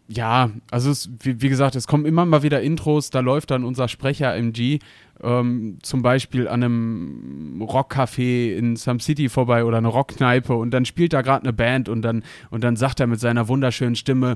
ja, 0.08 0.52
also 0.72 0.92
es, 0.92 1.10
wie, 1.20 1.42
wie 1.42 1.50
gesagt, 1.50 1.76
es 1.76 1.88
kommen 1.88 2.06
immer 2.06 2.26
mal 2.26 2.44
wieder 2.44 2.62
Intros, 2.62 3.12
da 3.12 3.22
läuft 3.22 3.52
dann 3.52 3.64
unser 3.64 3.88
Sprecher 3.88 4.36
MG 4.36 4.80
ähm, 5.24 5.78
zum 5.82 6.02
Beispiel 6.02 6.48
an 6.48 6.64
einem 6.64 7.62
Rockcafé 7.62 8.56
in 8.56 8.76
Some 8.76 9.00
City 9.00 9.30
vorbei 9.30 9.64
oder 9.64 9.78
eine 9.78 9.88
Rockkneipe 9.88 10.54
und 10.54 10.72
dann 10.72 10.86
spielt 10.86 11.14
da 11.14 11.22
gerade 11.22 11.44
eine 11.44 11.54
Band 11.54 11.88
und 11.88 12.02
dann, 12.02 12.24
und 12.50 12.64
dann 12.64 12.76
sagt 12.76 13.00
er 13.00 13.08
mit 13.08 13.20
seiner 13.20 13.48
wunderschönen 13.48 13.96
Stimme, 13.96 14.36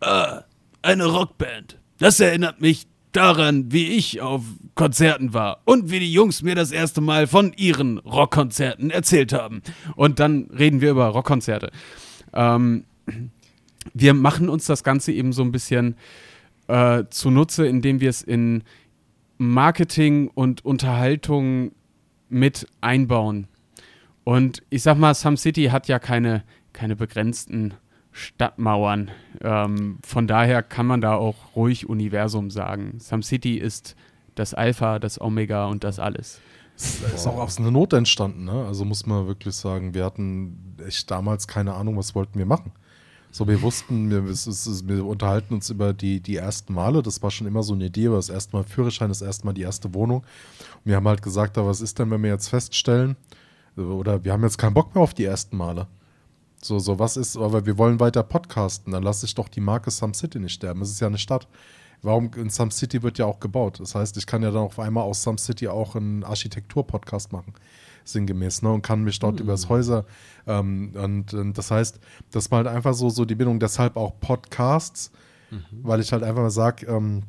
"Ah, 0.00 0.42
eine 0.82 1.06
Rockband. 1.06 1.78
Das 1.98 2.20
erinnert 2.20 2.60
mich 2.60 2.86
daran, 3.16 3.72
wie 3.72 3.88
ich 3.88 4.20
auf 4.20 4.42
Konzerten 4.74 5.32
war 5.32 5.60
und 5.64 5.90
wie 5.90 6.00
die 6.00 6.12
Jungs 6.12 6.42
mir 6.42 6.54
das 6.54 6.72
erste 6.72 7.00
Mal 7.00 7.26
von 7.26 7.52
ihren 7.56 7.98
Rockkonzerten 7.98 8.90
erzählt 8.90 9.32
haben. 9.32 9.62
Und 9.96 10.20
dann 10.20 10.50
reden 10.50 10.80
wir 10.80 10.90
über 10.90 11.06
Rockkonzerte. 11.06 11.70
Ähm, 12.32 12.84
wir 13.92 14.14
machen 14.14 14.48
uns 14.48 14.66
das 14.66 14.82
Ganze 14.82 15.12
eben 15.12 15.32
so 15.32 15.42
ein 15.42 15.52
bisschen 15.52 15.96
äh, 16.66 17.04
zunutze, 17.10 17.66
indem 17.66 18.00
wir 18.00 18.10
es 18.10 18.22
in 18.22 18.62
Marketing 19.38 20.28
und 20.28 20.64
Unterhaltung 20.64 21.72
mit 22.28 22.66
einbauen. 22.80 23.46
Und 24.24 24.62
ich 24.70 24.82
sag 24.82 24.98
mal, 24.98 25.14
Some 25.14 25.36
City 25.36 25.66
hat 25.66 25.86
ja 25.86 25.98
keine, 25.98 26.42
keine 26.72 26.96
begrenzten 26.96 27.74
Stadtmauern. 28.14 29.10
Ähm, 29.42 29.98
von 30.04 30.26
daher 30.26 30.62
kann 30.62 30.86
man 30.86 31.00
da 31.00 31.16
auch 31.16 31.56
ruhig 31.56 31.88
Universum 31.88 32.48
sagen. 32.48 32.98
Some 33.00 33.22
City 33.22 33.58
ist 33.58 33.96
das 34.36 34.54
Alpha, 34.54 34.98
das 34.98 35.20
Omega 35.20 35.66
und 35.66 35.84
das 35.84 35.98
alles. 35.98 36.40
Es 36.76 37.02
ist 37.02 37.26
auch 37.26 37.38
aus 37.38 37.58
einer 37.58 37.70
Not 37.70 37.92
entstanden, 37.92 38.44
ne? 38.44 38.64
Also 38.66 38.84
muss 38.84 39.06
man 39.06 39.26
wirklich 39.26 39.54
sagen, 39.54 39.94
wir 39.94 40.04
hatten 40.04 40.76
echt 40.84 41.10
damals 41.10 41.46
keine 41.46 41.74
Ahnung, 41.74 41.96
was 41.96 42.14
wollten 42.14 42.38
wir 42.38 42.46
machen. 42.46 42.72
So, 43.30 43.48
wir 43.48 43.62
wussten, 43.62 44.10
wir, 44.10 44.24
wir 44.24 45.04
unterhalten 45.04 45.54
uns 45.54 45.68
über 45.68 45.92
die, 45.92 46.20
die 46.20 46.36
ersten 46.36 46.72
Male. 46.72 47.02
Das 47.02 47.20
war 47.20 47.32
schon 47.32 47.48
immer 47.48 47.64
so 47.64 47.74
eine 47.74 47.86
Idee, 47.86 48.06
aber 48.06 48.16
das 48.16 48.28
erste 48.28 48.56
Mal 48.56 48.62
Führerschein, 48.62 49.08
das 49.08 49.22
erste 49.22 49.44
Mal 49.44 49.54
die 49.54 49.62
erste 49.62 49.92
Wohnung. 49.92 50.18
Und 50.18 50.84
wir 50.84 50.94
haben 50.94 51.08
halt 51.08 51.20
gesagt, 51.20 51.56
was 51.56 51.80
ist 51.80 51.98
denn, 51.98 52.12
wenn 52.12 52.22
wir 52.22 52.30
jetzt 52.30 52.48
feststellen, 52.48 53.16
oder 53.76 54.24
wir 54.24 54.32
haben 54.32 54.44
jetzt 54.44 54.58
keinen 54.58 54.74
Bock 54.74 54.94
mehr 54.94 55.02
auf 55.02 55.14
die 55.14 55.24
ersten 55.24 55.56
Male. 55.56 55.88
So, 56.64 56.78
so, 56.78 56.98
was 56.98 57.18
ist, 57.18 57.36
aber 57.36 57.66
wir 57.66 57.76
wollen 57.76 58.00
weiter 58.00 58.22
podcasten, 58.22 58.94
dann 58.94 59.02
lasse 59.02 59.26
ich 59.26 59.34
doch 59.34 59.50
die 59.50 59.60
Marke 59.60 59.90
Some 59.90 60.14
City 60.14 60.40
nicht 60.40 60.54
sterben. 60.54 60.80
Es 60.80 60.90
ist 60.90 60.98
ja 60.98 61.08
eine 61.08 61.18
Stadt. 61.18 61.46
Warum 62.00 62.30
in 62.36 62.48
Some 62.48 62.70
City 62.70 63.02
wird 63.02 63.18
ja 63.18 63.26
auch 63.26 63.38
gebaut? 63.38 63.80
Das 63.80 63.94
heißt, 63.94 64.16
ich 64.16 64.26
kann 64.26 64.42
ja 64.42 64.50
dann 64.50 64.62
auf 64.62 64.78
einmal 64.78 65.04
aus 65.04 65.22
Some 65.22 65.36
City 65.36 65.68
auch 65.68 65.94
einen 65.94 66.24
Architektur-Podcast 66.24 67.32
machen, 67.32 67.52
sinngemäß, 68.04 68.62
ne? 68.62 68.72
Und 68.72 68.80
kann 68.80 69.04
mich 69.04 69.18
dort 69.18 69.40
übers 69.40 69.68
Häuser 69.68 70.06
ähm, 70.46 70.92
und, 70.94 71.34
und 71.34 71.58
das 71.58 71.70
heißt, 71.70 72.00
das 72.30 72.50
war 72.50 72.64
halt 72.64 72.68
einfach 72.68 72.94
so, 72.94 73.10
so 73.10 73.26
die 73.26 73.34
Bindung, 73.34 73.60
deshalb 73.60 73.98
auch 73.98 74.18
Podcasts, 74.20 75.10
weil 75.82 76.00
ich 76.00 76.12
halt 76.12 76.22
einfach 76.22 76.40
mal 76.40 76.50
sage, 76.50 76.86
ähm, 76.86 77.24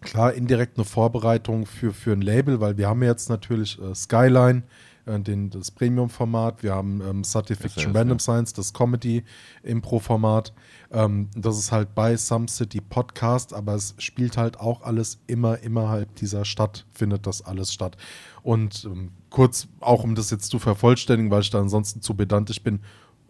klar, 0.00 0.32
indirekt 0.32 0.78
eine 0.78 0.84
Vorbereitung 0.84 1.66
für, 1.66 1.92
für 1.92 2.12
ein 2.12 2.20
Label, 2.20 2.60
weil 2.60 2.76
wir 2.78 2.88
haben 2.88 3.02
ja 3.02 3.10
jetzt 3.10 3.30
natürlich 3.30 3.80
äh, 3.82 3.96
Skyline, 3.96 4.62
äh, 5.06 5.18
den, 5.20 5.50
das 5.50 5.70
Premium-Format, 5.70 6.62
wir 6.62 6.74
haben 6.74 7.00
ähm, 7.00 7.24
Science-Fiction 7.24 7.92
SAS, 7.92 7.94
Random 7.94 8.18
ja. 8.18 8.22
Science, 8.22 8.52
das 8.52 8.72
Comedy-Impro-Format. 8.72 10.52
Ähm, 10.92 11.28
das 11.34 11.58
ist 11.58 11.72
halt 11.72 11.94
bei 11.94 12.16
Some 12.16 12.48
City 12.48 12.80
Podcast, 12.80 13.54
aber 13.54 13.74
es 13.74 13.94
spielt 13.98 14.36
halt 14.36 14.60
auch 14.60 14.82
alles 14.82 15.20
immer 15.26 15.58
innerhalb 15.58 16.14
dieser 16.16 16.44
Stadt, 16.44 16.86
findet 16.92 17.26
das 17.26 17.42
alles 17.42 17.72
statt. 17.72 17.96
Und 18.42 18.84
ähm, 18.84 19.12
kurz, 19.30 19.68
auch 19.80 20.04
um 20.04 20.14
das 20.14 20.30
jetzt 20.30 20.50
zu 20.50 20.58
vervollständigen, 20.58 21.30
weil 21.30 21.42
ich 21.42 21.50
da 21.50 21.60
ansonsten 21.60 22.02
zu 22.02 22.14
pedantisch 22.14 22.62
bin, 22.62 22.80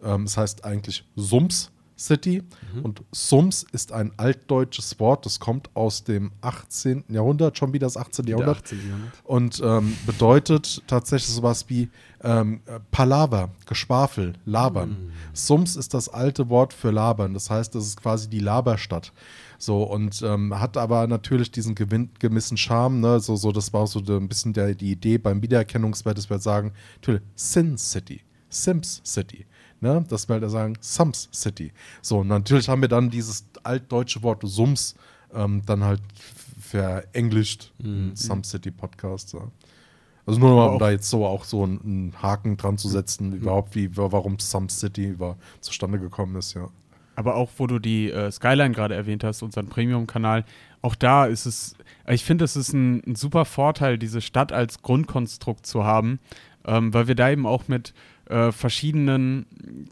ähm, 0.03 0.23
es 0.23 0.37
heißt 0.37 0.65
eigentlich 0.65 1.05
Sums 1.15 1.71
City 1.97 2.43
und 2.83 3.03
Sums 3.11 3.65
ist 3.71 3.91
ein 3.91 4.11
altdeutsches 4.17 4.99
Wort, 4.99 5.25
das 5.25 5.39
kommt 5.39 5.69
aus 5.75 6.03
dem 6.03 6.31
18. 6.41 7.05
Jahrhundert, 7.09 7.57
schon 7.57 7.73
wieder 7.73 7.87
das 7.87 7.97
18. 7.97 8.27
Jahrhundert. 8.27 8.57
18. 8.57 8.79
Jahrhundert. 8.87 9.13
Und 9.23 9.61
ähm, 9.63 9.97
bedeutet 10.05 10.83
tatsächlich 10.85 11.33
sowas 11.33 11.65
wie 11.69 11.89
ähm, 12.23 12.61
äh, 12.65 12.79
Palaver, 12.91 13.49
Geschwafel, 13.65 14.33
Labern. 14.45 15.11
Sums 15.33 15.75
ist 15.75 15.93
das 15.93 16.09
alte 16.09 16.49
Wort 16.49 16.73
für 16.73 16.91
Labern. 16.91 17.33
Das 17.33 17.49
heißt, 17.49 17.73
das 17.73 17.85
ist 17.85 18.01
quasi 18.01 18.29
die 18.29 18.39
Laberstadt. 18.39 19.11
So, 19.57 19.83
und 19.83 20.21
ähm, 20.21 20.59
hat 20.59 20.77
aber 20.77 21.07
natürlich 21.07 21.51
diesen 21.51 21.73
gewinn, 21.73 22.11
gemissen 22.19 22.57
Charme, 22.57 22.99
ne? 22.99 23.19
So, 23.19 23.35
so, 23.35 23.51
das 23.51 23.73
war 23.73 23.87
so 23.87 23.99
ein 23.99 24.27
bisschen 24.27 24.53
der, 24.53 24.75
die 24.75 24.91
Idee 24.91 25.17
beim 25.17 25.41
Wiedererkennungswert, 25.41 26.17
dass 26.17 26.29
wir 26.29 26.39
sagen, 26.39 26.73
natürlich, 26.97 27.21
Sin 27.35 27.77
City, 27.77 28.21
Sims 28.49 29.01
City. 29.03 29.45
Ne? 29.79 30.03
Dass 30.09 30.27
wir 30.27 30.39
halt 30.39 30.49
sagen, 30.49 30.77
Sums 30.79 31.29
City. 31.33 31.71
So, 32.01 32.19
und 32.19 32.27
natürlich 32.27 32.69
haben 32.69 32.81
wir 32.81 32.89
dann 32.89 33.09
dieses 33.09 33.45
altdeutsche 33.63 34.23
Wort 34.23 34.41
Sums 34.43 34.95
ähm, 35.33 35.61
dann 35.65 35.83
halt 35.83 36.01
verenglischt, 36.59 37.71
Mhm. 37.79 38.15
Some 38.15 38.43
City 38.43 38.71
Podcast. 38.71 39.33
Ja. 39.33 39.41
Also 40.25 40.39
nur 40.39 40.55
mal, 40.55 40.67
um 40.67 40.79
da 40.79 40.91
jetzt 40.91 41.09
so 41.09 41.25
auch 41.25 41.45
so 41.45 41.63
einen, 41.63 42.13
Haken 42.21 42.57
dran 42.57 42.77
zu 42.77 42.89
setzen, 42.89 43.33
überhaupt 43.33 43.75
wie, 43.75 43.95
warum 43.95 44.39
Some 44.39 44.69
City 44.69 45.05
über, 45.05 45.37
zustande 45.61 45.99
gekommen 45.99 46.35
ist, 46.35 46.53
ja. 46.53 46.69
Aber 47.15 47.35
auch, 47.35 47.49
wo 47.57 47.65
du 47.65 47.79
die 47.79 48.11
äh, 48.11 48.29
Skyline 48.29 48.75
gerade 48.75 48.93
erwähnt 48.93 49.23
hast, 49.23 49.41
unseren 49.41 49.67
Premium-Kanal, 49.67 50.45
auch 50.83 50.93
da 50.93 51.25
ist 51.25 51.47
es, 51.47 51.75
ich 52.07 52.23
finde, 52.23 52.45
es 52.45 52.55
ist 52.55 52.73
ein, 52.73 53.01
ein, 53.07 53.15
super 53.15 53.45
Vorteil, 53.45 53.97
diese 53.97 54.21
Stadt 54.21 54.51
als 54.51 54.83
Grundkonstrukt 54.83 55.65
zu 55.65 55.83
haben, 55.83 56.19
ähm, 56.65 56.93
weil 56.93 57.07
wir 57.07 57.15
da 57.15 57.31
eben 57.31 57.47
auch 57.47 57.67
mit 57.67 57.93
äh, 58.29 58.51
verschiedenen 58.51 59.45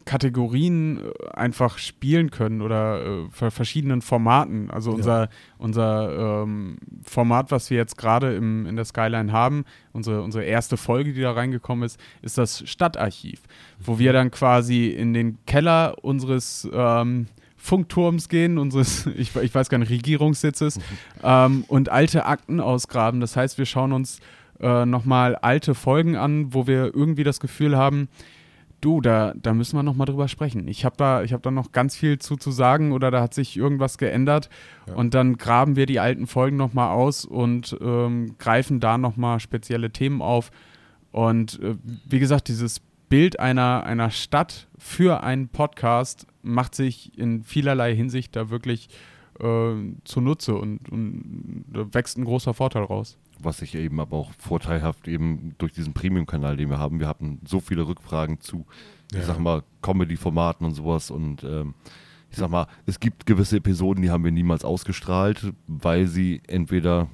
Kategorien 0.06 1.00
äh, 1.00 1.30
einfach 1.34 1.78
spielen 1.78 2.32
können 2.32 2.62
oder 2.62 3.02
äh, 3.06 3.52
verschiedenen 3.52 4.02
Formaten. 4.02 4.70
Also 4.70 4.92
unser, 4.92 5.24
ja. 5.24 5.30
unser 5.58 6.44
ähm, 6.44 6.78
Format, 7.04 7.52
was 7.52 7.70
wir 7.70 7.78
jetzt 7.78 7.98
gerade 7.98 8.36
in 8.36 8.76
der 8.76 8.86
Skyline 8.86 9.32
haben, 9.32 9.66
unsere, 9.94 10.22
unsere 10.22 10.44
erste 10.44 10.78
Folge, 10.78 11.14
die 11.14 11.22
da 11.22 11.32
reingekommen 11.32 11.86
ist, 11.86 12.00
ist 12.22 12.38
das 12.38 12.68
Stadtarchiv, 12.68 13.42
wo 13.80 14.00
wir 14.00 14.14
dann 14.14 14.32
quasi 14.32 14.88
in 14.88 15.14
den 15.14 15.38
Keller 15.46 15.96
unseres 16.02 16.68
ähm, 16.74 17.28
Funkturms 17.66 18.30
gehen, 18.30 18.58
unseres, 18.58 19.06
ich, 19.18 19.36
ich, 19.36 19.56
weiß 19.56 19.70
gar 19.70 19.78
nicht, 19.78 19.90
Regierungssitzes 19.90 20.78
mhm. 20.78 20.82
ähm, 21.24 21.66
und 21.68 21.90
alte 21.90 22.26
Akten 22.26 22.60
ausgraben. 22.60 23.20
Das 23.20 23.36
heißt, 23.36 23.58
wir 23.58 23.66
schauen 23.66 23.92
uns 23.92 24.20
äh, 24.60 24.86
nochmal 24.86 25.36
alte 25.36 25.76
Folgen 25.76 26.16
an, 26.16 26.54
wo 26.54 26.68
wir 26.68 26.94
irgendwie 26.96 27.24
das 27.24 27.40
Gefühl 27.40 27.78
haben, 27.78 28.08
du, 28.82 29.02
da, 29.02 29.34
da 29.36 29.54
müssen 29.54 29.78
wir 29.78 29.84
nochmal 29.84 30.06
drüber 30.06 30.28
sprechen. 30.28 30.68
Ich 30.68 30.86
habe 30.86 30.96
da, 30.98 31.24
hab 31.24 31.44
da 31.44 31.52
noch 31.52 31.72
ganz 31.72 31.96
viel 31.96 32.20
zu, 32.20 32.36
zu 32.36 32.52
sagen 32.52 32.92
oder 32.92 33.10
da 33.12 33.22
hat 33.22 33.34
sich 33.34 33.58
irgendwas 33.58 33.98
geändert 33.98 34.50
ja. 34.88 34.94
und 34.94 35.14
dann 35.14 35.38
graben 35.38 35.76
wir 35.76 35.86
die 35.88 36.00
alten 36.00 36.28
Folgen 36.28 36.58
nochmal 36.58 36.92
aus 36.92 37.26
und 37.26 37.76
ähm, 37.82 38.36
greifen 38.38 38.80
da 38.80 38.98
nochmal 38.98 39.40
spezielle 39.40 39.92
Themen 39.92 40.22
auf. 40.22 40.52
Und 41.12 41.62
äh, 41.62 41.76
wie 42.08 42.20
gesagt, 42.20 42.48
dieses 42.48 42.82
Bild 43.10 43.40
einer, 43.40 43.84
einer 43.84 44.12
Stadt 44.12 44.68
für 44.78 45.24
einen 45.24 45.48
Podcast 45.48 46.28
macht 46.42 46.76
sich 46.76 47.18
in 47.18 47.44
vielerlei 47.44 47.96
Hinsicht 47.96 48.36
da 48.36 48.50
wirklich 48.50 48.90
äh, 49.40 49.76
zunutze 50.04 50.56
und, 50.56 50.90
und 50.90 51.66
da 51.68 51.94
wächst 51.94 52.18
ein 52.18 52.26
großer 52.26 52.54
Vorteil 52.54 52.84
raus 52.84 53.18
was 53.40 53.58
sich 53.58 53.76
eben 53.76 54.00
aber 54.00 54.18
auch 54.18 54.32
vorteilhaft 54.38 55.08
eben 55.08 55.56
durch 55.58 55.74
diesen 55.74 55.94
Premium-Kanal, 55.94 56.58
den 56.58 56.70
wir 56.70 56.80
haben, 56.80 57.00
wir 57.00 57.08
hatten 57.08 57.40
so 57.46 57.60
viele 57.60 57.88
Rückfragen 57.88 58.40
zu, 58.40 58.66
ja. 59.12 59.20
ich 59.20 59.26
sag 59.26 59.40
mal, 59.40 59.64
Comedy-Formaten 59.82 60.66
und 60.66 60.74
sowas 60.74 61.12
und 61.12 61.44
ähm, 61.44 61.74
ich 62.30 62.38
sag 62.38 62.50
mal, 62.50 62.68
es 62.86 63.00
gibt 63.00 63.26
gewisse 63.26 63.58
Episoden, 63.58 64.02
die 64.02 64.10
haben 64.10 64.24
wir 64.24 64.32
niemals 64.32 64.66
ausgestrahlt, 64.66 65.54
weil 65.68 66.08
sie 66.08 66.42
entweder 66.48 67.08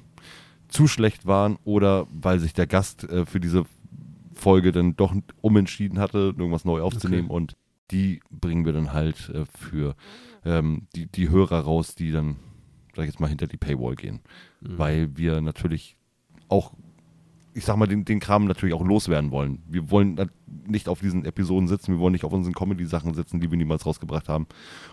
zu 0.68 0.88
schlecht 0.88 1.26
waren 1.26 1.58
oder 1.64 2.06
weil 2.10 2.40
sich 2.40 2.54
der 2.54 2.66
Gast 2.66 3.04
äh, 3.04 3.26
für 3.26 3.40
diese 3.40 3.64
Folge 4.34 4.72
dann 4.72 4.96
doch 4.96 5.14
umentschieden 5.40 5.98
hatte, 5.98 6.34
irgendwas 6.36 6.64
neu 6.64 6.80
aufzunehmen 6.80 7.26
okay. 7.26 7.36
und 7.36 7.56
die 7.90 8.20
bringen 8.30 8.64
wir 8.64 8.72
dann 8.72 8.92
halt 8.92 9.28
äh, 9.28 9.44
für 9.44 9.94
ähm, 10.44 10.86
die, 10.94 11.06
die 11.06 11.28
Hörer 11.30 11.60
raus, 11.60 11.94
die 11.94 12.10
dann, 12.10 12.36
sag 12.94 13.04
ich 13.04 13.10
jetzt 13.10 13.20
mal, 13.20 13.28
hinter 13.28 13.46
die 13.46 13.56
Paywall 13.56 13.96
gehen. 13.96 14.20
Mhm. 14.60 14.78
Weil 14.78 15.16
wir 15.16 15.40
natürlich 15.40 15.96
auch, 16.48 16.72
ich 17.54 17.64
sag 17.64 17.76
mal, 17.76 17.86
den, 17.86 18.04
den 18.04 18.20
Kram 18.20 18.46
natürlich 18.46 18.74
auch 18.74 18.84
loswerden 18.84 19.30
wollen. 19.30 19.62
Wir 19.68 19.90
wollen 19.90 20.30
nicht 20.66 20.88
auf 20.88 21.00
diesen 21.00 21.24
Episoden 21.24 21.68
sitzen, 21.68 21.92
wir 21.92 21.98
wollen 21.98 22.12
nicht 22.12 22.24
auf 22.24 22.32
unseren 22.32 22.54
Comedy-Sachen 22.54 23.14
sitzen, 23.14 23.40
die 23.40 23.50
wir 23.50 23.58
niemals 23.58 23.86
rausgebracht 23.86 24.28
haben. 24.28 24.46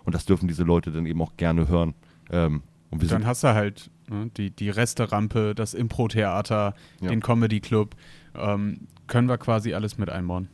Und 0.03 0.15
das 0.15 0.25
dürfen 0.25 0.47
diese 0.47 0.63
Leute 0.63 0.91
dann 0.91 1.05
eben 1.05 1.21
auch 1.21 1.37
gerne 1.37 1.67
hören. 1.67 1.93
Ähm, 2.31 2.63
und 2.91 3.11
dann 3.11 3.25
hast 3.25 3.43
du 3.43 3.53
halt 3.53 3.91
ne, 4.09 4.31
die, 4.35 4.49
die 4.49 4.69
Resterampe, 4.69 5.53
das 5.53 5.73
Impro-Theater, 5.73 6.73
ja. 7.01 7.09
den 7.09 7.21
Comedy-Club. 7.21 7.95
Ähm, 8.35 8.87
können 9.07 9.27
wir 9.27 9.37
quasi 9.37 9.73
alles 9.73 9.97
mit 9.97 10.09
einbauen. 10.09 10.49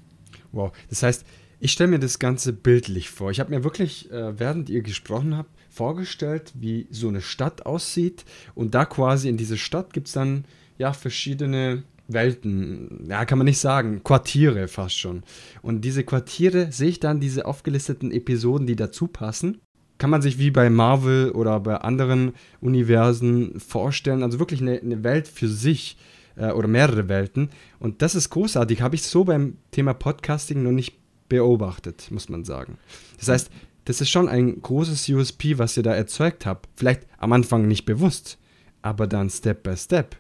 Wow, 0.52 0.72
das 0.90 1.04
heißt, 1.04 1.26
ich 1.66 1.72
stelle 1.72 1.90
mir 1.90 2.00
das 2.00 2.20
Ganze 2.20 2.54
bildlich 2.54 3.10
vor. 3.10 3.32
Ich 3.32 3.40
habe 3.40 3.50
mir 3.50 3.64
wirklich, 3.64 4.12
äh, 4.12 4.40
während 4.40 4.70
ihr 4.70 4.84
gesprochen 4.84 5.36
habt, 5.36 5.50
vorgestellt, 5.72 6.54
wie 6.54 6.86
so 6.92 7.08
eine 7.08 7.22
Stadt 7.22 7.66
aussieht. 7.66 8.24
Und 8.54 8.76
da 8.76 8.86
quasi 8.86 9.30
in 9.30 9.38
diese 9.38 9.58
Stadt 9.58 9.92
gibt 9.92 10.06
es 10.06 10.14
dann 10.14 10.46
ja, 10.78 10.94
verschiedene 10.94 11.82
Welten, 12.08 13.08
ja, 13.10 13.26
kann 13.26 13.40
man 13.40 13.46
nicht 13.46 13.58
sagen, 13.58 14.04
Quartiere 14.04 14.68
fast 14.68 15.00
schon. 15.00 15.24
Und 15.64 15.82
diese 15.82 16.04
Quartiere 16.04 16.72
sehe 16.72 16.90
ich 16.90 17.00
dann, 17.00 17.20
diese 17.20 17.48
aufgelisteten 17.48 18.12
Episoden, 18.12 18.68
die 18.68 18.76
dazu 18.76 19.08
passen. 19.08 19.58
Kann 19.98 20.12
man 20.12 20.22
sich 20.22 20.38
wie 20.38 20.52
bei 20.52 20.70
Marvel 20.70 21.32
oder 21.32 21.60
bei 21.60 21.78
anderen 21.78 22.34
Universen 22.62 23.60
vorstellen, 23.60 24.22
also 24.22 24.38
wirklich 24.38 24.62
eine, 24.62 24.80
eine 24.80 25.04
Welt 25.04 25.28
für 25.28 25.48
sich 25.48 25.98
äh, 26.36 26.52
oder 26.52 26.68
mehrere 26.68 27.10
Welten. 27.10 27.50
Und 27.80 28.04
das 28.04 28.14
ist 28.14 28.30
großartig, 28.30 28.84
habe 28.84 28.94
ich 28.94 29.02
so 29.02 29.24
beim 29.24 29.58
Thema 29.72 29.96
Podcasting 29.96 30.62
noch 30.62 30.72
nicht 30.72 31.05
beobachtet, 31.30 32.10
muss 32.12 32.30
man 32.30 32.44
sagen. 32.44 32.78
Das 33.18 33.30
heißt, 33.30 33.50
das 33.86 34.02
ist 34.02 34.10
schon 34.10 34.28
ein 34.28 34.62
großes 34.62 35.08
USP, 35.10 35.58
was 35.58 35.78
ihr 35.78 35.84
da 35.84 35.94
erzeugt 35.94 36.46
habt. 36.46 36.70
Vielleicht 36.76 37.08
am 37.18 37.34
Anfang 37.34 37.68
nicht 37.68 37.86
bewusst, 37.86 38.38
aber 38.82 39.08
dann 39.08 39.30
Step 39.30 39.64
by 39.64 39.78
Step 39.78 40.18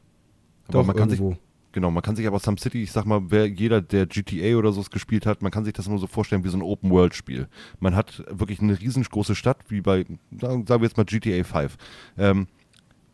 aber 0.67 0.79
Doch, 0.79 0.85
man 0.87 0.95
kann 0.95 1.09
irgendwo. 1.09 1.31
sich 1.31 1.39
Genau, 1.71 1.91
man 1.91 2.01
kann 2.01 2.15
sich 2.15 2.25
aber 2.25 2.39
Some 2.39 2.57
City, 2.57 2.83
ich 2.83 2.93
sag 2.93 3.05
mal, 3.05 3.21
wer 3.27 3.47
jeder, 3.47 3.81
der 3.81 4.05
GTA 4.05 4.55
oder 4.55 4.71
so 4.71 4.81
gespielt 4.83 5.25
hat, 5.25 5.41
man 5.41 5.51
kann 5.51 5.65
sich 5.65 5.73
das 5.73 5.89
nur 5.89 5.99
so 5.99 6.07
vorstellen 6.07 6.45
wie 6.45 6.47
so 6.47 6.57
ein 6.57 6.61
Open-World-Spiel. 6.61 7.49
Man 7.81 7.97
hat 7.97 8.23
wirklich 8.29 8.61
eine 8.61 8.79
riesengroße 8.79 9.35
Stadt, 9.35 9.57
wie 9.67 9.81
bei, 9.81 10.05
sagen 10.39 10.69
wir 10.69 10.79
jetzt 10.83 10.95
mal 10.95 11.03
GTA 11.03 11.43
5, 11.43 11.75
ähm, 12.17 12.47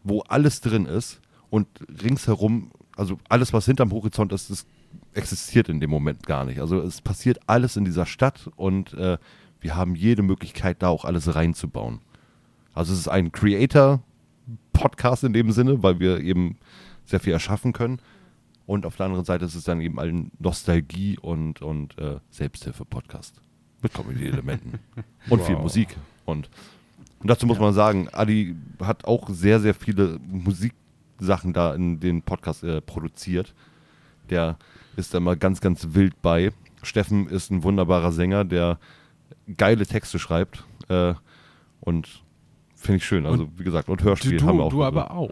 wo 0.03 0.19
alles 0.27 0.61
drin 0.61 0.85
ist 0.85 1.21
und 1.49 1.67
ringsherum, 2.03 2.69
also 2.95 3.17
alles, 3.29 3.51
was 3.51 3.65
hinterm 3.65 3.91
Horizont 3.91 4.31
ist, 4.31 4.51
das 4.51 4.67
existiert 5.13 5.69
in 5.69 5.79
dem 5.79 5.89
Moment 5.89 6.25
gar 6.25 6.45
nicht. 6.45 6.59
Also 6.59 6.79
es 6.81 7.01
passiert 7.01 7.39
alles 7.47 7.75
in 7.75 7.85
dieser 7.85 8.05
Stadt 8.05 8.49
und 8.55 8.93
äh, 8.93 9.17
wir 9.59 9.75
haben 9.75 9.95
jede 9.95 10.23
Möglichkeit, 10.23 10.81
da 10.81 10.89
auch 10.89 11.05
alles 11.05 11.35
reinzubauen. 11.35 11.99
Also 12.73 12.93
es 12.93 12.99
ist 12.99 13.07
ein 13.07 13.31
Creator-Podcast 13.31 15.23
in 15.23 15.33
dem 15.33 15.51
Sinne, 15.51 15.83
weil 15.83 15.99
wir 15.99 16.19
eben 16.21 16.57
sehr 17.05 17.19
viel 17.19 17.33
erschaffen 17.33 17.73
können. 17.73 17.99
Und 18.65 18.85
auf 18.85 18.95
der 18.95 19.07
anderen 19.07 19.25
Seite 19.25 19.45
ist 19.45 19.55
es 19.55 19.65
dann 19.65 19.81
eben 19.81 19.99
ein 19.99 20.31
Nostalgie- 20.39 21.19
und, 21.19 21.61
und 21.61 21.97
äh, 21.97 22.19
Selbsthilfe-Podcast 22.29 23.41
mit 23.81 23.93
Comedy-Elementen 23.93 24.79
und 25.29 25.39
wow. 25.39 25.47
viel 25.47 25.57
Musik. 25.57 25.97
Und, 26.25 26.49
und 27.19 27.29
dazu 27.29 27.45
muss 27.45 27.57
ja. 27.57 27.63
man 27.63 27.73
sagen, 27.73 28.07
Adi 28.11 28.55
hat 28.81 29.05
auch 29.05 29.29
sehr, 29.29 29.59
sehr 29.59 29.73
viele 29.73 30.19
Musiksachen 30.25 31.53
da 31.53 31.75
in 31.75 31.99
den 31.99 32.21
Podcast 32.21 32.63
äh, 32.63 32.81
produziert. 32.81 33.53
Der 34.29 34.57
ist 34.95 35.13
da 35.13 35.19
mal 35.19 35.37
ganz, 35.37 35.61
ganz 35.61 35.89
wild 35.91 36.21
bei. 36.21 36.51
Steffen 36.83 37.27
ist 37.27 37.51
ein 37.51 37.63
wunderbarer 37.63 38.11
Sänger, 38.11 38.43
der 38.43 38.79
geile 39.57 39.85
Texte 39.85 40.19
schreibt. 40.19 40.63
Äh, 40.89 41.13
und 41.79 42.23
finde 42.75 42.97
ich 42.97 43.05
schön. 43.05 43.25
Also, 43.25 43.49
wie 43.57 43.63
gesagt, 43.63 43.89
und 43.89 44.03
Hörspiel 44.03 44.37
du, 44.37 44.45
haben 44.45 44.57
wir 44.57 44.63
auch. 44.65 44.71
Du 44.71 44.83
aber 44.83 45.11
auch. 45.11 45.31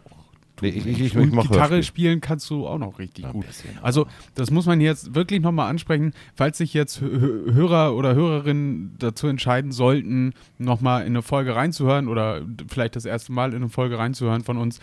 Nee, 0.61 0.69
ich, 0.69 0.85
ich, 0.85 1.01
ich, 1.01 1.17
und 1.17 1.31
Gitarre 1.31 1.75
Hörspiel. 1.75 1.83
spielen 1.83 2.21
kannst 2.21 2.49
du 2.49 2.67
auch 2.67 2.77
noch 2.77 2.99
richtig 2.99 3.25
ja, 3.25 3.31
gut. 3.31 3.45
Also 3.81 4.07
das 4.35 4.51
muss 4.51 4.65
man 4.65 4.81
jetzt 4.81 5.15
wirklich 5.15 5.41
nochmal 5.41 5.69
ansprechen, 5.69 6.13
falls 6.35 6.57
sich 6.57 6.73
jetzt 6.73 6.99
Hörer 6.99 7.95
oder 7.95 8.13
Hörerinnen 8.13 8.95
dazu 8.99 9.27
entscheiden 9.27 9.71
sollten, 9.71 10.33
nochmal 10.57 11.01
in 11.01 11.07
eine 11.07 11.21
Folge 11.21 11.55
reinzuhören 11.55 12.07
oder 12.07 12.41
vielleicht 12.67 12.97
das 12.97 13.05
erste 13.05 13.31
Mal 13.31 13.51
in 13.51 13.57
eine 13.57 13.69
Folge 13.69 13.97
reinzuhören 13.97 14.43
von 14.43 14.57
uns, 14.57 14.79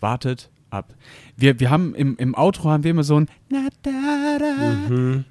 wartet 0.00 0.50
ab. 0.70 0.94
Wir, 1.36 1.60
wir 1.60 1.70
haben 1.70 1.94
im, 1.94 2.16
im 2.16 2.34
Outro 2.34 2.70
haben 2.70 2.84
wir 2.84 2.90
immer 2.90 3.04
so 3.04 3.20
ein 3.20 3.28
mhm, 3.50 5.24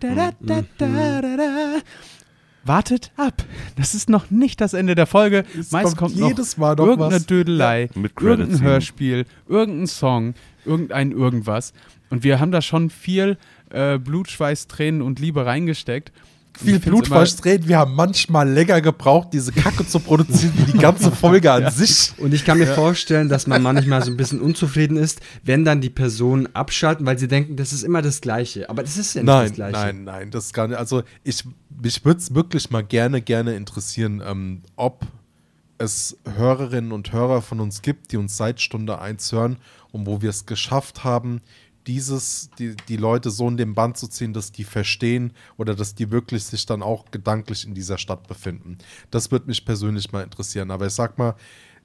wartet 2.63 3.11
ab. 3.17 3.43
Das 3.75 3.95
ist 3.95 4.09
noch 4.09 4.29
nicht 4.29 4.61
das 4.61 4.73
Ende 4.73 4.95
der 4.95 5.07
Folge. 5.07 5.45
Es 5.57 5.71
Meist 5.71 5.97
kommt, 5.97 6.15
kommt 6.15 6.29
jedes 6.29 6.57
Mal 6.57 6.75
noch 6.75 6.85
irgendeine 6.85 7.15
was. 7.15 7.25
Dödelei, 7.25 7.89
ja. 7.95 8.01
irgendein 8.21 8.61
Hörspiel, 8.61 9.25
irgendein 9.47 9.87
Song, 9.87 10.33
irgendein 10.65 11.11
irgendwas. 11.11 11.73
Und 12.09 12.23
wir 12.23 12.39
haben 12.39 12.51
da 12.51 12.61
schon 12.61 12.89
viel 12.89 13.37
äh, 13.69 13.97
Blut, 13.97 14.29
Schweiß, 14.29 14.67
Tränen 14.67 15.01
und 15.01 15.19
Liebe 15.19 15.45
reingesteckt 15.45 16.11
viel 16.63 16.79
Blut 16.79 17.07
verstreut. 17.07 17.67
Wir 17.67 17.77
haben 17.77 17.95
manchmal 17.95 18.49
länger 18.49 18.81
gebraucht, 18.81 19.29
diese 19.33 19.51
Kacke 19.51 19.87
zu 19.87 19.99
produzieren, 19.99 20.53
wie 20.55 20.71
die 20.71 20.77
ganze 20.77 21.11
Folge 21.11 21.51
an 21.51 21.61
ja. 21.63 21.71
sich. 21.71 22.13
Und 22.17 22.33
ich 22.33 22.45
kann 22.45 22.57
mir 22.57 22.67
ja. 22.67 22.73
vorstellen, 22.73 23.29
dass 23.29 23.47
man 23.47 23.61
manchmal 23.61 24.03
so 24.03 24.11
ein 24.11 24.17
bisschen 24.17 24.41
unzufrieden 24.41 24.97
ist, 24.97 25.21
wenn 25.43 25.65
dann 25.65 25.81
die 25.81 25.89
Personen 25.89 26.53
abschalten, 26.53 27.05
weil 27.05 27.17
sie 27.17 27.27
denken, 27.27 27.55
das 27.55 27.73
ist 27.73 27.83
immer 27.83 28.01
das 28.01 28.21
Gleiche. 28.21 28.69
Aber 28.69 28.83
das 28.83 28.97
ist 28.97 29.13
ja 29.13 29.21
nicht 29.21 29.27
nein, 29.27 29.47
das 29.47 29.55
Gleiche. 29.55 29.73
Nein, 29.73 30.03
nein, 30.03 30.31
das 30.31 30.45
ist 30.45 30.53
gar 30.53 30.67
nicht. 30.67 30.77
Also 30.77 31.03
ich, 31.23 31.43
mich 31.81 32.03
würde 32.03 32.19
es 32.19 32.33
wirklich 32.35 32.69
mal 32.69 32.83
gerne, 32.83 33.21
gerne 33.21 33.55
interessieren, 33.55 34.21
ähm, 34.25 34.61
ob 34.75 35.05
es 35.77 36.17
Hörerinnen 36.35 36.91
und 36.91 37.13
Hörer 37.13 37.41
von 37.41 37.59
uns 37.59 37.81
gibt, 37.81 38.11
die 38.11 38.17
uns 38.17 38.35
seit 38.35 38.59
Stunde 38.59 38.99
1 38.99 39.31
hören 39.31 39.57
und 39.91 40.05
wo 40.05 40.21
wir 40.21 40.29
es 40.29 40.45
geschafft 40.45 41.03
haben, 41.03 41.41
dieses, 41.89 42.51
die, 42.59 42.75
die 42.87 42.97
Leute 42.97 43.31
so 43.31 43.47
in 43.47 43.57
den 43.57 43.73
Band 43.73 43.97
zu 43.97 44.07
ziehen, 44.07 44.31
dass 44.31 44.51
die 44.51 44.63
verstehen 44.63 45.33
oder 45.57 45.73
dass 45.73 45.95
die 45.95 46.11
wirklich 46.11 46.43
sich 46.43 46.67
dann 46.67 46.83
auch 46.83 47.09
gedanklich 47.09 47.65
in 47.65 47.73
dieser 47.73 47.97
Stadt 47.97 48.27
befinden. 48.27 48.77
Das 49.09 49.31
würde 49.31 49.47
mich 49.47 49.65
persönlich 49.65 50.11
mal 50.11 50.21
interessieren. 50.21 50.69
Aber 50.69 50.85
ich 50.85 50.93
sag 50.93 51.17
mal, 51.17 51.33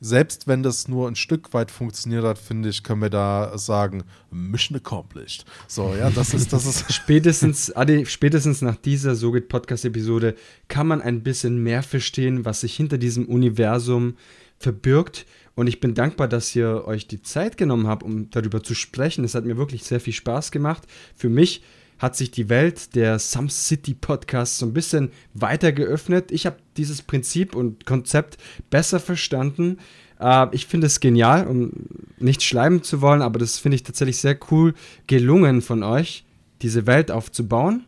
selbst 0.00 0.46
wenn 0.46 0.62
das 0.62 0.88
nur 0.88 1.09
ein 1.09 1.16
Stück 1.16 1.55
weit 1.55 1.70
funktioniert 1.70 2.22
hat, 2.22 2.38
finde 2.38 2.68
ich, 2.68 2.82
können 2.82 3.00
wir 3.00 3.09
da 3.09 3.57
sagen, 3.57 4.05
Mission 4.30 4.76
accomplished. 4.76 5.46
So, 5.68 5.94
ja, 5.94 6.11
das 6.11 6.34
ist, 6.34 6.52
das 6.52 6.66
ist. 6.66 6.92
spätestens, 6.92 7.74
Adi, 7.74 8.05
spätestens 8.05 8.61
nach 8.61 8.76
dieser 8.76 9.14
So 9.14 9.32
geht 9.32 9.48
Podcast-Episode 9.48 10.34
kann 10.68 10.86
man 10.86 11.00
ein 11.00 11.22
bisschen 11.22 11.62
mehr 11.62 11.82
verstehen, 11.82 12.44
was 12.44 12.61
sich 12.61 12.76
hinter 12.76 12.98
diesem 12.98 13.24
Universum 13.24 14.16
verbirgt. 14.59 15.24
Und 15.55 15.68
ich 15.68 15.80
bin 15.80 15.94
dankbar, 15.94 16.28
dass 16.28 16.55
ihr 16.57 16.84
euch 16.86 17.07
die 17.07 17.22
Zeit 17.22 17.57
genommen 17.57 17.86
habt, 17.86 18.02
um 18.02 18.30
darüber 18.30 18.62
zu 18.62 18.74
sprechen. 18.74 19.24
Es 19.24 19.34
hat 19.34 19.44
mir 19.44 19.57
wirklich 19.57 19.84
sehr 19.84 20.00
viel 20.00 20.12
Spaß 20.12 20.50
gemacht. 20.50 20.82
Für 21.14 21.28
mich 21.28 21.62
hat 21.98 22.16
sich 22.16 22.30
die 22.30 22.48
Welt 22.48 22.94
der 22.96 23.18
Some 23.18 23.48
City 23.48 23.94
Podcasts 23.94 24.59
so 24.59 24.66
ein 24.66 24.72
bisschen 24.72 25.11
weiter 25.32 25.72
geöffnet. 25.72 26.32
Ich 26.32 26.44
habe 26.46 26.57
dieses 26.76 27.02
Prinzip 27.02 27.55
und 27.55 27.86
Konzept 27.86 28.36
besser 28.68 28.98
verstanden. 28.98 29.78
Äh, 30.18 30.46
ich 30.52 30.66
finde 30.66 30.88
es 30.88 31.00
genial, 31.00 31.46
um 31.46 31.72
nicht 32.18 32.42
schleimen 32.42 32.82
zu 32.82 33.00
wollen, 33.00 33.22
aber 33.22 33.38
das 33.38 33.59
finde 33.59 33.76
ich 33.76 33.84
tatsächlich 33.84 34.18
sehr 34.18 34.38
cool 34.50 34.74
gelungen 35.07 35.62
von 35.62 35.82
euch, 35.82 36.24
diese 36.62 36.86
Welt 36.86 37.11
aufzubauen. 37.11 37.84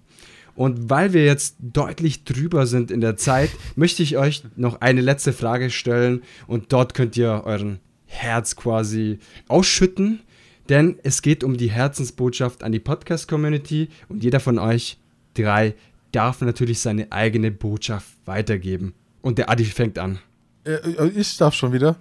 Und 0.56 0.90
weil 0.90 1.12
wir 1.12 1.24
jetzt 1.24 1.56
deutlich 1.60 2.24
drüber 2.24 2.66
sind 2.66 2.90
in 2.90 3.00
der 3.00 3.16
Zeit, 3.16 3.50
möchte 3.76 4.02
ich 4.02 4.16
euch 4.16 4.42
noch 4.56 4.80
eine 4.80 5.02
letzte 5.02 5.32
Frage 5.32 5.70
stellen 5.70 6.22
und 6.46 6.72
dort 6.72 6.94
könnt 6.94 7.16
ihr 7.16 7.42
euren 7.44 7.78
Herz 8.06 8.56
quasi 8.56 9.18
ausschütten 9.48 10.20
denn 10.68 10.98
es 11.02 11.22
geht 11.22 11.44
um 11.44 11.56
die 11.56 11.70
Herzensbotschaft 11.70 12.62
an 12.64 12.72
die 12.72 12.80
Podcast-Community 12.80 13.88
und 14.08 14.24
jeder 14.24 14.40
von 14.40 14.58
euch 14.58 14.98
drei 15.34 15.74
darf 16.12 16.40
natürlich 16.40 16.80
seine 16.80 17.12
eigene 17.12 17.50
Botschaft 17.50 18.08
weitergeben. 18.24 18.94
Und 19.22 19.38
der 19.38 19.50
Adi 19.50 19.64
fängt 19.64 19.98
an. 19.98 20.18
Äh, 20.64 20.74
äh, 20.74 21.08
ich 21.08 21.36
darf 21.36 21.54
schon 21.54 21.72
wieder. 21.72 21.96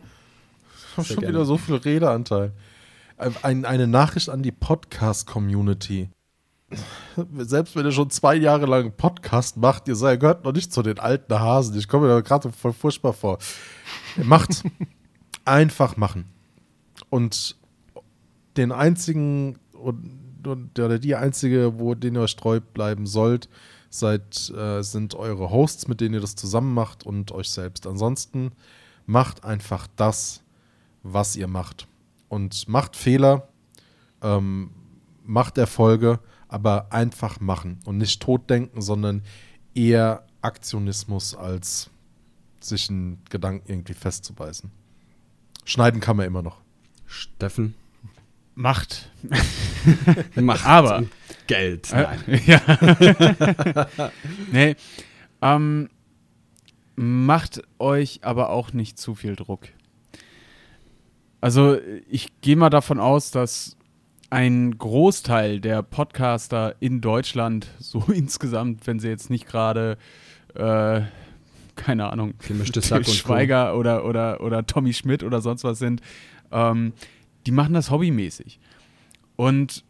Ich 0.73 0.97
habe 0.97 1.07
schon 1.07 1.17
gerne. 1.17 1.35
wieder 1.35 1.45
so 1.45 1.57
viel 1.57 1.75
Redeanteil. 1.75 2.53
Ein, 3.43 3.65
eine 3.65 3.87
Nachricht 3.87 4.29
an 4.29 4.41
die 4.43 4.51
Podcast-Community. 4.51 6.09
Selbst 7.37 7.75
wenn 7.75 7.85
ihr 7.85 7.91
schon 7.91 8.09
zwei 8.09 8.35
Jahre 8.35 8.65
lang 8.65 8.81
einen 8.81 8.97
Podcast 8.97 9.57
macht, 9.57 9.87
ihr 9.87 9.95
seid, 9.95 10.19
gehört 10.19 10.43
noch 10.43 10.51
nicht 10.51 10.73
zu 10.73 10.81
den 10.81 10.99
alten 10.99 11.39
Hasen. 11.39 11.77
Ich 11.77 11.87
komme 11.87 12.07
mir 12.07 12.13
da 12.13 12.21
gerade 12.21 12.51
voll 12.51 12.73
furchtbar 12.73 13.13
vor. 13.13 13.37
Macht 14.23 14.63
einfach 15.45 15.97
machen. 15.97 16.25
Und 17.09 17.55
den 18.57 18.71
einzigen 18.71 19.59
oder 19.73 20.99
die 20.99 21.15
einzige, 21.15 21.79
wo 21.79 21.95
den 21.95 22.15
ihr 22.15 22.21
euch 22.21 22.35
treu 22.35 22.59
bleiben 22.59 23.05
sollt, 23.05 23.49
seid, 23.89 24.49
äh, 24.49 24.81
sind 24.81 25.15
eure 25.15 25.49
Hosts, 25.49 25.87
mit 25.87 26.01
denen 26.01 26.15
ihr 26.15 26.21
das 26.21 26.35
zusammen 26.35 26.73
macht 26.73 27.05
und 27.05 27.31
euch 27.31 27.49
selbst. 27.49 27.87
Ansonsten 27.87 28.51
macht 29.05 29.43
einfach 29.43 29.87
das, 29.95 30.41
was 31.03 31.35
ihr 31.35 31.47
macht. 31.47 31.87
Und 32.27 32.67
macht 32.67 32.95
Fehler, 32.95 33.47
ähm, 34.21 34.71
macht 35.23 35.57
Erfolge, 35.57 36.19
aber 36.47 36.91
einfach 36.91 37.39
machen 37.39 37.79
und 37.85 37.97
nicht 37.97 38.21
totdenken, 38.21 38.81
sondern 38.81 39.23
eher 39.73 40.25
Aktionismus 40.41 41.35
als 41.35 41.89
sich 42.59 42.89
einen 42.89 43.21
Gedanken 43.29 43.69
irgendwie 43.69 43.93
festzubeißen. 43.93 44.71
Schneiden 45.63 45.99
kann 45.99 46.17
man 46.17 46.25
immer 46.25 46.41
noch. 46.41 46.61
Steffen? 47.05 47.75
Macht. 48.55 49.11
Macht. 50.35 50.65
Aber. 50.65 51.03
Geld. 51.47 51.89
Nein. 51.91 52.19
Äh, 52.27 52.41
ja. 52.45 54.11
nee. 54.51 54.75
Ähm, 55.41 55.89
macht 56.95 57.61
euch 57.77 58.19
aber 58.23 58.49
auch 58.49 58.71
nicht 58.71 58.97
zu 58.97 59.15
viel 59.15 59.35
Druck. 59.35 59.67
Also, 61.41 61.77
ich 62.09 62.41
gehe 62.41 62.55
mal 62.55 62.69
davon 62.69 62.99
aus, 62.99 63.29
dass 63.31 63.77
ein 64.29 64.77
Großteil 64.77 65.59
der 65.59 65.81
Podcaster 65.83 66.75
in 66.79 67.01
Deutschland, 67.01 67.67
so 67.79 67.99
insgesamt, 68.13 68.85
wenn 68.87 68.99
sie 68.99 69.09
jetzt 69.09 69.29
nicht 69.29 69.47
gerade, 69.47 69.97
äh, 70.55 71.01
keine 71.75 72.11
Ahnung, 72.11 72.37
Till 72.39 72.63
Schweiger 73.05 73.77
oder, 73.77 74.05
oder, 74.05 74.41
oder 74.41 74.65
Tommy 74.65 74.93
Schmidt 74.93 75.23
oder 75.23 75.41
sonst 75.41 75.63
was 75.63 75.79
sind, 75.79 76.01
ähm, 76.51 76.93
die 77.45 77.51
machen 77.51 77.73
das 77.73 77.91
hobbymäßig. 77.91 78.59
Und 79.35 79.83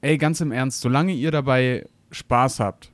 ey, 0.00 0.16
ganz 0.18 0.40
im 0.40 0.52
Ernst, 0.52 0.80
solange 0.80 1.12
ihr 1.12 1.30
dabei 1.30 1.86
Spaß 2.10 2.60
habt, 2.60 2.92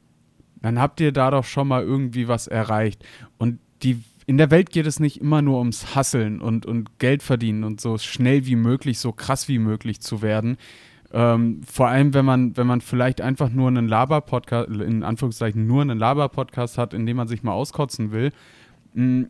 dann 0.62 0.80
habt 0.80 1.00
ihr 1.00 1.12
da 1.12 1.30
doch 1.30 1.44
schon 1.44 1.68
mal 1.68 1.82
irgendwie 1.82 2.28
was 2.28 2.46
erreicht. 2.46 3.04
Und 3.38 3.60
die, 3.82 4.02
in 4.26 4.38
der 4.38 4.50
Welt 4.50 4.70
geht 4.70 4.86
es 4.86 4.98
nicht 4.98 5.20
immer 5.20 5.40
nur 5.40 5.58
ums 5.58 5.94
Hasseln 5.94 6.40
und, 6.40 6.66
und 6.66 6.98
Geld 6.98 7.22
verdienen 7.22 7.62
und 7.62 7.80
so 7.80 7.96
schnell 7.96 8.44
wie 8.46 8.56
möglich, 8.56 8.98
so 8.98 9.12
krass 9.12 9.48
wie 9.48 9.60
möglich 9.60 10.00
zu 10.00 10.20
werden. 10.20 10.56
Ähm, 11.12 11.60
vor 11.62 11.86
allem, 11.86 12.12
wenn 12.12 12.24
man, 12.24 12.56
wenn 12.56 12.66
man 12.66 12.80
vielleicht 12.80 13.20
einfach 13.20 13.50
nur 13.50 13.68
einen 13.68 13.86
Laber-Podcast, 13.86 14.68
in 14.68 15.04
Anführungszeichen 15.04 15.64
nur 15.66 15.82
einen 15.82 15.98
Laber-Podcast 15.98 16.76
hat, 16.76 16.92
in 16.92 17.06
dem 17.06 17.16
man 17.16 17.28
sich 17.28 17.44
mal 17.44 17.52
auskotzen 17.52 18.10
will. 18.10 18.32
Mm, 18.94 19.24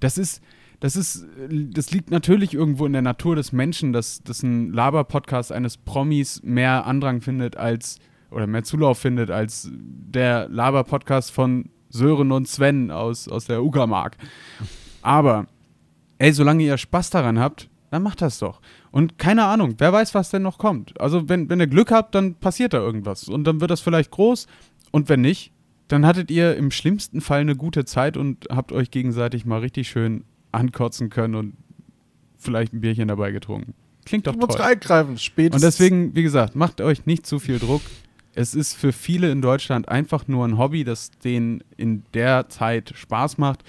das 0.00 0.18
ist, 0.18 0.42
das 0.80 0.96
ist, 0.96 1.26
das 1.48 1.90
liegt 1.90 2.10
natürlich 2.10 2.52
irgendwo 2.52 2.84
in 2.84 2.92
der 2.92 3.02
Natur 3.02 3.36
des 3.36 3.52
Menschen, 3.52 3.94
dass, 3.94 4.22
dass 4.22 4.42
ein 4.42 4.70
Laber-Podcast 4.70 5.50
eines 5.50 5.78
Promis 5.78 6.42
mehr 6.42 6.84
Andrang 6.86 7.22
findet 7.22 7.56
als, 7.56 7.98
oder 8.30 8.46
mehr 8.46 8.64
Zulauf 8.64 8.98
findet 8.98 9.30
als 9.30 9.70
der 9.72 10.48
Laber-Podcast 10.50 11.30
von 11.30 11.70
Sören 11.92 12.32
und 12.32 12.48
Sven 12.48 12.90
aus, 12.90 13.28
aus 13.28 13.44
der 13.44 13.62
Ugermark. 13.62 14.16
Aber, 15.02 15.46
ey, 16.18 16.32
solange 16.32 16.64
ihr 16.64 16.78
Spaß 16.78 17.10
daran 17.10 17.38
habt, 17.38 17.68
dann 17.90 18.02
macht 18.02 18.22
das 18.22 18.38
doch. 18.38 18.60
Und 18.90 19.18
keine 19.18 19.44
Ahnung, 19.44 19.74
wer 19.78 19.92
weiß, 19.92 20.14
was 20.14 20.30
denn 20.30 20.42
noch 20.42 20.58
kommt. 20.58 20.98
Also, 21.00 21.28
wenn, 21.28 21.48
wenn 21.50 21.60
ihr 21.60 21.66
Glück 21.66 21.90
habt, 21.92 22.14
dann 22.14 22.34
passiert 22.34 22.72
da 22.72 22.78
irgendwas. 22.78 23.28
Und 23.28 23.44
dann 23.44 23.60
wird 23.60 23.70
das 23.70 23.80
vielleicht 23.80 24.10
groß. 24.10 24.46
Und 24.90 25.08
wenn 25.08 25.20
nicht, 25.20 25.52
dann 25.88 26.06
hattet 26.06 26.30
ihr 26.30 26.56
im 26.56 26.70
schlimmsten 26.70 27.20
Fall 27.20 27.40
eine 27.40 27.54
gute 27.54 27.84
Zeit 27.84 28.16
und 28.16 28.46
habt 28.50 28.72
euch 28.72 28.90
gegenseitig 28.90 29.44
mal 29.44 29.60
richtig 29.60 29.88
schön 29.88 30.24
ankotzen 30.50 31.10
können 31.10 31.34
und 31.34 31.56
vielleicht 32.38 32.72
ein 32.72 32.80
Bierchen 32.80 33.08
dabei 33.08 33.30
getrunken. 33.30 33.74
Klingt 34.04 34.26
doch 34.26 34.34
du 34.34 34.46
toll. 34.46 34.60
eingreifen, 34.60 35.18
spätestens. 35.18 35.62
Und 35.62 35.66
deswegen, 35.66 36.14
wie 36.14 36.22
gesagt, 36.22 36.56
macht 36.56 36.80
euch 36.80 37.06
nicht 37.06 37.26
zu 37.26 37.38
viel 37.38 37.58
Druck. 37.58 37.82
Es 38.34 38.54
ist 38.54 38.74
für 38.74 38.92
viele 38.92 39.30
in 39.30 39.42
Deutschland 39.42 39.88
einfach 39.88 40.26
nur 40.26 40.46
ein 40.46 40.56
Hobby, 40.56 40.84
das 40.84 41.10
denen 41.22 41.62
in 41.76 42.02
der 42.14 42.48
Zeit 42.48 42.92
Spaß 42.94 43.36
macht 43.38 43.62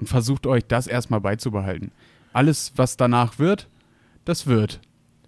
und 0.00 0.06
versucht 0.06 0.46
euch 0.46 0.64
das 0.66 0.86
erstmal 0.86 1.20
beizubehalten. 1.20 1.92
Alles, 2.32 2.72
was 2.76 2.96
danach 2.96 3.38
wird, 3.38 3.68
das 4.24 4.46
wird. 4.46 4.80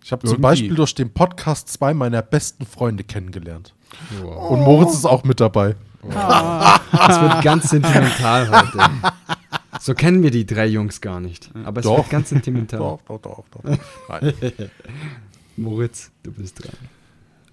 Ich 0.03 0.13
habe 0.13 0.27
zum 0.27 0.41
Beispiel 0.41 0.75
durch 0.75 0.95
den 0.95 1.13
Podcast 1.13 1.69
zwei 1.69 1.95
meiner 1.95 2.23
besten 2.23 2.67
Freunde 2.67 3.05
kennengelernt. 3.05 3.75
Wow. 4.21 4.51
Und 4.51 4.61
Moritz 4.61 4.95
ist 4.95 5.05
auch 5.05 5.25
mit 5.25 5.41
dabei. 5.41 5.77
Wow. 6.03 6.81
Das 6.93 7.21
wird 7.21 7.43
ganz 7.43 7.71
sentimental 7.71 8.51
heute. 8.51 8.79
So 9.81 9.95
kennen 9.95 10.23
wir 10.23 10.31
die 10.31 10.47
drei 10.47 10.67
Jungs 10.67 11.01
gar 11.01 11.21
nicht. 11.21 11.51
Aber 11.65 11.81
es 11.81 11.85
doch. 11.85 11.99
wird 11.99 12.11
ganz 12.11 12.29
sentimental. 12.31 12.79
Doch, 12.79 13.01
doch, 13.07 13.21
doch, 13.21 13.45
doch. 13.51 14.21
Moritz, 15.57 16.11
du 16.23 16.33
bist 16.33 16.63
dran. 16.63 16.75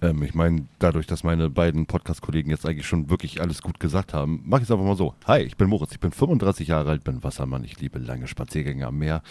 Ähm, 0.02 0.22
ich 0.22 0.34
meine, 0.34 0.66
dadurch, 0.78 1.06
dass 1.06 1.24
meine 1.24 1.48
beiden 1.48 1.86
Podcast-Kollegen 1.86 2.50
jetzt 2.50 2.66
eigentlich 2.66 2.86
schon 2.86 3.08
wirklich 3.08 3.40
alles 3.40 3.62
gut 3.62 3.80
gesagt 3.80 4.12
haben, 4.12 4.42
mache 4.44 4.62
ich 4.62 4.68
es 4.68 4.70
einfach 4.70 4.84
mal 4.84 4.96
so. 4.96 5.14
Hi, 5.26 5.40
ich 5.40 5.56
bin 5.56 5.68
Moritz, 5.68 5.92
ich 5.92 6.00
bin 6.00 6.12
35 6.12 6.68
Jahre 6.68 6.90
alt, 6.90 7.04
bin 7.04 7.22
Wassermann, 7.22 7.64
ich 7.64 7.80
liebe 7.80 7.98
lange 7.98 8.26
Spaziergänge 8.26 8.86
am 8.86 8.98
Meer. 8.98 9.22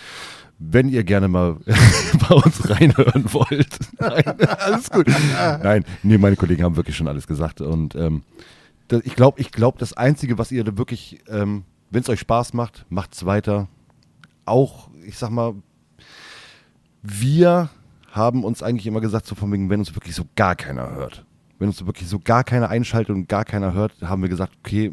Wenn 0.58 0.90
ihr 0.90 1.04
gerne 1.04 1.28
mal 1.28 1.58
bei 2.30 2.36
uns 2.36 2.70
reinhören 2.70 3.32
wollt. 3.34 3.80
Nein, 4.00 4.24
alles 4.58 4.90
gut. 4.90 5.08
Nein, 5.64 5.86
nee, 6.02 6.18
meine 6.18 6.38
Kollegen 6.38 6.64
haben 6.64 6.76
wirklich 6.76 6.96
schon 6.96 7.08
alles 7.08 7.28
gesagt. 7.28 7.62
Und 7.62 7.94
ähm, 7.96 8.24
das, 8.88 9.02
ich 9.04 9.16
glaube, 9.16 9.40
ich 9.40 9.52
glaub, 9.52 9.78
das 9.78 9.94
Einzige, 9.94 10.38
was 10.38 10.52
ihr 10.52 10.64
da 10.64 10.78
wirklich 10.78 11.20
ähm, 11.28 11.66
wenn 11.92 12.02
es 12.02 12.10
euch 12.10 12.22
Spaß 12.22 12.54
macht, 12.54 12.86
macht 12.90 13.14
es 13.14 13.26
weiter. 13.26 13.68
Auch, 14.46 14.90
ich 15.06 15.18
sag 15.18 15.30
mal, 15.30 15.56
wir 17.04 17.70
haben 18.12 18.44
uns 18.44 18.62
eigentlich 18.62 18.88
immer 18.88 19.02
gesagt, 19.02 19.26
so 19.26 19.36
von 19.36 19.52
wegen, 19.52 19.70
wenn 19.70 19.80
uns 19.80 19.96
wirklich 19.96 20.16
so 20.16 20.26
gar 20.36 20.56
keiner 20.56 20.92
hört, 20.92 21.26
wenn 21.60 21.70
uns 21.70 21.86
wirklich 21.86 22.08
so 22.08 22.20
gar 22.20 22.44
keiner 22.44 22.70
einschaltet 22.70 23.16
und 23.16 23.28
gar 23.28 23.46
keiner 23.46 23.74
hört, 23.74 23.94
haben 24.02 24.22
wir 24.22 24.30
gesagt, 24.30 24.54
okay, 24.64 24.92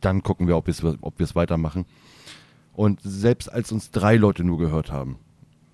dann 0.00 0.22
gucken 0.22 0.46
wir, 0.46 0.56
ob 0.56 0.66
wir 0.66 1.24
es 1.24 1.34
weitermachen. 1.34 1.86
Und 2.74 3.00
selbst 3.02 3.50
als 3.50 3.72
uns 3.72 3.90
drei 3.90 4.16
Leute 4.16 4.44
nur 4.44 4.58
gehört 4.58 4.92
haben, 4.92 5.18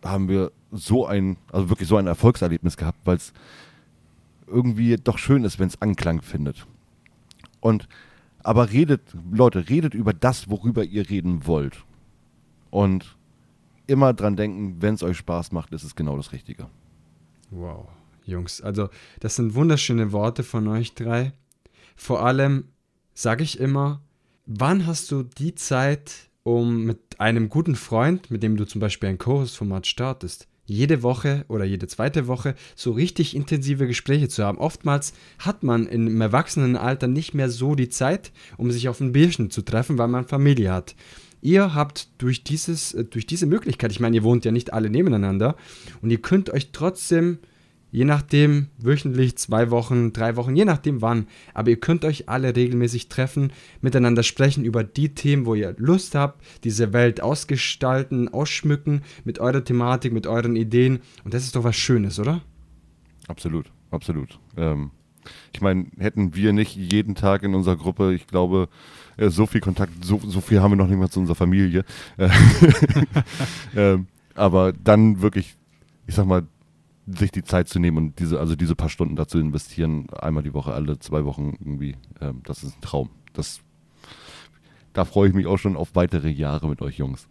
haben 0.05 0.29
wir 0.29 0.53
so 0.73 1.07
ein, 1.07 1.37
also 1.53 1.69
wirklich 1.69 1.89
so 1.89 1.97
ein 1.97 2.07
Erfolgserlebnis 2.07 2.77
gehabt, 2.77 2.99
weil 3.05 3.17
es 3.17 3.33
irgendwie 4.47 4.97
doch 4.97 5.19
schön 5.19 5.45
ist, 5.45 5.59
wenn 5.59 5.69
es 5.69 5.83
Anklang 5.83 6.23
findet. 6.23 6.67
Und 7.61 7.89
aber 8.43 8.71
redet, 8.71 9.03
Leute, 9.33 9.69
redet 9.69 9.93
über 9.93 10.13
das, 10.13 10.49
worüber 10.49 10.85
ihr 10.85 11.11
reden 11.11 11.47
wollt. 11.47 11.85
Und 12.71 13.16
immer 13.87 14.13
dran 14.15 14.37
denken, 14.37 14.77
wenn 14.81 14.95
es 14.95 15.03
euch 15.03 15.17
Spaß 15.19 15.53
macht, 15.53 15.73
ist 15.73 15.85
es 15.85 15.95
genau 15.95 16.17
das 16.17 16.33
Richtige. 16.33 16.69
Wow, 17.51 17.89
Jungs, 18.25 18.61
also 18.61 18.89
das 19.21 19.37
sind 19.37 19.55
wunderschöne 19.55 20.13
Worte 20.13 20.43
von 20.43 20.67
euch 20.69 20.95
drei. 20.95 21.33
Vor 21.95 22.25
allem 22.25 22.69
sage 23.15 23.45
ich 23.45 23.61
immer, 23.61 24.03
wann 24.47 24.87
hast 24.87 25.11
du 25.11 25.23
die 25.23 25.55
Zeit 25.55 26.31
um 26.43 26.85
mit 26.85 27.19
einem 27.19 27.49
guten 27.49 27.75
Freund, 27.75 28.31
mit 28.31 28.43
dem 28.43 28.57
du 28.57 28.67
zum 28.67 28.81
Beispiel 28.81 29.09
ein 29.09 29.19
Co-Host-Format 29.19 29.87
startest, 29.87 30.47
jede 30.67 31.03
Woche 31.03 31.45
oder 31.49 31.65
jede 31.65 31.87
zweite 31.87 32.27
Woche 32.27 32.55
so 32.75 32.93
richtig 32.93 33.35
intensive 33.35 33.87
Gespräche 33.87 34.29
zu 34.29 34.45
haben. 34.45 34.59
Oftmals 34.59 35.13
hat 35.39 35.63
man 35.63 35.87
im 35.87 36.21
Erwachsenenalter 36.21 37.07
nicht 37.07 37.35
mehr 37.35 37.51
so 37.51 37.75
die 37.75 37.89
Zeit, 37.89 38.33
um 38.57 38.71
sich 38.71 38.89
auf 38.89 39.01
ein 39.01 39.13
Bierchen 39.13 39.51
zu 39.51 39.63
treffen, 39.63 39.97
weil 39.99 40.09
man 40.09 40.27
Familie 40.27 40.73
hat. 40.73 40.95
Ihr 41.43 41.75
habt 41.75 42.09
durch, 42.19 42.45
dieses, 42.45 42.95
äh, 42.95 43.05
durch 43.05 43.27
diese 43.27 43.47
Möglichkeit, 43.47 43.93
ich 43.93 44.01
meine, 44.01 44.17
ihr 44.17 44.25
wohnt 44.25 44.45
ja 44.45 44.53
nicht 44.53 44.73
alle 44.73 44.91
nebeneinander 44.91 45.57
und 46.03 46.11
ihr 46.11 46.21
könnt 46.21 46.51
euch 46.51 46.71
trotzdem 46.73 47.39
Je 47.97 48.05
nachdem, 48.05 48.67
wöchentlich, 48.77 49.39
zwei 49.39 49.71
Wochen, 49.71 50.13
drei 50.13 50.37
Wochen, 50.37 50.55
je 50.55 50.67
nachdem 50.67 51.01
wann. 51.01 51.29
Aber 51.55 51.71
ihr 51.71 51.81
könnt 51.81 52.05
euch 52.05 52.29
alle 52.29 52.55
regelmäßig 52.55 53.09
treffen, 53.09 53.53
miteinander 53.81 54.23
sprechen 54.23 54.67
über 54.67 54.85
die 54.85 55.15
Themen, 55.15 55.47
wo 55.47 55.55
ihr 55.55 55.75
Lust 55.79 56.15
habt, 56.15 56.43
diese 56.65 56.93
Welt 56.93 57.23
ausgestalten, 57.23 58.29
ausschmücken 58.29 59.03
mit 59.25 59.39
eurer 59.39 59.65
Thematik, 59.65 60.13
mit 60.13 60.27
euren 60.27 60.57
Ideen. 60.57 61.01
Und 61.25 61.33
das 61.33 61.45
ist 61.45 61.57
doch 61.57 61.65
was 61.65 61.77
Schönes, 61.77 62.19
oder? 62.19 62.43
Absolut, 63.29 63.73
absolut. 63.91 64.41
Ähm, 64.57 64.91
ich 65.55 65.61
meine, 65.63 65.87
hätten 65.97 66.35
wir 66.35 66.53
nicht 66.53 66.77
jeden 66.77 67.15
Tag 67.15 67.45
in 67.45 67.55
unserer 67.55 67.77
Gruppe, 67.77 68.13
ich 68.13 68.27
glaube, 68.27 68.69
äh, 69.17 69.31
so 69.31 69.47
viel 69.47 69.61
Kontakt, 69.61 70.05
so, 70.05 70.21
so 70.25 70.41
viel 70.41 70.61
haben 70.61 70.73
wir 70.73 70.77
noch 70.77 70.89
nicht 70.89 70.99
mal 70.99 71.11
zu 71.11 71.21
unserer 71.21 71.37
Familie. 71.37 71.85
ähm, 73.77 74.07
aber 74.35 74.73
dann 74.73 75.21
wirklich, 75.23 75.57
ich 76.07 76.15
sag 76.15 76.27
mal, 76.27 76.43
sich 77.07 77.31
die 77.31 77.45
Zeit 77.45 77.69
zu 77.69 77.79
nehmen 77.79 77.97
und 77.97 78.19
diese, 78.19 78.41
also 78.41 78.57
diese 78.57 78.75
paar 78.75 78.89
Stunden 78.89 79.17
dazu 79.17 79.39
investieren, 79.39 80.09
einmal 80.11 80.43
die 80.43 80.55
Woche, 80.55 80.75
alle 80.75 80.99
zwei 80.99 81.25
Wochen 81.25 81.55
irgendwie, 81.61 81.97
ähm, 82.21 82.41
das 82.45 82.65
ist 82.65 82.77
ein 82.77 82.81
Traum. 82.81 83.11
Das, 83.33 83.61
da 84.93 85.05
freue 85.05 85.29
ich 85.29 85.35
mich 85.35 85.47
auch 85.47 85.59
schon 85.59 85.77
auf 85.77 85.95
weitere 85.95 86.29
Jahre 86.29 86.69
mit 86.69 86.83
euch 86.83 86.99
Jungs. 86.99 87.29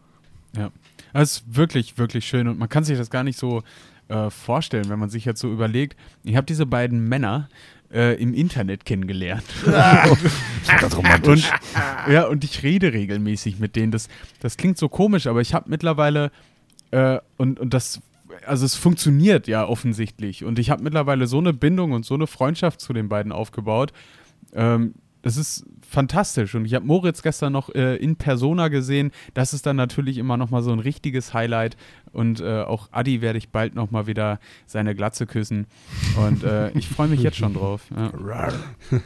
Ja, 0.56 0.72
es 1.14 1.38
ist 1.38 1.56
wirklich, 1.56 1.98
wirklich 1.98 2.26
schön 2.26 2.48
und 2.48 2.58
man 2.58 2.70
kann 2.70 2.86
sich 2.86 2.98
das 2.98 3.10
gar 3.10 3.24
nicht 3.24 3.38
so 3.38 3.64
äh, 4.08 4.30
vorstellen, 4.30 4.90
wenn 4.90 5.00
man 5.00 5.10
sich 5.10 5.26
jetzt 5.26 5.42
so 5.42 5.52
überlegt, 5.52 5.98
ich 6.24 6.36
habe 6.36 6.46
diese 6.46 6.66
beiden 6.66 7.10
Männer 7.10 7.50
äh, 7.96 8.22
im 8.22 8.34
Internet 8.34 8.86
kennengelernt. 8.86 9.46
Ganz 9.66 10.98
romantisch. 10.98 11.50
Und, 12.06 12.14
ja, 12.14 12.28
und 12.28 12.44
ich 12.44 12.62
rede 12.62 12.94
regelmäßig 12.94 13.58
mit 13.58 13.76
denen. 13.76 13.92
Das, 13.92 14.10
das 14.42 14.58
klingt 14.58 14.78
so 14.78 14.90
komisch, 14.90 15.26
aber 15.28 15.42
ich 15.42 15.54
habe 15.54 15.70
mittlerweile, 15.70 16.32
äh, 16.92 17.20
und, 17.38 17.60
und 17.60 17.74
das 17.74 18.02
also 18.46 18.66
es 18.66 18.76
funktioniert 18.76 19.48
ja 19.48 19.66
offensichtlich. 19.66 20.44
Und 20.44 20.60
ich 20.60 20.70
habe 20.70 20.84
mittlerweile 20.84 21.26
so 21.26 21.38
eine 21.38 21.54
Bindung 21.54 21.94
und 21.94 22.06
so 22.06 22.16
eine 22.16 22.28
Freundschaft 22.28 22.82
zu 22.82 22.92
den 22.92 23.08
beiden 23.08 23.32
aufgebaut. 23.32 23.94
Ähm, 24.54 24.94
das 25.26 25.38
ist 25.38 25.66
fantastisch. 25.82 26.54
Und 26.54 26.66
ich 26.66 26.76
habe 26.76 26.86
Moritz 26.86 27.24
gestern 27.24 27.52
noch 27.52 27.74
äh, 27.74 27.96
in 27.96 28.16
Persona 28.16 28.68
gesehen. 28.68 29.12
Das 29.34 29.56
ist 29.56 29.66
dann 29.66 29.76
natürlich 29.76 30.20
immer 30.20 30.38
noch 30.38 30.52
mal 30.52 30.62
so 30.62 30.72
ein 30.72 30.78
richtiges 30.78 31.34
Highlight. 31.34 31.78
Und 32.14 32.42
äh, 32.42 32.62
auch 32.62 32.90
Adi 32.92 33.22
werde 33.22 33.40
ich 33.40 33.50
bald 33.50 33.74
noch 33.74 33.90
mal 33.90 34.06
wieder 34.06 34.40
seine 34.68 34.94
Glatze 34.94 35.26
küssen. 35.26 35.66
Und 36.16 36.44
äh, 36.44 36.70
ich 36.78 36.88
freue 36.88 37.08
mich 37.08 37.24
jetzt 37.24 37.38
schon 37.38 37.56
drauf. 37.56 37.88
Ja. 37.98 38.54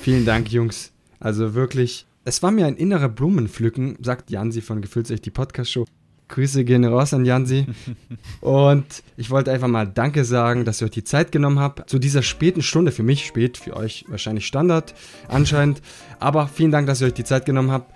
Vielen 0.00 0.24
Dank, 0.24 0.52
Jungs. 0.52 0.92
Also 1.18 1.54
wirklich, 1.54 2.06
es 2.24 2.40
war 2.44 2.52
mir 2.52 2.66
ein 2.66 2.76
innerer 2.76 3.08
Blumenpflücken, 3.08 3.96
sagt 4.00 4.30
Jansi 4.30 4.60
von 4.60 4.80
Gefühlsecht, 4.80 5.26
die 5.26 5.30
Podcast-Show. 5.30 5.86
Grüße 6.28 6.64
gehen 6.64 6.84
raus 6.84 7.12
an 7.14 7.24
Jansi. 7.24 7.66
Und 8.40 9.02
ich 9.16 9.30
wollte 9.30 9.52
einfach 9.52 9.68
mal 9.68 9.86
Danke 9.86 10.24
sagen, 10.24 10.64
dass 10.64 10.80
ihr 10.80 10.86
euch 10.86 10.92
die 10.92 11.04
Zeit 11.04 11.32
genommen 11.32 11.58
habt. 11.58 11.88
Zu 11.88 11.98
dieser 11.98 12.22
späten 12.22 12.62
Stunde, 12.62 12.92
für 12.92 13.02
mich 13.02 13.26
spät, 13.26 13.58
für 13.58 13.76
euch 13.76 14.04
wahrscheinlich 14.08 14.46
Standard 14.46 14.94
anscheinend. 15.28 15.82
Aber 16.20 16.48
vielen 16.48 16.70
Dank, 16.70 16.86
dass 16.86 17.00
ihr 17.00 17.08
euch 17.08 17.14
die 17.14 17.24
Zeit 17.24 17.46
genommen 17.46 17.70
habt. 17.70 17.94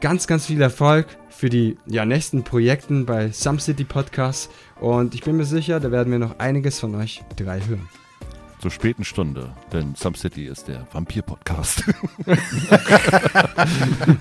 Ganz, 0.00 0.26
ganz 0.26 0.46
viel 0.46 0.60
Erfolg 0.62 1.06
für 1.28 1.50
die 1.50 1.76
ja, 1.86 2.06
nächsten 2.06 2.42
Projekten 2.42 3.06
bei 3.06 3.30
Some 3.32 3.60
City 3.60 3.84
Podcast. 3.84 4.50
Und 4.80 5.14
ich 5.14 5.22
bin 5.22 5.36
mir 5.36 5.44
sicher, 5.44 5.80
da 5.80 5.90
werden 5.90 6.10
wir 6.10 6.18
noch 6.18 6.38
einiges 6.38 6.80
von 6.80 6.94
euch 6.94 7.22
drei 7.36 7.60
hören. 7.60 7.88
Zur 8.60 8.70
späten 8.70 9.04
Stunde, 9.04 9.54
denn 9.72 9.94
Some 9.94 10.14
City 10.14 10.44
ist 10.44 10.68
der 10.68 10.86
Vampir-Podcast. 10.92 11.84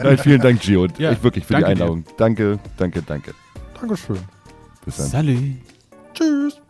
Nein, 0.02 0.18
vielen 0.18 0.40
Dank, 0.40 0.62
Gio. 0.62 0.88
Ja, 0.98 1.12
ich 1.12 1.22
wirklich 1.22 1.46
für 1.46 1.58
die 1.58 1.66
Einladung. 1.66 2.06
Dir. 2.06 2.14
Danke, 2.16 2.60
danke, 2.78 3.02
danke. 3.02 3.34
Dankeschön. 3.78 4.20
Bis 4.86 4.96
dann. 4.96 5.08
Salut. 5.08 5.58
Tschüss. 6.14 6.62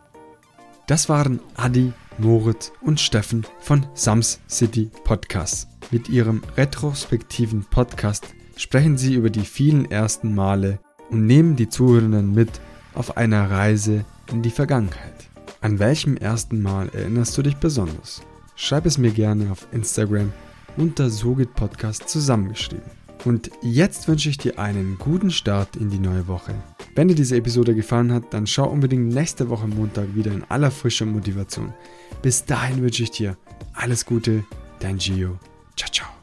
Das 0.88 1.08
waren 1.08 1.38
Adi, 1.54 1.92
Moritz 2.18 2.72
und 2.80 2.98
Steffen 2.98 3.46
von 3.60 3.86
Sams 3.94 4.40
City 4.48 4.90
Podcast. 5.04 5.68
Mit 5.92 6.08
ihrem 6.08 6.42
retrospektiven 6.56 7.64
Podcast 7.70 8.34
sprechen 8.56 8.98
sie 8.98 9.14
über 9.14 9.30
die 9.30 9.44
vielen 9.44 9.88
ersten 9.88 10.34
Male 10.34 10.80
und 11.10 11.24
nehmen 11.24 11.54
die 11.54 11.68
Zuhörenden 11.68 12.34
mit 12.34 12.50
auf 12.94 13.16
einer 13.16 13.48
Reise 13.48 14.04
in 14.32 14.42
die 14.42 14.50
Vergangenheit. 14.50 15.29
An 15.60 15.78
welchem 15.78 16.16
ersten 16.16 16.62
Mal 16.62 16.88
erinnerst 16.90 17.36
du 17.36 17.42
dich 17.42 17.56
besonders? 17.56 18.22
Schreib 18.56 18.86
es 18.86 18.98
mir 18.98 19.10
gerne 19.10 19.50
auf 19.50 19.66
Instagram 19.72 20.32
unter 20.76 21.10
Sogit 21.10 21.54
Podcast 21.54 22.08
zusammengeschrieben. 22.08 22.90
Und 23.24 23.50
jetzt 23.60 24.08
wünsche 24.08 24.30
ich 24.30 24.38
dir 24.38 24.58
einen 24.58 24.96
guten 24.98 25.30
Start 25.30 25.76
in 25.76 25.90
die 25.90 25.98
neue 25.98 26.26
Woche. 26.26 26.54
Wenn 26.94 27.08
dir 27.08 27.14
diese 27.14 27.36
Episode 27.36 27.74
gefallen 27.74 28.12
hat, 28.12 28.32
dann 28.32 28.46
schau 28.46 28.68
unbedingt 28.68 29.12
nächste 29.12 29.50
Woche 29.50 29.66
Montag 29.66 30.14
wieder 30.14 30.32
in 30.32 30.44
aller 30.48 30.70
frischer 30.70 31.06
Motivation. 31.06 31.72
Bis 32.22 32.44
dahin 32.44 32.82
wünsche 32.82 33.02
ich 33.02 33.10
dir 33.10 33.36
alles 33.74 34.06
Gute, 34.06 34.44
dein 34.78 34.98
Gio. 34.98 35.38
Ciao, 35.76 35.90
ciao. 35.90 36.19